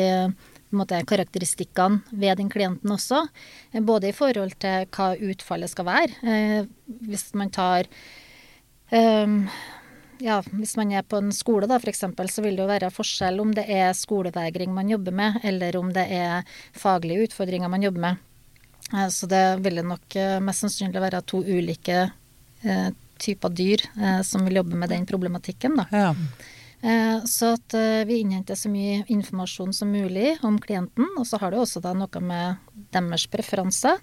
måte, 0.76 1.00
karakteristikkene 1.08 2.02
ved 2.12 2.40
den 2.40 2.50
klienten 2.52 2.94
også. 2.94 3.26
Eh, 3.72 3.84
både 3.84 4.10
i 4.10 4.16
forhold 4.16 4.56
til 4.62 4.88
hva 4.96 5.12
utfallet 5.32 5.72
skal 5.72 5.88
være. 5.88 6.18
Eh, 6.24 6.98
hvis 7.12 7.30
man 7.38 7.52
tar 7.54 7.90
ehm, 8.96 9.44
ja, 10.22 10.40
hvis 10.52 10.76
man 10.78 10.92
er 10.94 11.06
på 11.08 11.20
en 11.22 11.32
skole 11.36 11.70
da, 11.70 11.80
f.eks., 11.82 12.06
så 12.06 12.46
vil 12.46 12.58
det 12.58 12.66
jo 12.66 12.72
være 12.72 12.92
forskjell 12.94 13.42
om 13.42 13.54
det 13.58 13.66
er 13.70 13.94
skolevegring 13.98 14.74
man 14.74 14.90
jobber 14.92 15.16
med, 15.16 15.40
eller 15.44 15.78
om 15.80 15.94
det 15.94 16.08
er 16.14 16.50
faglige 16.78 17.30
utfordringer 17.30 17.72
man 17.72 17.84
jobber 17.88 18.08
med. 18.10 18.28
Eh, 18.94 19.08
så 19.14 19.30
det 19.30 19.46
vil 19.66 19.84
nok 19.86 20.20
eh, 20.20 20.40
mest 20.44 20.66
sannsynlig 20.66 21.04
være 21.04 21.26
to 21.26 21.44
ulike 21.46 22.10
typer 23.22 23.54
dyr 23.54 23.86
eh, 23.98 24.22
som 24.28 24.46
vil 24.48 24.62
jobbe 24.62 24.80
med 24.80 24.92
den 24.94 25.06
problematikken. 25.10 25.78
Da. 25.80 25.88
Ja. 25.92 26.12
Eh, 26.82 27.24
så 27.30 27.54
at 27.58 27.76
eh, 27.78 28.04
vi 28.10 28.22
innhenter 28.24 28.58
så 28.58 28.72
mye 28.74 29.04
informasjon 29.14 29.74
som 29.74 29.92
mulig 29.94 30.38
om 30.42 30.60
klienten. 30.62 31.08
Og 31.18 31.28
så 31.30 31.42
har 31.42 31.54
det 31.54 31.62
også 31.62 31.84
noe 31.94 32.26
med 32.26 32.82
deres 32.94 33.28
preferanser. 33.30 34.02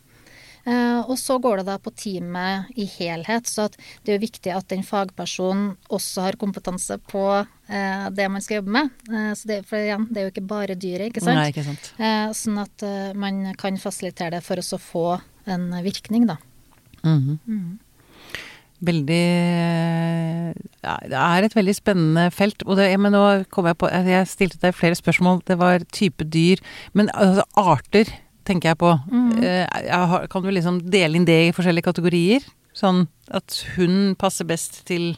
Eh, 0.68 1.00
og 1.08 1.16
så 1.18 1.38
går 1.40 1.60
det 1.60 1.68
da 1.70 1.78
på 1.80 1.92
teamet 1.96 2.72
i 2.76 2.84
helhet. 2.98 3.48
Så 3.48 3.68
det 3.70 4.12
er 4.12 4.18
jo 4.18 4.26
viktig 4.26 4.52
at 4.52 4.68
den 4.72 4.84
fagpersonen 4.86 5.72
også 5.94 6.26
har 6.26 6.38
kompetanse 6.40 6.98
på 7.08 7.24
eh, 7.38 8.06
det 8.12 8.28
man 8.32 8.44
skal 8.44 8.60
jobbe 8.60 8.76
med. 8.76 8.92
Eh, 9.08 9.32
det, 9.48 9.62
for 9.68 9.80
igjen, 9.80 10.08
det 10.10 10.20
er 10.20 10.28
jo 10.28 10.34
ikke 10.34 10.46
bare 10.50 10.78
dyret, 10.78 11.08
ikke 11.08 11.24
sant? 11.24 11.40
Nei, 11.40 11.48
ikke 11.54 11.66
sant. 11.66 11.92
sånn 12.36 12.62
at 12.62 12.86
man 13.18 13.42
kan 13.58 13.80
fasilitere 13.80 14.38
det 14.38 14.44
for 14.44 14.60
å 14.60 14.82
få 14.82 15.08
en 15.48 15.70
virkning, 15.84 16.28
da. 16.28 16.36
Mm 17.02 17.18
-hmm. 17.18 17.38
mm 17.46 17.78
veldig 18.84 19.24
ja, 20.84 20.94
Det 21.10 21.18
er 21.18 21.44
et 21.44 21.56
veldig 21.56 21.74
spennende 21.76 22.28
felt. 22.34 22.62
Og 22.66 22.78
det, 22.78 22.88
men 23.00 23.14
nå 23.14 23.24
kom 23.52 23.68
jeg 23.68 23.78
på 23.80 23.90
Jeg 23.90 24.30
stilte 24.30 24.60
deg 24.62 24.76
flere 24.76 24.98
spørsmål. 24.98 25.42
Det 25.48 25.58
var 25.60 25.84
type 25.92 26.24
dyr. 26.24 26.62
Men 26.92 27.10
altså, 27.14 27.44
arter 27.58 28.12
tenker 28.48 28.72
jeg 28.72 28.80
på. 28.80 28.94
Mm. 29.12 29.42
Eh, 29.44 30.18
kan 30.30 30.44
du 30.44 30.50
liksom 30.50 30.80
dele 30.88 31.18
inn 31.18 31.28
det 31.28 31.40
i 31.48 31.54
forskjellige 31.56 31.90
kategorier? 31.90 32.46
Sånn 32.76 33.06
at 33.34 33.62
hund 33.74 34.14
passer 34.20 34.46
best 34.48 34.84
til 34.88 35.16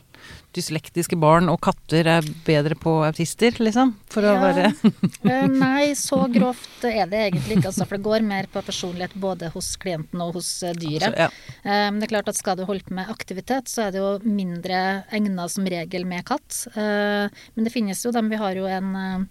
dyslektiske 0.57 1.17
barn 1.21 1.51
og 1.53 1.61
katter 1.63 2.09
er 2.11 2.27
bedre 2.47 2.77
på 2.79 2.97
autister, 3.07 3.55
liksom? 3.63 3.93
For 4.11 4.27
ja. 4.27 4.35
å 4.35 4.43
være 4.43 4.71
eh, 5.31 5.47
Nei, 5.53 5.93
så 5.99 6.25
grovt 6.33 6.87
er 6.89 7.05
det 7.11 7.25
egentlig 7.29 7.59
ikke. 7.59 7.71
Altså, 7.71 7.87
for 7.87 7.99
det 7.99 8.07
går 8.09 8.27
mer 8.27 8.51
på 8.51 8.63
personlighet 8.67 9.17
både 9.23 9.53
hos 9.55 9.73
klienten 9.81 10.23
og 10.25 10.41
hos 10.41 10.53
eh, 10.67 10.77
dyret. 10.77 11.11
Altså, 11.13 11.29
ja. 11.29 11.81
Men 11.91 12.01
det 12.01 12.09
er 12.09 12.15
klart 12.17 12.31
at 12.33 12.41
skal 12.41 12.59
du 12.59 12.67
holde 12.69 12.87
på 12.87 12.97
med 12.99 13.11
aktivitet, 13.13 13.71
så 13.71 13.87
er 13.87 13.95
det 13.95 14.03
jo 14.03 14.15
mindre 14.27 15.05
egna 15.15 15.47
som 15.51 15.67
regel 15.71 16.07
med 16.09 16.25
katt. 16.29 16.65
Men 16.75 17.67
det 17.67 17.73
finnes 17.75 18.01
jo 18.05 18.13
dem. 18.15 18.31
Vi 18.33 18.41
har 18.41 18.59
jo 18.59 18.67
en 18.71 19.29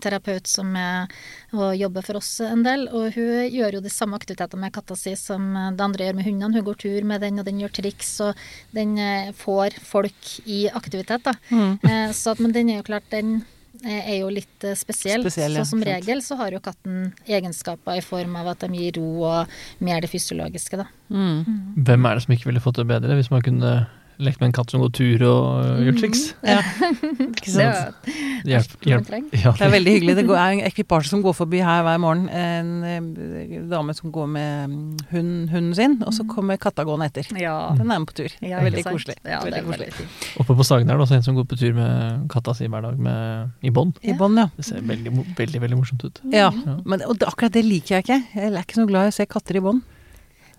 terapeut 0.00 0.48
som 0.48 0.72
er, 0.78 1.10
og 1.52 1.76
jobber 1.76 2.04
for 2.06 2.20
oss 2.20 2.30
en 2.44 2.64
del. 2.64 2.86
Og 2.92 3.16
hun 3.16 3.46
gjør 3.52 3.78
jo 3.78 3.84
de 3.84 3.92
samme 3.92 4.18
aktivitetene 4.18 4.66
med 4.66 4.74
katta 4.74 4.96
si 4.98 5.14
som 5.18 5.52
det 5.76 5.84
andre 5.84 6.08
gjør 6.08 6.18
med 6.18 6.28
hundene. 6.28 6.58
Hun 6.58 6.68
går 6.70 6.82
tur 6.84 7.08
med 7.08 7.24
den, 7.24 7.40
og 7.40 7.48
den 7.48 7.60
gjør 7.62 7.74
triks, 7.82 8.12
og 8.24 8.44
den 8.76 8.96
eh, 9.00 9.32
får 9.36 9.78
folk 9.84 10.36
i 10.46 10.64
aktivitet, 10.72 11.26
da. 11.26 11.36
Mm. 11.50 11.74
Eh, 11.82 12.12
så, 12.16 12.36
men 12.40 12.54
den 12.54 12.72
er 12.72 12.80
jo 12.80 12.88
klart, 12.88 13.08
den 13.12 13.40
eh, 13.82 14.00
er 14.00 14.18
jo 14.22 14.32
litt 14.32 14.68
spesiell. 14.78 15.24
spesiell 15.26 15.58
ja. 15.58 15.64
Så 15.64 15.74
som 15.74 15.84
regel 15.86 16.22
så 16.24 16.38
har 16.40 16.54
jo 16.54 16.62
katten 16.64 17.10
egenskaper 17.26 18.00
i 18.00 18.04
form 18.04 18.36
av 18.40 18.54
at 18.54 18.64
de 18.64 18.72
gir 18.78 19.00
ro 19.00 19.26
og 19.28 19.82
mer 19.84 20.04
det 20.04 20.12
fysiologiske, 20.12 20.80
da. 20.80 20.88
Mm. 21.12 21.42
Mm. 21.42 21.58
Hvem 21.88 22.06
er 22.08 22.16
det 22.16 22.26
som 22.26 22.36
ikke 22.38 22.52
ville 22.52 22.64
fått 22.64 22.80
det 22.80 22.88
bedre, 22.90 23.18
hvis 23.18 23.32
man 23.32 23.44
kunne 23.44 23.74
lekt 24.22 24.40
med 24.40 24.50
en 24.50 24.54
katt 24.56 24.72
som 24.72 24.82
går 24.82 24.90
tur 24.96 25.24
og 25.28 25.44
mm. 25.62 25.82
gjør 25.86 25.98
triks. 26.00 26.22
Ja. 26.44 26.58
Ikke 27.28 27.52
sant? 27.52 28.08
Hjelp, 28.48 28.74
hjelp. 28.84 29.10
Ja, 29.36 29.52
det 29.56 29.66
er 29.66 29.72
veldig 29.72 29.94
hyggelig. 29.96 30.16
Det 30.18 30.24
er 30.26 30.56
en 30.56 30.62
ekvipasje 30.66 31.12
som 31.12 31.22
går 31.24 31.36
forbi 31.36 31.62
her 31.64 31.84
hver 31.86 32.00
morgen. 32.02 32.26
En, 32.28 32.72
en 32.86 33.68
dame 33.70 33.94
som 33.96 34.12
går 34.14 34.28
med 34.34 34.76
hund, 35.12 35.32
hunden 35.52 35.72
sin, 35.78 35.98
og 36.06 36.14
så 36.16 36.26
mm. 36.26 36.32
kommer 36.34 36.60
katta 36.62 36.86
gående 36.88 37.08
etter. 37.10 37.30
Ja. 37.38 37.56
Den 37.78 37.88
er 37.88 38.02
med 38.02 38.10
på 38.10 38.18
tur. 38.22 38.36
Ja, 38.42 38.62
veldig 38.64 38.84
koselig. 38.88 39.16
Ja, 39.24 39.40
veldig 39.46 39.62
koselig. 39.68 40.10
Oppe 40.42 40.58
på 40.58 40.66
Sagen 40.66 40.90
er 40.90 40.98
det 40.98 41.06
også 41.06 41.18
en 41.18 41.26
som 41.26 41.38
går 41.38 41.48
på 41.48 41.58
tur 41.60 41.76
med 41.78 42.26
katta 42.32 42.56
si 42.56 42.68
hver 42.70 42.84
dag 42.84 43.00
med, 43.00 43.54
i 43.62 43.72
bånd. 43.74 43.96
I 44.02 44.16
bånd, 44.18 44.40
ja. 44.40 44.48
Det 44.56 44.66
ser 44.68 44.84
veldig, 44.86 45.14
veldig, 45.38 45.64
veldig 45.66 45.80
morsomt 45.80 46.04
ut. 46.06 46.22
Ja, 46.32 46.50
men 46.84 47.04
og 47.06 47.22
akkurat 47.26 47.54
det 47.54 47.64
liker 47.66 47.98
jeg 47.98 48.06
ikke. 48.06 48.20
Jeg 48.36 48.52
er 48.52 48.62
ikke 48.62 48.80
så 48.82 48.88
glad 48.88 49.08
i 49.08 49.14
å 49.14 49.16
se 49.16 49.28
katter 49.30 49.58
i 49.58 49.64
bånd. 49.64 49.82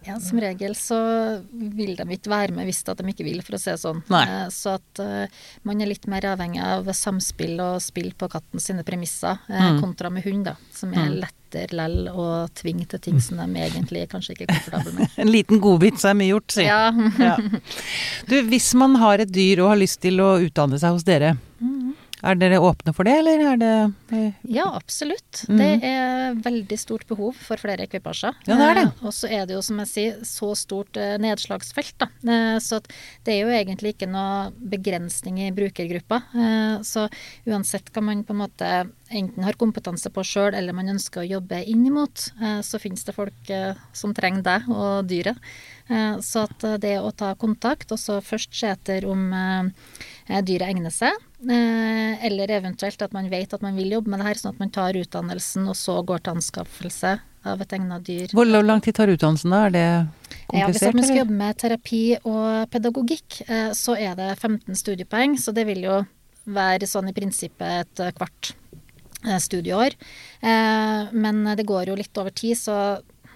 Ja, 0.05 0.17
som 0.19 0.39
regel 0.41 0.75
så 0.75 0.97
vil 1.51 1.95
de 1.95 2.05
ikke 2.15 2.31
være 2.31 2.55
med 2.55 2.67
hvis 2.67 2.81
de 2.83 2.95
ikke 3.13 3.25
vil, 3.25 3.39
for 3.45 3.55
å 3.55 3.61
si 3.61 3.71
det 3.71 3.79
sånn. 3.81 4.01
Nei. 4.11 4.25
så 4.53 4.75
at 4.77 5.01
uh, 5.03 5.45
man 5.67 5.81
er 5.81 5.91
litt 5.91 6.07
mer 6.11 6.25
avhengig 6.33 6.61
av 6.63 6.89
samspill 6.97 7.55
og 7.63 7.79
spill 7.83 8.11
på 8.17 8.29
katten 8.31 8.61
sine 8.63 8.83
premisser, 8.87 9.39
eh, 9.47 9.69
mm. 9.73 9.79
kontra 9.83 10.11
med 10.13 10.27
hund, 10.27 10.49
da. 10.49 10.57
Som 10.75 10.91
er 10.95 11.07
mm. 11.07 11.15
lettere 11.23 11.77
lell 11.77 12.09
å 12.09 12.27
tvinge 12.57 12.87
til 12.89 13.01
ting 13.03 13.19
som 13.23 13.39
de 13.39 13.63
egentlig 13.63 14.07
kanskje 14.11 14.35
ikke 14.35 14.47
er 14.47 14.53
komfortable 14.55 14.95
med. 14.97 15.15
en 15.23 15.31
liten 15.31 15.63
godbit, 15.63 16.01
så 16.01 16.11
er 16.11 16.19
mye 16.19 16.31
gjort, 16.33 16.57
si. 16.57 16.67
Ja. 16.67 16.83
ja. 17.21 17.37
Du, 18.29 18.37
hvis 18.49 18.73
man 18.79 18.97
har 19.01 19.23
et 19.23 19.31
dyr 19.31 19.63
og 19.63 19.73
har 19.73 19.81
lyst 19.81 20.01
til 20.03 20.19
å 20.23 20.35
utdanne 20.43 20.81
seg 20.81 20.97
hos 20.97 21.07
dere, 21.07 21.35
mm. 21.61 21.72
Er 22.23 22.37
dere 22.39 22.61
åpne 22.63 22.93
for 22.95 23.03
det, 23.03 23.17
eller 23.19 23.41
er 23.51 23.57
det 23.59 24.21
Ja, 24.47 24.69
absolutt. 24.77 25.43
Mm. 25.49 25.57
Det 25.59 25.71
er 25.89 26.37
veldig 26.45 26.77
stort 26.79 27.03
behov 27.09 27.35
for 27.35 27.59
flere 27.59 27.83
ekvipasjer. 27.83 28.37
Ja, 28.47 28.55
det 28.59 28.67
er 28.69 28.79
det. 28.79 28.85
Eh, 28.87 29.03
og 29.09 29.15
så 29.15 29.27
er 29.27 29.43
det 29.49 29.57
jo, 29.57 29.63
som 29.65 29.81
jeg 29.83 29.91
sier, 29.91 30.21
så 30.27 30.53
stort 30.55 30.99
eh, 30.99 31.17
nedslagsfelt, 31.19 31.97
da. 31.99 32.07
Eh, 32.23 32.57
så 32.63 32.79
det 33.27 33.35
er 33.35 33.41
jo 33.41 33.51
egentlig 33.57 33.95
ikke 33.95 34.07
noe 34.11 34.53
begrensning 34.55 35.41
i 35.43 35.51
brukergruppa. 35.55 36.21
Eh, 36.31 36.77
så 36.87 37.09
uansett 37.49 37.91
hva 37.91 38.05
man 38.07 38.23
på 38.23 38.35
en 38.35 38.43
måte 38.45 38.71
enten 39.13 39.45
har 39.45 39.59
kompetanse 39.59 40.09
på 40.09 40.23
sjøl, 40.25 40.55
eller 40.55 40.73
man 40.73 40.95
ønsker 40.95 41.21
å 41.21 41.27
jobbe 41.35 41.59
inn 41.69 41.83
imot, 41.91 42.29
eh, 42.39 42.61
så 42.63 42.79
finnes 42.81 43.03
det 43.03 43.17
folk 43.19 43.51
eh, 43.51 43.75
som 43.91 44.15
trenger 44.15 44.47
deg 44.47 44.71
og 44.71 45.11
dyret. 45.11 45.53
Så 46.23 46.45
at 46.47 46.63
det 46.79 46.93
å 47.03 47.09
ta 47.11 47.33
kontakt, 47.35 47.91
og 47.91 47.99
så 47.99 48.21
først 48.23 48.53
se 48.55 48.69
etter 48.71 49.03
om 49.03 49.25
dyret 50.27 50.69
egner 50.69 50.93
seg, 50.93 51.11
eller 51.43 52.51
eventuelt 52.55 53.01
at 53.03 53.11
man 53.15 53.27
vet 53.31 53.53
at 53.53 53.61
man 53.65 53.75
vil 53.75 53.91
jobbe 53.97 54.13
med 54.13 54.21
det 54.21 54.27
her, 54.29 54.39
sånn 54.39 54.53
at 54.53 54.61
man 54.63 54.71
tar 54.71 54.95
utdannelsen 54.95 55.67
og 55.67 55.75
så 55.75 55.97
går 56.07 56.23
til 56.23 56.37
anskaffelse 56.37 57.11
av 57.43 57.61
et 57.63 57.75
egnet 57.75 58.05
dyr. 58.07 58.31
Hvor 58.31 58.47
lang 58.47 58.81
tid 58.83 58.95
tar 58.95 59.11
utdannelsen 59.11 59.51
da? 59.51 59.65
Er 59.67 59.73
det 59.75 59.87
komplisert? 60.47 60.59
Ja, 60.61 60.67
hvis 60.71 60.95
man 60.95 61.07
skal 61.07 61.19
jobbe 61.19 61.37
med 61.41 61.57
terapi 61.59 62.01
og 62.23 62.69
pedagogikk, 62.71 63.41
eh, 63.49 63.71
så 63.75 63.97
er 63.99 64.15
det 64.19 64.29
15 64.39 64.77
studiepoeng, 64.79 65.35
så 65.39 65.51
det 65.55 65.65
vil 65.67 65.83
jo 65.83 65.97
være 66.47 66.87
sånn 66.89 67.11
i 67.11 67.15
prinsippet 67.15 67.83
et 67.83 68.03
eh, 68.03 68.13
kvart 68.15 68.53
eh, 69.27 69.39
studieår. 69.43 69.97
Eh, 70.39 71.11
Men 71.11 71.43
det 71.59 71.67
går 71.67 71.91
jo 71.91 71.99
litt 71.99 72.23
over 72.23 72.31
tid, 72.31 72.55
så 72.59 72.77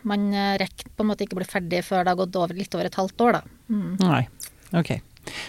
man 0.07 0.29
eh, 0.31 0.55
rekker 0.63 0.93
på 0.95 1.03
en 1.03 1.11
måte 1.11 1.27
ikke 1.27 1.41
bli 1.41 1.49
ferdig 1.49 1.83
før 1.83 2.05
det 2.05 2.13
har 2.15 2.21
gått 2.23 2.39
over, 2.39 2.55
litt 2.55 2.79
over 2.79 2.87
et 2.87 2.99
halvt 2.99 3.27
år, 3.27 3.41
da. 3.41 3.43
Mm. 3.67 3.93
Nei. 4.07 4.23
Ok. 4.71 4.95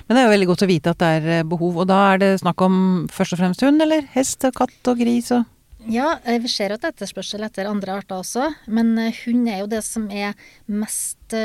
Men 0.06 0.16
det 0.16 0.22
er 0.22 0.26
jo 0.26 0.32
veldig 0.34 0.48
godt 0.52 0.64
å 0.64 0.70
vite 0.70 0.94
at 0.94 1.02
det 1.02 1.12
er 1.18 1.28
eh, 1.38 1.46
behov, 1.48 1.82
og 1.82 1.90
da 1.90 2.00
er 2.14 2.22
det 2.22 2.32
snakk 2.42 2.64
om 2.66 2.80
først 3.12 3.36
og 3.36 3.42
fremst 3.42 3.64
hund, 3.66 3.82
eller 3.84 4.08
hest 4.14 4.48
og 4.48 4.56
katt 4.62 4.92
og 4.92 5.02
gris 5.02 5.32
og 5.36 5.46
Ja, 5.88 6.16
eh, 6.24 6.40
vi 6.42 6.50
ser 6.52 6.74
jo 6.74 6.80
et 6.80 6.88
etterspørsel 6.90 7.46
etter 7.46 7.70
andre 7.70 8.00
arter 8.00 8.20
også, 8.22 8.50
men 8.66 8.96
eh, 8.98 9.22
hund 9.24 9.48
er 9.50 9.62
jo 9.62 9.70
det 9.70 9.84
som 9.86 10.08
er 10.10 10.34
mest 10.66 11.38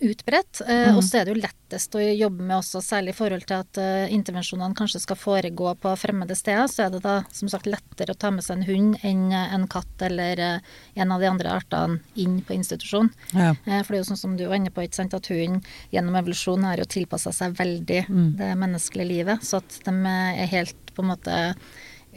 utbredt. 0.00 0.60
eh, 0.66 0.88
Mm. 0.88 0.96
Og 0.96 1.02
så 1.04 1.18
er 1.20 1.24
det 1.24 1.34
jo 1.34 1.42
lettest 1.42 1.94
å 1.94 2.00
jobbe 2.00 2.42
med 2.42 2.56
også, 2.56 2.80
særlig 2.80 3.10
i 3.10 3.16
forhold 3.18 3.44
til 3.46 3.56
at 3.58 3.78
uh, 3.78 4.08
intervensjonene 4.12 4.74
kanskje 4.74 5.00
skal 5.02 5.16
foregå 5.16 5.74
på 5.78 5.92
fremmede 6.00 6.36
steder. 6.36 6.66
Så 6.68 6.86
er 6.86 6.90
det 6.90 7.02
da 7.04 7.24
som 7.32 7.48
sagt 7.48 7.66
lettere 7.66 8.14
å 8.14 8.18
ta 8.18 8.30
med 8.30 8.44
seg 8.44 8.58
en 8.58 8.64
hund 8.68 8.96
enn 9.04 9.32
eh, 9.32 9.54
en 9.54 9.66
katt 9.68 10.02
eller 10.08 10.40
uh, 10.40 10.60
en 10.96 11.12
av 11.12 11.20
de 11.20 11.28
andre 11.28 11.50
artene 11.50 12.00
inn 12.16 12.40
på 12.40 12.56
institusjon. 12.56 13.10
Ja. 13.34 13.52
Uh, 13.66 13.82
For 13.82 13.92
det 13.92 13.98
er 13.98 14.04
jo 14.04 14.10
sånn 14.14 14.22
som 14.24 14.36
du 14.36 14.46
var 14.46 14.56
inne 14.56 14.72
på, 14.72 14.82
ikke 14.86 15.02
sant, 15.02 15.14
at 15.14 15.28
hunden 15.28 15.60
gjennom 15.92 16.16
evolusjon 16.16 16.64
har 16.64 16.78
jo 16.80 16.88
tilpassa 16.88 17.32
seg 17.32 17.56
veldig 17.58 18.06
Mm. 18.08 18.36
det 18.38 18.54
menneskelige 18.56 19.08
livet. 19.08 19.42
Så 19.44 19.58
at 19.58 19.80
de 19.84 19.92
er 20.06 20.46
helt 20.46 20.94
på 20.94 21.02
en 21.02 21.10
måte 21.12 21.34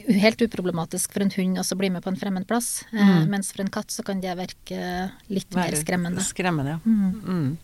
helt 0.08 0.42
uproblematisk 0.42 1.12
for 1.12 1.22
en 1.24 1.30
hund 1.36 1.58
å 1.62 1.76
bli 1.78 1.90
med 1.90 2.02
på 2.04 2.10
en 2.12 2.16
fremmed 2.18 2.46
plass. 2.48 2.84
Eh, 2.92 2.98
Mm. 3.02 3.28
mens 3.30 3.52
for 3.52 3.62
en 3.62 3.70
katt 3.70 3.88
så 3.90 4.04
kan 4.04 4.20
det 4.20 4.34
virke 4.36 5.10
litt 5.28 5.54
mer 5.54 5.72
skremmende. 5.72 6.20
Skremmende, 6.24 6.76
ja. 6.76 6.80
Mm. 6.86 7.22
Mm. 7.22 7.58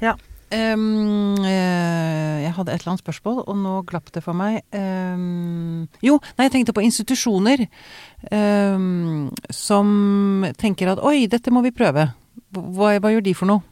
Ja. 0.00 0.16
Um, 0.50 1.34
eh, 1.44 2.40
jeg 2.46 2.52
hadde 2.56 2.72
et 2.72 2.80
eller 2.80 2.94
annet 2.94 3.04
spørsmål, 3.04 3.42
og 3.46 3.56
nå 3.60 3.72
glapp 3.84 4.10
det 4.12 4.22
for 4.24 4.32
meg. 4.32 4.62
Um, 4.72 5.88
jo, 6.00 6.18
nei, 6.38 6.46
jeg 6.48 6.52
tenkte 6.54 6.72
på 6.72 6.84
institusjoner 6.86 7.66
um, 8.32 9.28
som 9.52 10.46
tenker 10.56 10.88
at 10.94 11.02
oi, 11.04 11.26
dette 11.28 11.52
må 11.52 11.60
vi 11.66 11.70
prøve. 11.74 12.08
Hva, 12.54 12.94
hva 12.96 13.12
gjør 13.12 13.26
de 13.26 13.34
for 13.36 13.50
noe? 13.50 13.62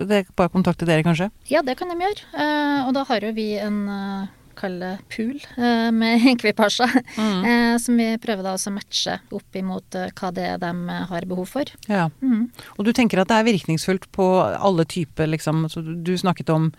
Det 0.00 0.22
er 0.22 0.28
bare 0.32 0.48
å 0.48 0.54
kontakte 0.54 0.86
dere, 0.88 1.04
kanskje? 1.04 1.28
Ja, 1.52 1.60
det 1.60 1.74
kan 1.76 1.90
de 1.92 1.98
gjøre. 2.00 2.24
Uh, 2.32 2.88
og 2.88 2.94
da 2.96 3.04
har 3.10 3.20
jo 3.26 3.34
vi 3.36 3.50
en 3.60 3.82
uh, 3.84 4.28
kall 4.58 4.78
det 4.82 4.92
pool 5.12 5.36
eh, 5.56 5.90
med 5.94 6.24
ekvipasje, 6.34 6.88
Mm. 7.16 7.44
eh, 7.44 7.76
som 7.82 7.96
vi 8.00 8.08
prøver 8.22 8.42
da 8.46 8.54
å 8.56 8.72
matche 8.74 9.18
opp 9.36 9.56
imot 9.60 9.94
eh, 9.98 10.10
hva 10.18 10.30
det 10.34 10.46
er 10.54 10.58
de 10.62 10.72
har 11.10 11.26
behov 11.30 11.48
for. 11.52 11.70
Ja. 11.88 12.08
Mm. 12.22 12.48
Og 12.78 12.84
du 12.88 12.92
tenker 12.96 13.20
at 13.22 13.28
det 13.30 13.38
er 13.40 13.48
virkningsfullt 13.52 14.10
på 14.12 14.26
alle 14.56 14.84
typer, 14.84 15.26
liksom. 15.30 15.66
Du 16.04 16.12
snakket 16.18 16.50
om 16.54 16.70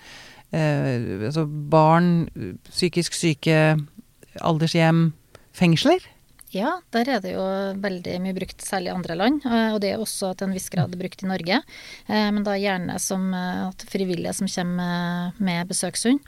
eh, 0.51 1.25
altså 1.29 1.45
barn, 1.47 2.29
psykisk 2.69 3.13
syke, 3.17 3.77
aldershjem, 4.41 5.11
fengsler? 5.57 5.99
Ja, 6.51 6.73
der 6.91 7.07
er 7.07 7.21
det 7.23 7.31
jo 7.31 7.43
veldig 7.79 8.17
mye 8.23 8.35
brukt, 8.35 8.59
særlig 8.65 8.89
i 8.91 8.95
andre 8.95 9.15
land. 9.15 9.45
eh, 9.45 9.71
Og 9.73 9.79
det 9.81 9.93
er 9.93 10.01
også 10.03 10.33
til 10.35 10.47
en 10.49 10.53
viss 10.53 10.69
grad 10.69 10.91
brukt 10.99 11.23
i 11.23 11.27
Norge. 11.29 11.61
Eh, 12.07 12.31
Men 12.31 12.43
da 12.43 12.57
gjerne 12.59 12.97
som 12.99 13.33
eh, 13.33 13.71
frivillige 13.87 14.33
som 14.35 14.47
kommer 14.51 15.31
med 15.39 15.67
besøkshund. 15.69 16.19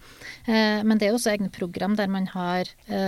Men 0.47 0.97
det 0.99 1.07
er 1.07 1.13
også 1.15 1.31
egne 1.31 1.49
program 1.51 1.95
der 1.95 2.07
man 2.11 2.25
har 2.27 2.65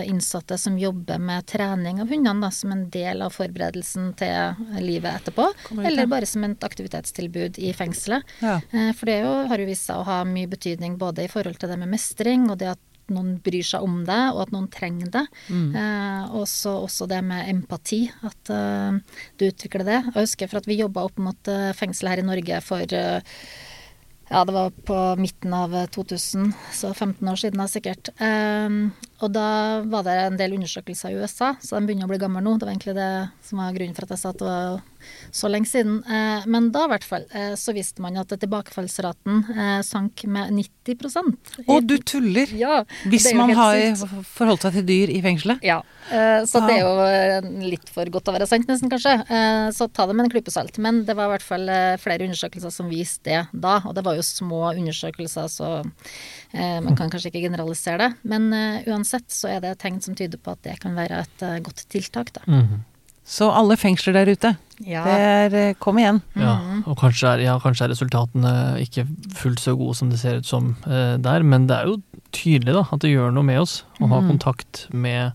innsatte 0.08 0.58
som 0.58 0.78
jobber 0.80 1.20
med 1.20 1.46
trening 1.46 2.00
av 2.02 2.08
hundene 2.08 2.42
da, 2.42 2.50
som 2.52 2.72
en 2.72 2.86
del 2.90 3.22
av 3.22 3.34
forberedelsen 3.36 4.14
til 4.16 4.56
livet 4.84 5.20
etterpå. 5.22 5.50
Eller 5.84 6.08
bare 6.08 6.26
som 6.26 6.44
et 6.48 6.64
aktivitetstilbud 6.64 7.60
i 7.60 7.74
fengselet. 7.76 8.24
Ja. 8.42 8.60
For 8.96 9.06
det 9.06 9.20
jo, 9.26 9.34
har 9.52 9.58
jo 9.60 9.68
vist 9.68 9.88
seg 9.90 10.00
å 10.00 10.08
ha 10.08 10.22
mye 10.28 10.48
betydning 10.52 10.98
både 10.98 11.26
i 11.26 11.32
forhold 11.32 11.60
til 11.60 11.70
det 11.74 11.80
med 11.82 11.92
mestring, 11.92 12.50
og 12.52 12.58
det 12.62 12.72
at 12.76 12.80
noen 13.14 13.36
bryr 13.44 13.66
seg 13.66 13.86
om 13.86 14.02
det, 14.08 14.22
og 14.34 14.46
at 14.46 14.56
noen 14.56 14.68
trenger 14.74 15.12
det. 15.14 15.26
Mm. 15.50 15.70
Eh, 15.82 16.34
og 16.40 16.48
så 16.50 16.78
også 16.86 17.08
det 17.12 17.22
med 17.26 17.52
empati, 17.52 18.06
at 18.26 18.54
eh, 18.54 19.22
du 19.40 19.48
utvikler 19.50 19.88
det. 19.88 20.02
Jeg 20.10 20.18
husker 20.18 20.52
for 20.52 20.62
at 20.62 20.70
vi 20.70 20.82
jobba 20.82 21.06
opp 21.08 21.22
mot 21.22 21.52
eh, 21.52 21.72
fengsel 21.78 22.12
her 22.12 22.24
i 22.24 22.28
Norge 22.28 22.62
for 22.66 22.98
eh, 22.98 23.40
ja, 24.26 24.42
det 24.42 24.56
var 24.56 24.72
på 24.90 25.00
midten 25.22 25.54
av 25.54 25.76
2000, 25.94 26.48
så 26.74 26.94
15 26.96 27.30
år 27.30 27.38
siden 27.38 27.62
da 27.62 27.68
sikkert. 27.70 28.10
Og 29.24 29.32
da 29.32 29.48
var 29.88 30.04
det 30.04 30.16
en 30.26 30.40
del 30.40 30.58
undersøkelser 30.58 31.14
i 31.14 31.22
USA, 31.22 31.54
så 31.64 31.80
de 31.80 31.88
begynner 31.88 32.08
å 32.08 32.12
bli 32.12 32.20
gamle 32.20 32.42
nå. 32.44 32.58
Det 32.60 32.68
var 32.68 32.74
egentlig 32.74 32.96
det 32.98 33.12
som 33.48 33.62
var 33.62 33.76
grunnen 33.78 33.96
for 33.96 34.08
at 34.08 34.12
jeg 34.16 34.22
sa 34.24 34.34
at 34.34 34.42
det 34.42 34.50
var 34.50 34.82
så 35.36 35.50
lenge 35.54 35.70
siden. 35.70 36.00
Eh, 36.04 36.48
men 36.52 36.72
da 36.74 36.86
i 36.88 36.92
hvert 36.96 37.06
fall 37.08 37.28
eh, 37.38 37.54
så 37.60 37.76
visste 37.78 38.02
man 38.04 38.18
at 38.20 38.34
tilbakefallsraten 38.42 39.44
eh, 39.54 39.80
sank 39.86 40.24
med 40.28 40.50
90% 40.58 41.62
Å, 41.70 41.78
du 41.86 41.96
tuller! 42.02 42.52
Ja, 42.58 42.80
Hvis 43.06 43.28
jo 43.30 43.38
man 43.40 43.54
har 43.56 43.78
sykt. 43.78 44.26
forholdt 44.36 44.66
seg 44.66 44.80
til 44.80 44.88
dyr 44.90 45.14
i 45.14 45.22
fengselet? 45.24 45.64
Ja, 45.66 45.80
så 46.46 46.62
det 46.66 46.76
er 46.76 46.84
jo 46.84 47.06
eh, 47.06 47.48
litt 47.70 47.90
for 47.94 48.10
godt 48.14 48.30
å 48.30 48.36
være 48.36 48.50
sant, 48.50 48.68
nesten 48.70 48.92
kanskje. 48.92 49.16
Så 49.76 49.88
ta 49.94 50.06
det 50.10 50.18
med 50.18 50.28
en 50.28 50.34
klype 50.34 50.54
salt. 50.54 50.78
Men 50.82 51.04
det 51.08 51.16
var 51.18 51.30
i 51.30 51.36
hvert 51.36 51.46
fall 51.46 51.70
flere 52.02 52.28
undersøkelser 52.28 52.74
som 52.74 52.90
viste 52.92 53.26
det 53.26 53.40
da, 53.54 53.80
og 53.88 53.96
det 53.98 54.04
var 54.06 54.18
jo 54.18 54.26
små 54.26 54.68
undersøkelser, 54.76 55.48
så 55.50 55.70
man 56.56 56.96
kan 56.98 57.10
kanskje 57.12 57.32
ikke 57.32 57.46
generalisere 57.48 57.98
det. 58.04 58.10
Men 58.30 58.48
eh, 58.54 58.84
uansett 59.06 59.30
så 59.30 59.50
er 59.54 59.62
det 59.62 59.78
tegn 59.80 60.02
som 60.02 60.16
tyder 60.18 60.38
på 60.42 60.52
at 60.56 60.62
det 60.66 60.80
kan 60.82 60.96
være 60.98 61.22
et 61.26 61.42
eh, 61.46 61.60
godt 61.64 61.86
tiltak, 61.94 62.34
da. 62.34 62.42
Mm. 62.50 62.84
Så 63.26 63.48
alle 63.50 63.74
fengsler 63.78 64.14
der 64.14 64.30
ute, 64.30 64.52
Ja. 64.86 65.04
det 65.04 65.14
er 65.18 65.54
eh, 65.70 65.74
Kom 65.80 65.98
igjen. 65.98 66.22
Ja, 66.36 66.58
Mhm. 66.62 66.84
og 66.88 66.98
kanskje 66.98 67.28
er, 67.34 67.40
ja, 67.46 67.58
kanskje 67.60 67.86
er 67.86 67.94
resultatene 67.94 68.52
ikke 68.82 69.08
fullt 69.34 69.60
så 69.60 69.76
gode 69.78 69.96
som 69.96 70.10
det 70.12 70.20
ser 70.20 70.38
ut 70.38 70.46
som 70.46 70.76
eh, 70.86 71.18
der, 71.18 71.42
men 71.44 71.66
det 71.68 71.76
er 71.78 71.86
jo 71.88 72.02
tydelig 72.32 72.74
da, 72.74 72.84
at 72.92 73.00
det 73.00 73.14
gjør 73.16 73.32
noe 73.34 73.44
med 73.44 73.60
oss 73.62 73.84
å 74.02 74.08
ha 74.10 74.20
Mhm. 74.22 74.30
kontakt 74.30 74.88
med 74.94 75.34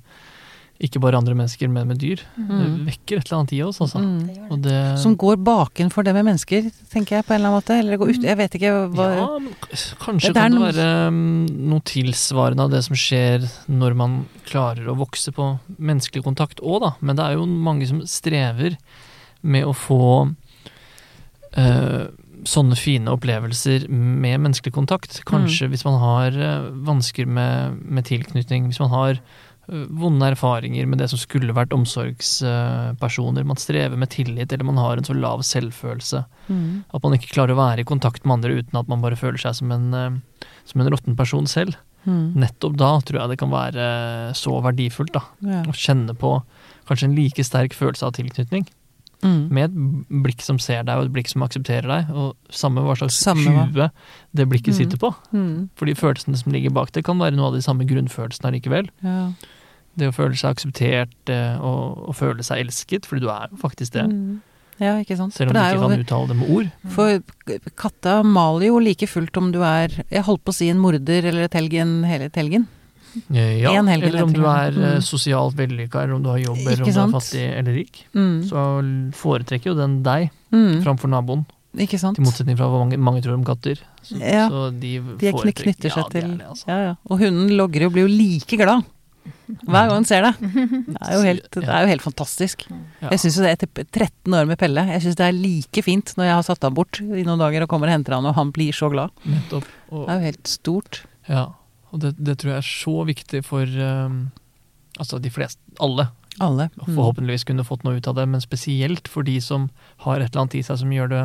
ikke 0.81 1.01
bare 1.03 1.19
andre 1.21 1.35
mennesker, 1.37 1.69
men 1.69 1.89
med 1.91 1.99
dyr. 2.01 2.23
Det 2.37 2.47
Mm. 2.49 2.87
vekker 2.87 3.19
et 3.19 3.27
eller 3.29 3.39
annet 3.41 3.53
i 3.53 3.61
oss, 3.63 3.81
altså. 3.85 4.01
Mm. 4.01 4.27
Det. 4.27 4.37
Og 4.51 4.63
det, 4.65 4.99
Som 4.99 5.17
går 5.17 5.37
bakenfor 5.45 6.05
det 6.05 6.15
med 6.17 6.25
mennesker, 6.25 6.71
tenker 6.91 7.17
jeg 7.19 7.27
på 7.27 7.35
en 7.35 7.41
eller 7.41 7.51
annen 7.51 7.61
måte. 7.61 7.79
Eller 7.79 7.97
går 8.01 8.15
ut 8.15 8.23
Jeg 8.25 8.37
vet 8.41 8.57
ikke 8.57 8.73
hva 8.95 9.09
ja, 9.17 9.27
men 9.39 9.53
kanskje 10.01 10.33
Det 10.33 10.35
kan 10.35 10.57
det 10.57 10.63
være 10.75 11.09
um, 11.09 11.47
noe 11.69 11.81
tilsvarende 11.85 12.65
av 12.65 12.71
det 12.71 12.83
som 12.85 12.97
skjer 12.97 13.45
når 13.69 13.95
man 13.95 14.17
klarer 14.49 14.89
å 14.89 14.97
vokse 14.97 15.31
på 15.37 15.51
menneskelig 15.79 16.25
kontakt 16.25 16.61
òg, 16.65 16.81
da. 16.81 16.93
Men 17.01 17.17
det 17.17 17.25
er 17.27 17.37
jo 17.37 17.45
mange 17.47 17.87
som 17.87 18.01
strever 18.09 18.79
med 19.43 19.65
å 19.69 19.73
få 19.77 20.01
øh, 21.57 22.09
sånne 22.49 22.77
fine 22.79 23.11
opplevelser 23.13 23.87
med 23.91 24.41
menneskelig 24.41 24.73
kontakt. 24.73 25.21
Kanskje 25.29 25.69
hvis 25.69 25.85
man 25.85 25.99
har 26.01 26.37
eh, 26.41 26.69
vansker 26.89 27.29
med, 27.29 27.77
med 27.85 28.07
tilknytning, 28.09 28.71
hvis 28.71 28.81
man 28.81 28.93
har 28.95 29.21
vonde 29.71 30.27
erfaringer 30.33 30.87
med 30.91 30.99
det 30.99 31.09
som 31.13 31.19
skulle 31.19 31.55
vært 31.55 31.73
omsorgspersoner. 31.77 33.45
Man 33.47 33.57
strever 33.61 33.97
med 33.99 34.11
tillit, 34.11 34.53
eller 34.53 34.65
man 34.65 34.77
har 34.81 34.97
en 34.99 35.05
så 35.07 35.15
lav 35.15 35.43
selvfølelse 35.47 36.25
Mm. 36.51 36.85
at 36.93 37.03
man 37.05 37.13
ikke 37.15 37.31
klarer 37.35 37.55
å 37.55 37.61
være 37.61 37.81
i 37.81 37.85
kontakt 37.85 38.25
med 38.25 38.35
andre 38.41 38.59
uten 38.63 38.79
at 38.81 38.89
man 38.89 39.01
bare 39.01 39.15
føler 39.17 39.39
seg 39.39 39.55
som 39.55 39.71
en, 39.73 39.95
eh, 39.95 40.11
som 40.65 40.81
en 40.81 40.91
råtten 40.91 41.17
person 41.17 41.47
selv. 41.47 41.77
Mm. 42.07 42.35
Nettopp 42.35 42.77
da 42.77 42.99
tror 43.01 43.21
jeg 43.21 43.29
det 43.31 43.39
kan 43.39 43.51
være 43.51 44.33
så 44.35 44.61
verdifullt 44.63 45.13
da, 45.13 45.21
Ja. 45.43 45.63
å 45.63 45.73
kjenne 45.73 46.17
på 46.17 46.43
kanskje 46.89 47.05
en 47.05 47.15
like 47.15 47.45
sterk 47.45 47.73
følelse 47.73 48.03
av 48.07 48.13
tilknytning. 48.15 48.67
Mm. 49.23 49.51
Med 49.51 49.65
et 49.71 49.75
blikk 50.25 50.41
som 50.41 50.59
ser 50.59 50.83
deg, 50.83 50.97
og 50.97 51.05
et 51.05 51.13
blikk 51.13 51.29
som 51.29 51.43
aksepterer 51.43 51.87
deg. 51.87 52.11
Og 52.17 52.37
samme 52.51 52.81
hva 52.81 52.97
slags 52.97 53.21
Samme 53.21 53.69
hue 53.71 53.91
det 54.35 54.49
blikket 54.49 54.73
Mm. 54.73 54.77
sitter 54.79 54.97
på. 54.97 55.15
Mm. 55.35 55.69
Fordi 55.77 55.93
følelsene 55.95 56.37
som 56.39 56.51
ligger 56.53 56.71
bak 56.73 56.91
det, 56.93 57.05
kan 57.05 57.19
være 57.19 57.37
noe 57.37 57.49
av 57.49 57.53
de 57.53 57.61
samme 57.61 57.85
grunnfølelsene 57.87 58.49
allikevel. 58.51 58.89
Ja. 59.05 59.33
Det 60.01 60.09
å 60.11 60.15
føle 60.17 60.37
seg 60.41 60.55
akseptert 60.57 61.31
eh, 61.35 61.59
og, 61.61 62.09
og 62.11 62.17
føle 62.17 62.43
seg 62.47 62.65
elsket, 62.65 63.05
fordi 63.09 63.27
du 63.27 63.31
er 63.33 63.51
jo 63.53 63.61
faktisk 63.61 63.93
det. 63.99 64.07
Mm. 64.09 64.41
ja, 64.81 64.95
ikke 65.05 65.17
sant. 65.21 65.35
Selv 65.37 65.51
om 65.53 65.59
du 65.59 65.61
ikke 65.61 65.77
jo- 65.77 65.89
kan 65.89 66.03
uttale 66.07 66.29
det 66.33 66.37
med 66.41 66.51
ord. 66.57 66.71
For 66.97 67.21
katta 67.77 68.19
maler 68.25 68.67
jo 68.71 68.79
like 68.81 69.07
fullt 69.07 69.37
om 69.37 69.51
du 69.53 69.61
er 69.63 69.89
Jeg 70.11 70.25
holdt 70.25 70.43
på 70.45 70.55
å 70.55 70.57
si 70.57 70.71
en 70.73 70.81
morder 70.81 71.25
eller 71.29 71.45
et 71.51 71.53
helgen 71.59 71.99
hele 72.09 72.31
helgen. 72.35 72.67
Eh, 73.35 73.59
Ja, 73.61 73.73
helgen, 73.83 74.09
eller 74.09 74.23
om 74.23 74.33
du 74.33 74.45
er 74.47 74.69
eh, 74.71 74.97
Mm. 74.97 75.03
sosialt 75.03 75.57
vellykka, 75.59 76.05
eller 76.05 76.15
om 76.15 76.23
du 76.23 76.29
har 76.31 76.39
jobb, 76.39 76.59
eller 76.65 76.85
om 76.85 76.93
du 76.93 77.01
er 77.01 77.15
fattig 77.21 77.47
eller 77.59 77.73
rik. 77.75 78.05
Mm. 78.15 78.37
Så 78.49 78.67
foretrekker 79.19 79.73
jo 79.73 79.75
den 79.75 80.03
deg 80.03 80.31
Mm. 80.53 80.83
framfor 80.85 81.09
naboen. 81.11 81.45
Ikke 81.79 81.99
sant. 82.01 82.17
Til 82.17 82.25
motsetning 82.25 82.57
fra 82.59 82.67
hva 82.67 82.81
mange, 82.83 82.97
mange 82.99 83.21
tror 83.23 83.35
om 83.35 83.45
katter. 83.45 83.79
Så, 84.03 84.19
Ja. 84.19 84.49
så 84.51 84.71
de, 84.75 84.99
De 85.19 85.29
er 85.29 85.33
knytter 85.33 85.91
seg 85.91 86.03
ja, 86.03 86.09
det 86.09 86.23
til 86.23 86.41
altså. 86.43 86.65
ja, 86.67 86.79
ja. 86.89 86.95
Og 87.09 87.19
hunden 87.21 87.51
logrer 87.55 87.87
og 87.87 87.93
blir 87.93 88.09
jo 88.09 88.11
like 88.11 88.57
glad 88.57 88.83
hver 89.67 89.87
gang 89.89 89.93
han 89.93 90.07
ser 90.09 90.25
deg. 90.27 90.41
Det 90.91 91.01
er 91.05 91.15
jo 91.15 91.23
helt, 91.27 91.47
det 91.55 91.69
er 91.69 91.85
jo 91.85 91.91
helt 91.91 92.05
fantastisk. 92.05 92.65
Jeg 93.03 93.21
syns 93.23 93.37
jo 93.39 93.45
det 93.45 93.53
etter 93.57 93.85
13 93.85 94.37
år 94.39 94.47
med 94.49 94.59
Pelle, 94.61 94.85
jeg 94.95 95.03
syns 95.05 95.19
det 95.19 95.27
er 95.27 95.37
like 95.37 95.83
fint 95.87 96.13
når 96.17 96.29
jeg 96.29 96.37
har 96.39 96.47
satt 96.47 96.67
ham 96.67 96.77
bort 96.77 97.01
i 97.03 97.25
noen 97.27 97.41
dager 97.43 97.65
og 97.67 97.71
kommer 97.73 97.91
og 97.91 97.97
henter 97.99 98.17
han, 98.17 98.29
og 98.31 98.37
han 98.39 98.53
blir 98.55 98.73
så 98.77 98.89
glad. 98.93 99.11
Nettopp. 99.29 99.67
Og, 99.91 100.05
Det 100.07 100.15
er 100.15 100.21
jo 100.21 100.29
helt 100.31 100.53
stort. 100.53 101.03
ja, 101.29 101.45
og 101.91 102.01
det, 102.05 102.15
det 102.23 102.39
tror 102.39 102.53
jeg 102.55 102.63
er 102.63 102.69
så 102.71 102.97
viktig 103.09 103.43
for 103.45 103.67
um, 103.67 104.21
altså 104.99 105.19
de 105.23 105.31
fleste, 105.35 105.61
alle 105.83 106.09
Alle. 106.41 106.69
Mm. 106.79 106.95
forhåpentligvis 106.95 107.45
kunne 107.49 107.67
fått 107.67 107.83
noe 107.85 107.99
ut 107.99 108.07
av 108.09 108.15
det, 108.17 108.29
men 108.31 108.41
spesielt 108.41 109.09
for 109.11 109.27
de 109.27 109.35
som 109.45 109.69
har 110.07 110.21
et 110.23 110.31
eller 110.31 110.45
annet 110.47 110.55
i 110.61 110.63
seg 110.65 110.79
som 110.81 110.93
gjør 110.95 111.11
det 111.11 111.25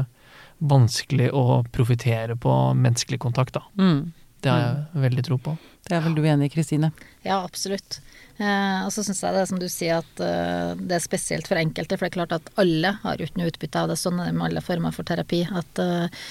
vanskelig 0.66 1.30
å 1.36 1.62
profitere 1.76 2.36
på 2.40 2.52
menneskelig 2.80 3.20
kontakt, 3.24 3.54
da. 3.56 3.62
Mm. 3.80 4.12
Det 4.42 4.52
har 4.52 4.62
jeg 4.66 5.04
veldig 5.06 5.24
tro 5.26 5.38
på. 5.42 5.54
Det 5.86 5.94
er 5.94 6.02
vel 6.02 6.16
du 6.18 6.24
enig 6.26 6.48
i, 6.50 6.54
Kristine? 6.56 6.90
Ja, 7.26 7.44
absolutt. 7.46 8.00
Eh, 8.42 8.80
og 8.84 8.90
så 8.92 9.04
syns 9.06 9.22
jeg 9.24 9.32
det 9.36 9.42
er 9.44 9.48
som 9.48 9.60
du 9.62 9.66
sier 9.72 10.00
at 10.02 10.20
eh, 10.20 10.72
det 10.82 10.98
er 10.98 11.04
spesielt 11.04 11.46
for 11.48 11.56
enkelte, 11.62 11.96
for 11.96 12.04
det 12.04 12.10
er 12.10 12.16
klart 12.18 12.34
at 12.36 12.50
alle 12.60 12.90
har 13.04 13.22
jo 13.22 13.28
ikke 13.30 13.40
noe 13.40 13.52
utbytte 13.52 13.84
av 13.84 13.92
det. 13.94 13.96
Sånn 14.02 14.18
er 14.20 14.32
det 14.32 14.36
med 14.36 14.48
alle 14.50 14.64
former 14.66 14.92
for 14.96 15.06
terapi, 15.08 15.44
at 15.56 15.82
eh, 15.84 16.26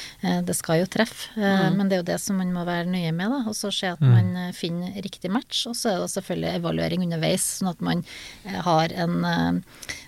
det 0.44 0.56
skal 0.58 0.82
jo 0.82 0.90
treffe. 0.90 1.30
Eh, 1.38 1.52
Mm. 1.64 1.78
Men 1.78 1.88
det 1.88 1.96
er 1.96 2.02
jo 2.02 2.08
det 2.10 2.18
som 2.20 2.36
man 2.42 2.50
må 2.52 2.64
være 2.66 2.90
nøye 2.90 3.12
med, 3.14 3.30
da. 3.30 3.38
Og 3.48 3.54
så 3.56 3.70
se 3.72 3.92
at 3.94 4.02
Mm. 4.02 4.10
man 4.10 4.36
eh, 4.42 4.52
finner 4.58 4.98
riktig 5.06 5.30
match. 5.30 5.62
Og 5.70 5.78
så 5.78 5.94
er 5.94 6.02
det 6.02 6.10
selvfølgelig 6.12 6.58
evaluering 6.58 7.06
underveis, 7.06 7.46
sånn 7.60 7.70
at 7.70 7.80
man 7.80 8.02
eh, 8.44 8.58
har 8.66 8.90
en 8.92 9.24
eh, 9.24 9.62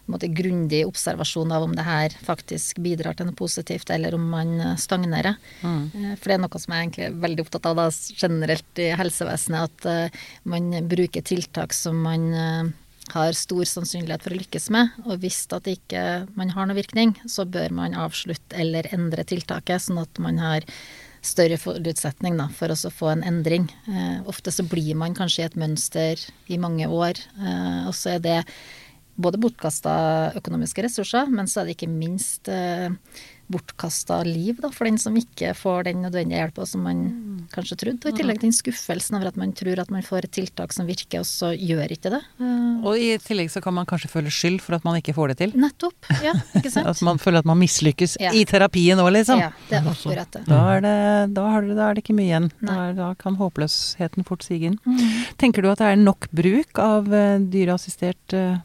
en 0.06 0.14
måte 0.14 0.28
grundig 0.30 0.84
observasjon 0.86 1.50
av 1.50 1.64
om 1.66 1.72
det 1.74 1.82
her 1.82 2.10
faktisk 2.22 2.78
bidrar 2.78 3.16
til 3.18 3.26
noe 3.26 3.34
positivt, 3.34 3.90
eller 3.90 4.14
om 4.14 4.22
man 4.30 4.52
eh, 4.60 4.76
stagnerer. 4.78 5.34
Mm. 5.62 5.80
Eh, 5.94 6.12
For 6.18 6.30
det 6.30 6.34
er 6.36 6.42
noe 6.44 6.60
som 6.62 6.74
jeg 6.76 6.84
egentlig 6.84 7.06
er 7.08 7.16
veldig 7.24 7.42
opptatt 7.46 7.66
av 7.72 7.80
da, 7.80 7.88
generelt 8.20 8.78
i 8.84 8.90
helsevesenet, 8.94 9.34
at 9.36 9.86
eh, 9.86 10.18
man 10.44 10.72
bruker 10.88 11.24
tiltak 11.26 11.74
som 11.76 12.02
man 12.06 12.26
eh, 12.34 12.74
har 13.14 13.36
stor 13.38 13.64
sannsynlighet 13.68 14.24
for 14.24 14.34
å 14.34 14.40
lykkes 14.40 14.70
med. 14.74 14.94
Og 15.06 15.20
hvis 15.22 15.44
at 15.54 15.68
ikke 15.70 16.26
man 16.38 16.52
har 16.54 16.68
noe 16.68 16.78
virkning, 16.78 17.14
så 17.30 17.46
bør 17.46 17.74
man 17.76 17.96
avslutte 17.98 18.56
eller 18.58 18.88
endre 18.94 19.26
tiltaket, 19.28 19.86
sånn 19.86 20.02
at 20.02 20.22
man 20.22 20.40
har 20.42 20.66
større 21.26 21.58
forutsetning 21.58 22.38
da, 22.38 22.48
for 22.54 22.72
å 22.72 22.92
få 22.92 23.12
en 23.12 23.24
endring. 23.26 23.68
Eh, 23.90 24.18
ofte 24.30 24.54
så 24.54 24.66
blir 24.66 24.94
man 24.98 25.16
kanskje 25.16 25.44
i 25.44 25.46
et 25.48 25.58
mønster 25.58 26.26
i 26.52 26.58
mange 26.60 26.86
år, 26.86 27.18
eh, 27.40 27.86
og 27.88 27.94
så 27.98 28.16
er 28.16 28.22
det 28.22 28.40
både 29.16 29.40
bortkasta 29.40 29.94
økonomiske 30.36 30.84
ressurser, 30.84 31.30
men 31.32 31.48
så 31.48 31.62
er 31.62 31.68
det 31.68 31.76
ikke 31.78 31.90
minst 31.90 32.50
eh, 32.52 32.92
bortkasta 33.52 34.20
liv 34.26 34.60
da, 34.62 34.70
for 34.74 34.88
den 34.88 35.00
som 35.00 35.16
ikke 35.16 35.54
får 35.56 35.88
den 35.88 36.04
nødvendige 36.04 36.42
hjelpa 36.42 36.66
som 36.68 36.84
man 36.86 37.06
kanskje 37.52 37.76
trodd. 37.80 38.04
Og 38.06 38.12
i 38.12 38.16
tillegg 38.18 38.40
den 38.42 38.52
skuffelsen 38.56 39.16
over 39.18 39.28
at 39.30 39.36
man 39.40 39.52
tror 39.56 39.78
at 39.82 39.90
man 39.92 40.02
får 40.06 40.26
et 40.28 40.32
tiltak 40.38 40.72
som 40.74 40.86
virker, 40.88 41.20
og 41.22 41.26
så 41.28 41.52
gjør 41.56 41.92
ikke 41.96 42.12
det. 42.14 42.20
Eh, 42.40 42.84
Og 42.86 42.98
i 42.98 43.08
tillegg 43.22 43.50
så 43.52 43.62
kan 43.64 43.74
man 43.74 43.86
kanskje 43.86 44.10
føle 44.12 44.30
skyld 44.32 44.60
for 44.64 44.76
at 44.78 44.84
man 44.84 44.96
ikke 45.00 45.14
får 45.16 45.28
det 45.34 45.38
til. 45.42 45.52
nettopp, 45.56 46.10
ja, 46.24 46.32
ikke 46.58 46.70
sant? 46.76 46.86
At 46.90 47.02
man 47.06 47.18
føler 47.22 47.38
at 47.44 47.48
man 47.48 47.58
mislykkes 47.60 48.16
Ja. 48.20 48.32
i 48.32 48.44
terapien 48.44 48.98
òg, 48.98 49.12
liksom. 49.16 49.38
Ja, 49.40 49.50
det 49.70 49.78
er 49.80 49.90
akkurat 49.90 50.30
det. 50.32 50.44
Da 50.46 50.60
er 50.76 50.80
det, 50.86 51.34
da, 51.34 51.48
har 51.50 51.62
du, 51.62 51.74
da 51.74 51.90
er 51.90 51.94
det 51.98 52.04
ikke 52.04 52.16
mye 52.18 52.30
igjen. 52.30 52.50
Da, 52.60 52.78
er, 52.88 52.92
da 52.98 53.10
kan 53.18 53.36
håpløsheten 53.36 54.24
fort 54.26 54.42
sige 54.46 54.70
inn. 54.72 54.78
Mm. 54.86 55.02
Tenker 55.38 55.62
du 55.62 55.70
at 55.70 55.78
det 55.82 55.92
er 55.92 55.96
nok 56.00 56.28
bruk 56.32 56.78
av 56.82 57.12
eh, 57.12 57.38
dyreassistert 57.52 58.34
uh, 58.36 58.56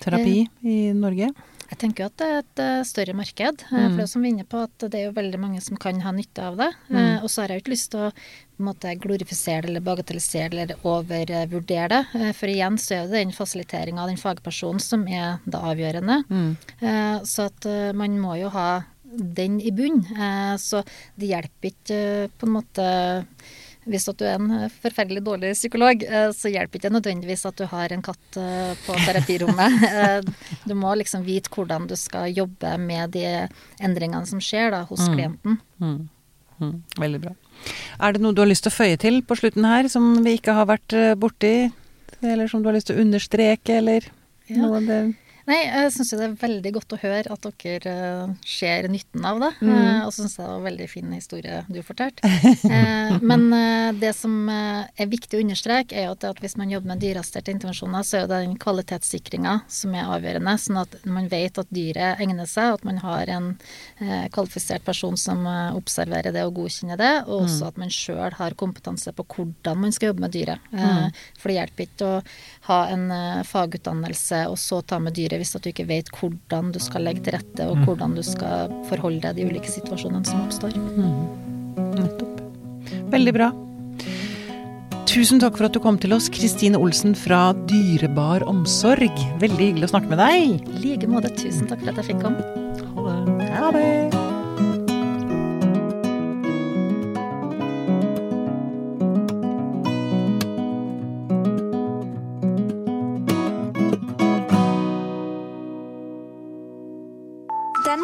terapi 0.00 0.46
i 0.64 0.78
Norge? 0.96 1.30
Jeg 1.74 1.80
tenker 1.82 2.06
at 2.06 2.14
det 2.20 2.26
er 2.30 2.36
et 2.44 2.60
eh, 2.62 2.82
større 2.86 3.14
marked. 3.18 3.62
eh, 3.66 3.74
Mm. 3.74 3.88
For 3.90 3.96
det 3.98 4.04
er 4.04 4.10
som 4.12 4.22
vi 4.22 4.28
er 4.28 4.34
inne 4.36 4.44
på, 4.46 4.60
at 4.62 4.84
det 4.92 4.94
er 5.00 5.04
jo 5.08 5.14
veldig 5.16 5.40
mange 5.42 5.60
som 5.60 5.76
kan 5.76 5.98
ha 6.04 6.12
nytte 6.14 6.38
av 6.46 6.56
det. 6.60 6.68
Mm. 6.88 6.96
Eh, 7.00 7.22
Og 7.24 7.28
så 7.32 7.42
har 7.42 7.48
jeg 7.50 7.58
jo 7.58 7.62
ikke 7.64 7.74
lyst 7.74 7.90
til 7.90 8.00
å 8.06 8.12
måte, 8.62 8.92
glorifisere 9.02 9.62
det 9.66 9.70
eller 9.72 9.80
bagatellisere 9.82 10.50
det 10.54 10.60
eller 10.62 10.86
overvurdere 10.86 11.88
det. 12.14 12.34
For 12.38 12.46
igjen 12.46 12.78
så 12.78 12.94
er 12.94 13.08
det 13.08 13.18
den 13.18 13.32
fasiliteringa 13.34 14.04
av 14.04 14.08
den 14.12 14.20
fagpersonen 14.22 14.80
som 14.80 15.02
er 15.08 15.40
det 15.44 15.58
avgjørende. 15.58 16.20
Mm. 16.30 16.56
Så 17.26 17.48
at 17.50 17.66
man 17.98 18.20
må 18.22 18.36
jo 18.38 18.48
ha 18.54 18.84
den 19.10 19.58
i 19.60 19.70
bunn. 19.74 20.04
Så 20.62 20.84
det 21.18 21.32
hjelper 21.32 21.72
ikke 21.72 22.00
på 22.38 22.46
en 22.46 22.54
måte 22.54 22.86
hvis 23.86 24.06
du 24.08 24.24
er 24.24 24.36
en 24.38 24.50
eh, 24.56 24.70
forferdelig 24.82 25.22
dårlig 25.26 25.52
psykolog, 25.56 26.02
eh, 26.02 26.30
så 26.32 26.50
hjelper 26.52 26.78
ikke 26.80 26.92
nødvendigvis 26.94 27.44
at 27.48 27.56
du 27.60 27.66
har 27.70 27.92
en 27.92 28.02
katt 28.04 28.38
eh, 28.40 28.74
på 28.86 28.96
terapirommet. 29.04 30.24
Du 30.68 30.74
må 30.78 30.94
liksom 30.96 31.24
vite 31.26 31.50
hvordan 31.52 31.86
du 31.90 31.94
skal 32.00 32.30
jobbe 32.32 32.76
med 32.80 33.10
de 33.16 33.24
endringene 33.84 34.26
som 34.26 34.40
skjer 34.40 34.70
da, 34.74 34.82
hos 34.88 35.04
Mm. 35.04 35.14
klienten. 35.16 35.58
Mm. 35.80 36.08
Mm. 36.60 36.74
Veldig 37.02 37.20
bra. 37.20 37.32
Er 38.00 38.12
det 38.14 38.22
noe 38.22 38.32
du 38.32 38.40
har 38.40 38.48
lyst 38.48 38.64
til 38.64 38.72
å 38.72 38.78
føye 38.78 38.96
til 39.02 39.20
på 39.26 39.36
slutten 39.36 39.64
her, 39.66 39.88
som 39.92 40.22
vi 40.24 40.36
ikke 40.38 40.54
har 40.54 40.66
vært 40.70 40.94
borti? 41.20 41.70
Eller 42.22 42.48
som 42.48 42.62
du 42.62 42.68
har 42.70 42.76
lyst 42.78 42.86
til 42.88 42.96
å 42.96 43.02
understreke, 43.04 43.80
eller 43.82 44.06
Ja. 44.48 44.56
noe 44.62 44.80
det 44.86 45.00
Nei, 45.44 45.58
jeg 45.66 45.90
syns 45.92 46.12
det 46.14 46.24
er 46.24 46.36
veldig 46.40 46.70
godt 46.78 46.94
å 46.96 46.98
høre 47.02 47.34
at 47.34 47.46
dere 47.60 47.94
eh, 47.94 48.30
ser 48.48 48.88
nytten 48.88 49.26
av 49.28 49.42
det. 49.42 49.50
Mm. 49.60 49.72
Eh, 49.74 49.98
og 50.06 50.12
så 50.14 50.22
syns 50.22 50.36
det 50.38 50.44
var 50.46 50.54
en 50.56 50.66
veldig 50.68 50.86
fin 50.88 51.10
historie 51.12 51.58
du 51.68 51.80
fortalte. 51.84 52.24
Eh, 52.24 53.16
men 53.30 53.44
det 54.00 54.14
som 54.16 54.48
er 54.48 55.10
viktig 55.10 55.38
å 55.38 55.42
understreke, 55.44 55.98
er 56.00 56.12
at, 56.12 56.24
hvis 56.40 56.56
man 56.60 56.72
jobber 56.72 56.94
med 56.94 57.02
dyreassisterte 57.04 57.52
intervensjoner, 57.52 58.06
så 58.06 58.22
er 58.22 58.28
det 58.30 58.40
den 58.46 58.56
kvalitetssikringa 58.60 59.58
som 59.68 59.94
er 59.98 60.08
avgjørende. 60.16 60.56
Sånn 60.64 60.80
at 60.80 60.96
man 61.04 61.28
vet 61.32 61.60
at 61.60 61.72
dyret 61.74 62.22
egner 62.24 62.48
seg, 62.48 62.78
at 62.78 62.88
man 62.88 63.02
har 63.04 63.32
en 63.34 63.50
kvalifisert 64.32 64.84
person 64.86 65.16
som 65.20 65.44
observerer 65.76 66.32
det 66.34 66.44
og 66.48 66.56
godkjenner 66.62 67.00
det. 67.00 67.12
Og 67.28 67.44
også 67.44 67.68
at 67.68 67.80
man 67.80 67.92
sjøl 67.92 68.38
har 68.38 68.56
kompetanse 68.58 69.12
på 69.14 69.26
hvordan 69.34 69.84
man 69.84 69.94
skal 69.94 70.12
jobbe 70.12 70.24
med 70.24 70.34
dyret. 70.34 70.72
Eh, 70.72 71.22
For 71.38 71.50
det 71.50 71.58
hjelper 71.58 71.86
ikke 71.88 72.08
å 72.08 72.20
ha 72.70 72.80
en 72.94 73.06
fagutdannelse 73.44 74.44
og 74.48 74.58
så 74.60 74.80
ta 74.86 74.98
med 75.02 75.16
dyret 75.16 75.33
hvis 75.40 75.54
at 75.56 75.64
du 75.64 75.70
ikke 75.70 75.88
vet 75.88 76.10
hvordan 76.14 76.72
du 76.74 76.80
skal 76.82 77.06
legge 77.06 77.24
til 77.26 77.36
rette, 77.36 77.66
og 77.68 77.84
hvordan 77.86 78.16
du 78.16 78.22
skal 78.26 78.72
forholde 78.90 79.22
deg 79.24 79.38
de 79.38 79.48
ulike 79.50 79.70
situasjonene 79.70 80.26
som 80.28 80.42
oppstår. 80.46 80.76
Nettopp. 81.94 82.40
Veldig 83.14 83.36
bra. 83.36 83.52
Tusen 85.14 85.38
takk 85.38 85.54
for 85.54 85.68
at 85.68 85.76
du 85.76 85.78
kom 85.82 85.98
til 86.02 86.14
oss, 86.16 86.26
Kristine 86.32 86.80
Olsen 86.80 87.14
fra 87.14 87.52
Dyrebar 87.70 88.42
omsorg. 88.50 89.22
Veldig 89.42 89.70
hyggelig 89.70 89.90
å 89.90 89.92
snakke 89.94 90.10
med 90.10 90.18
deg. 90.18 90.58
I 90.74 90.82
like 90.82 91.10
måte, 91.10 91.30
tusen 91.38 91.70
takk 91.70 91.84
for 91.84 91.94
at 91.94 92.02
jeg 92.02 92.14
fikk 92.14 92.26
komme. 92.26 92.42
Ha 92.96 93.06
det. 93.06 93.48
Ha 93.54 93.72
det. 93.78 94.13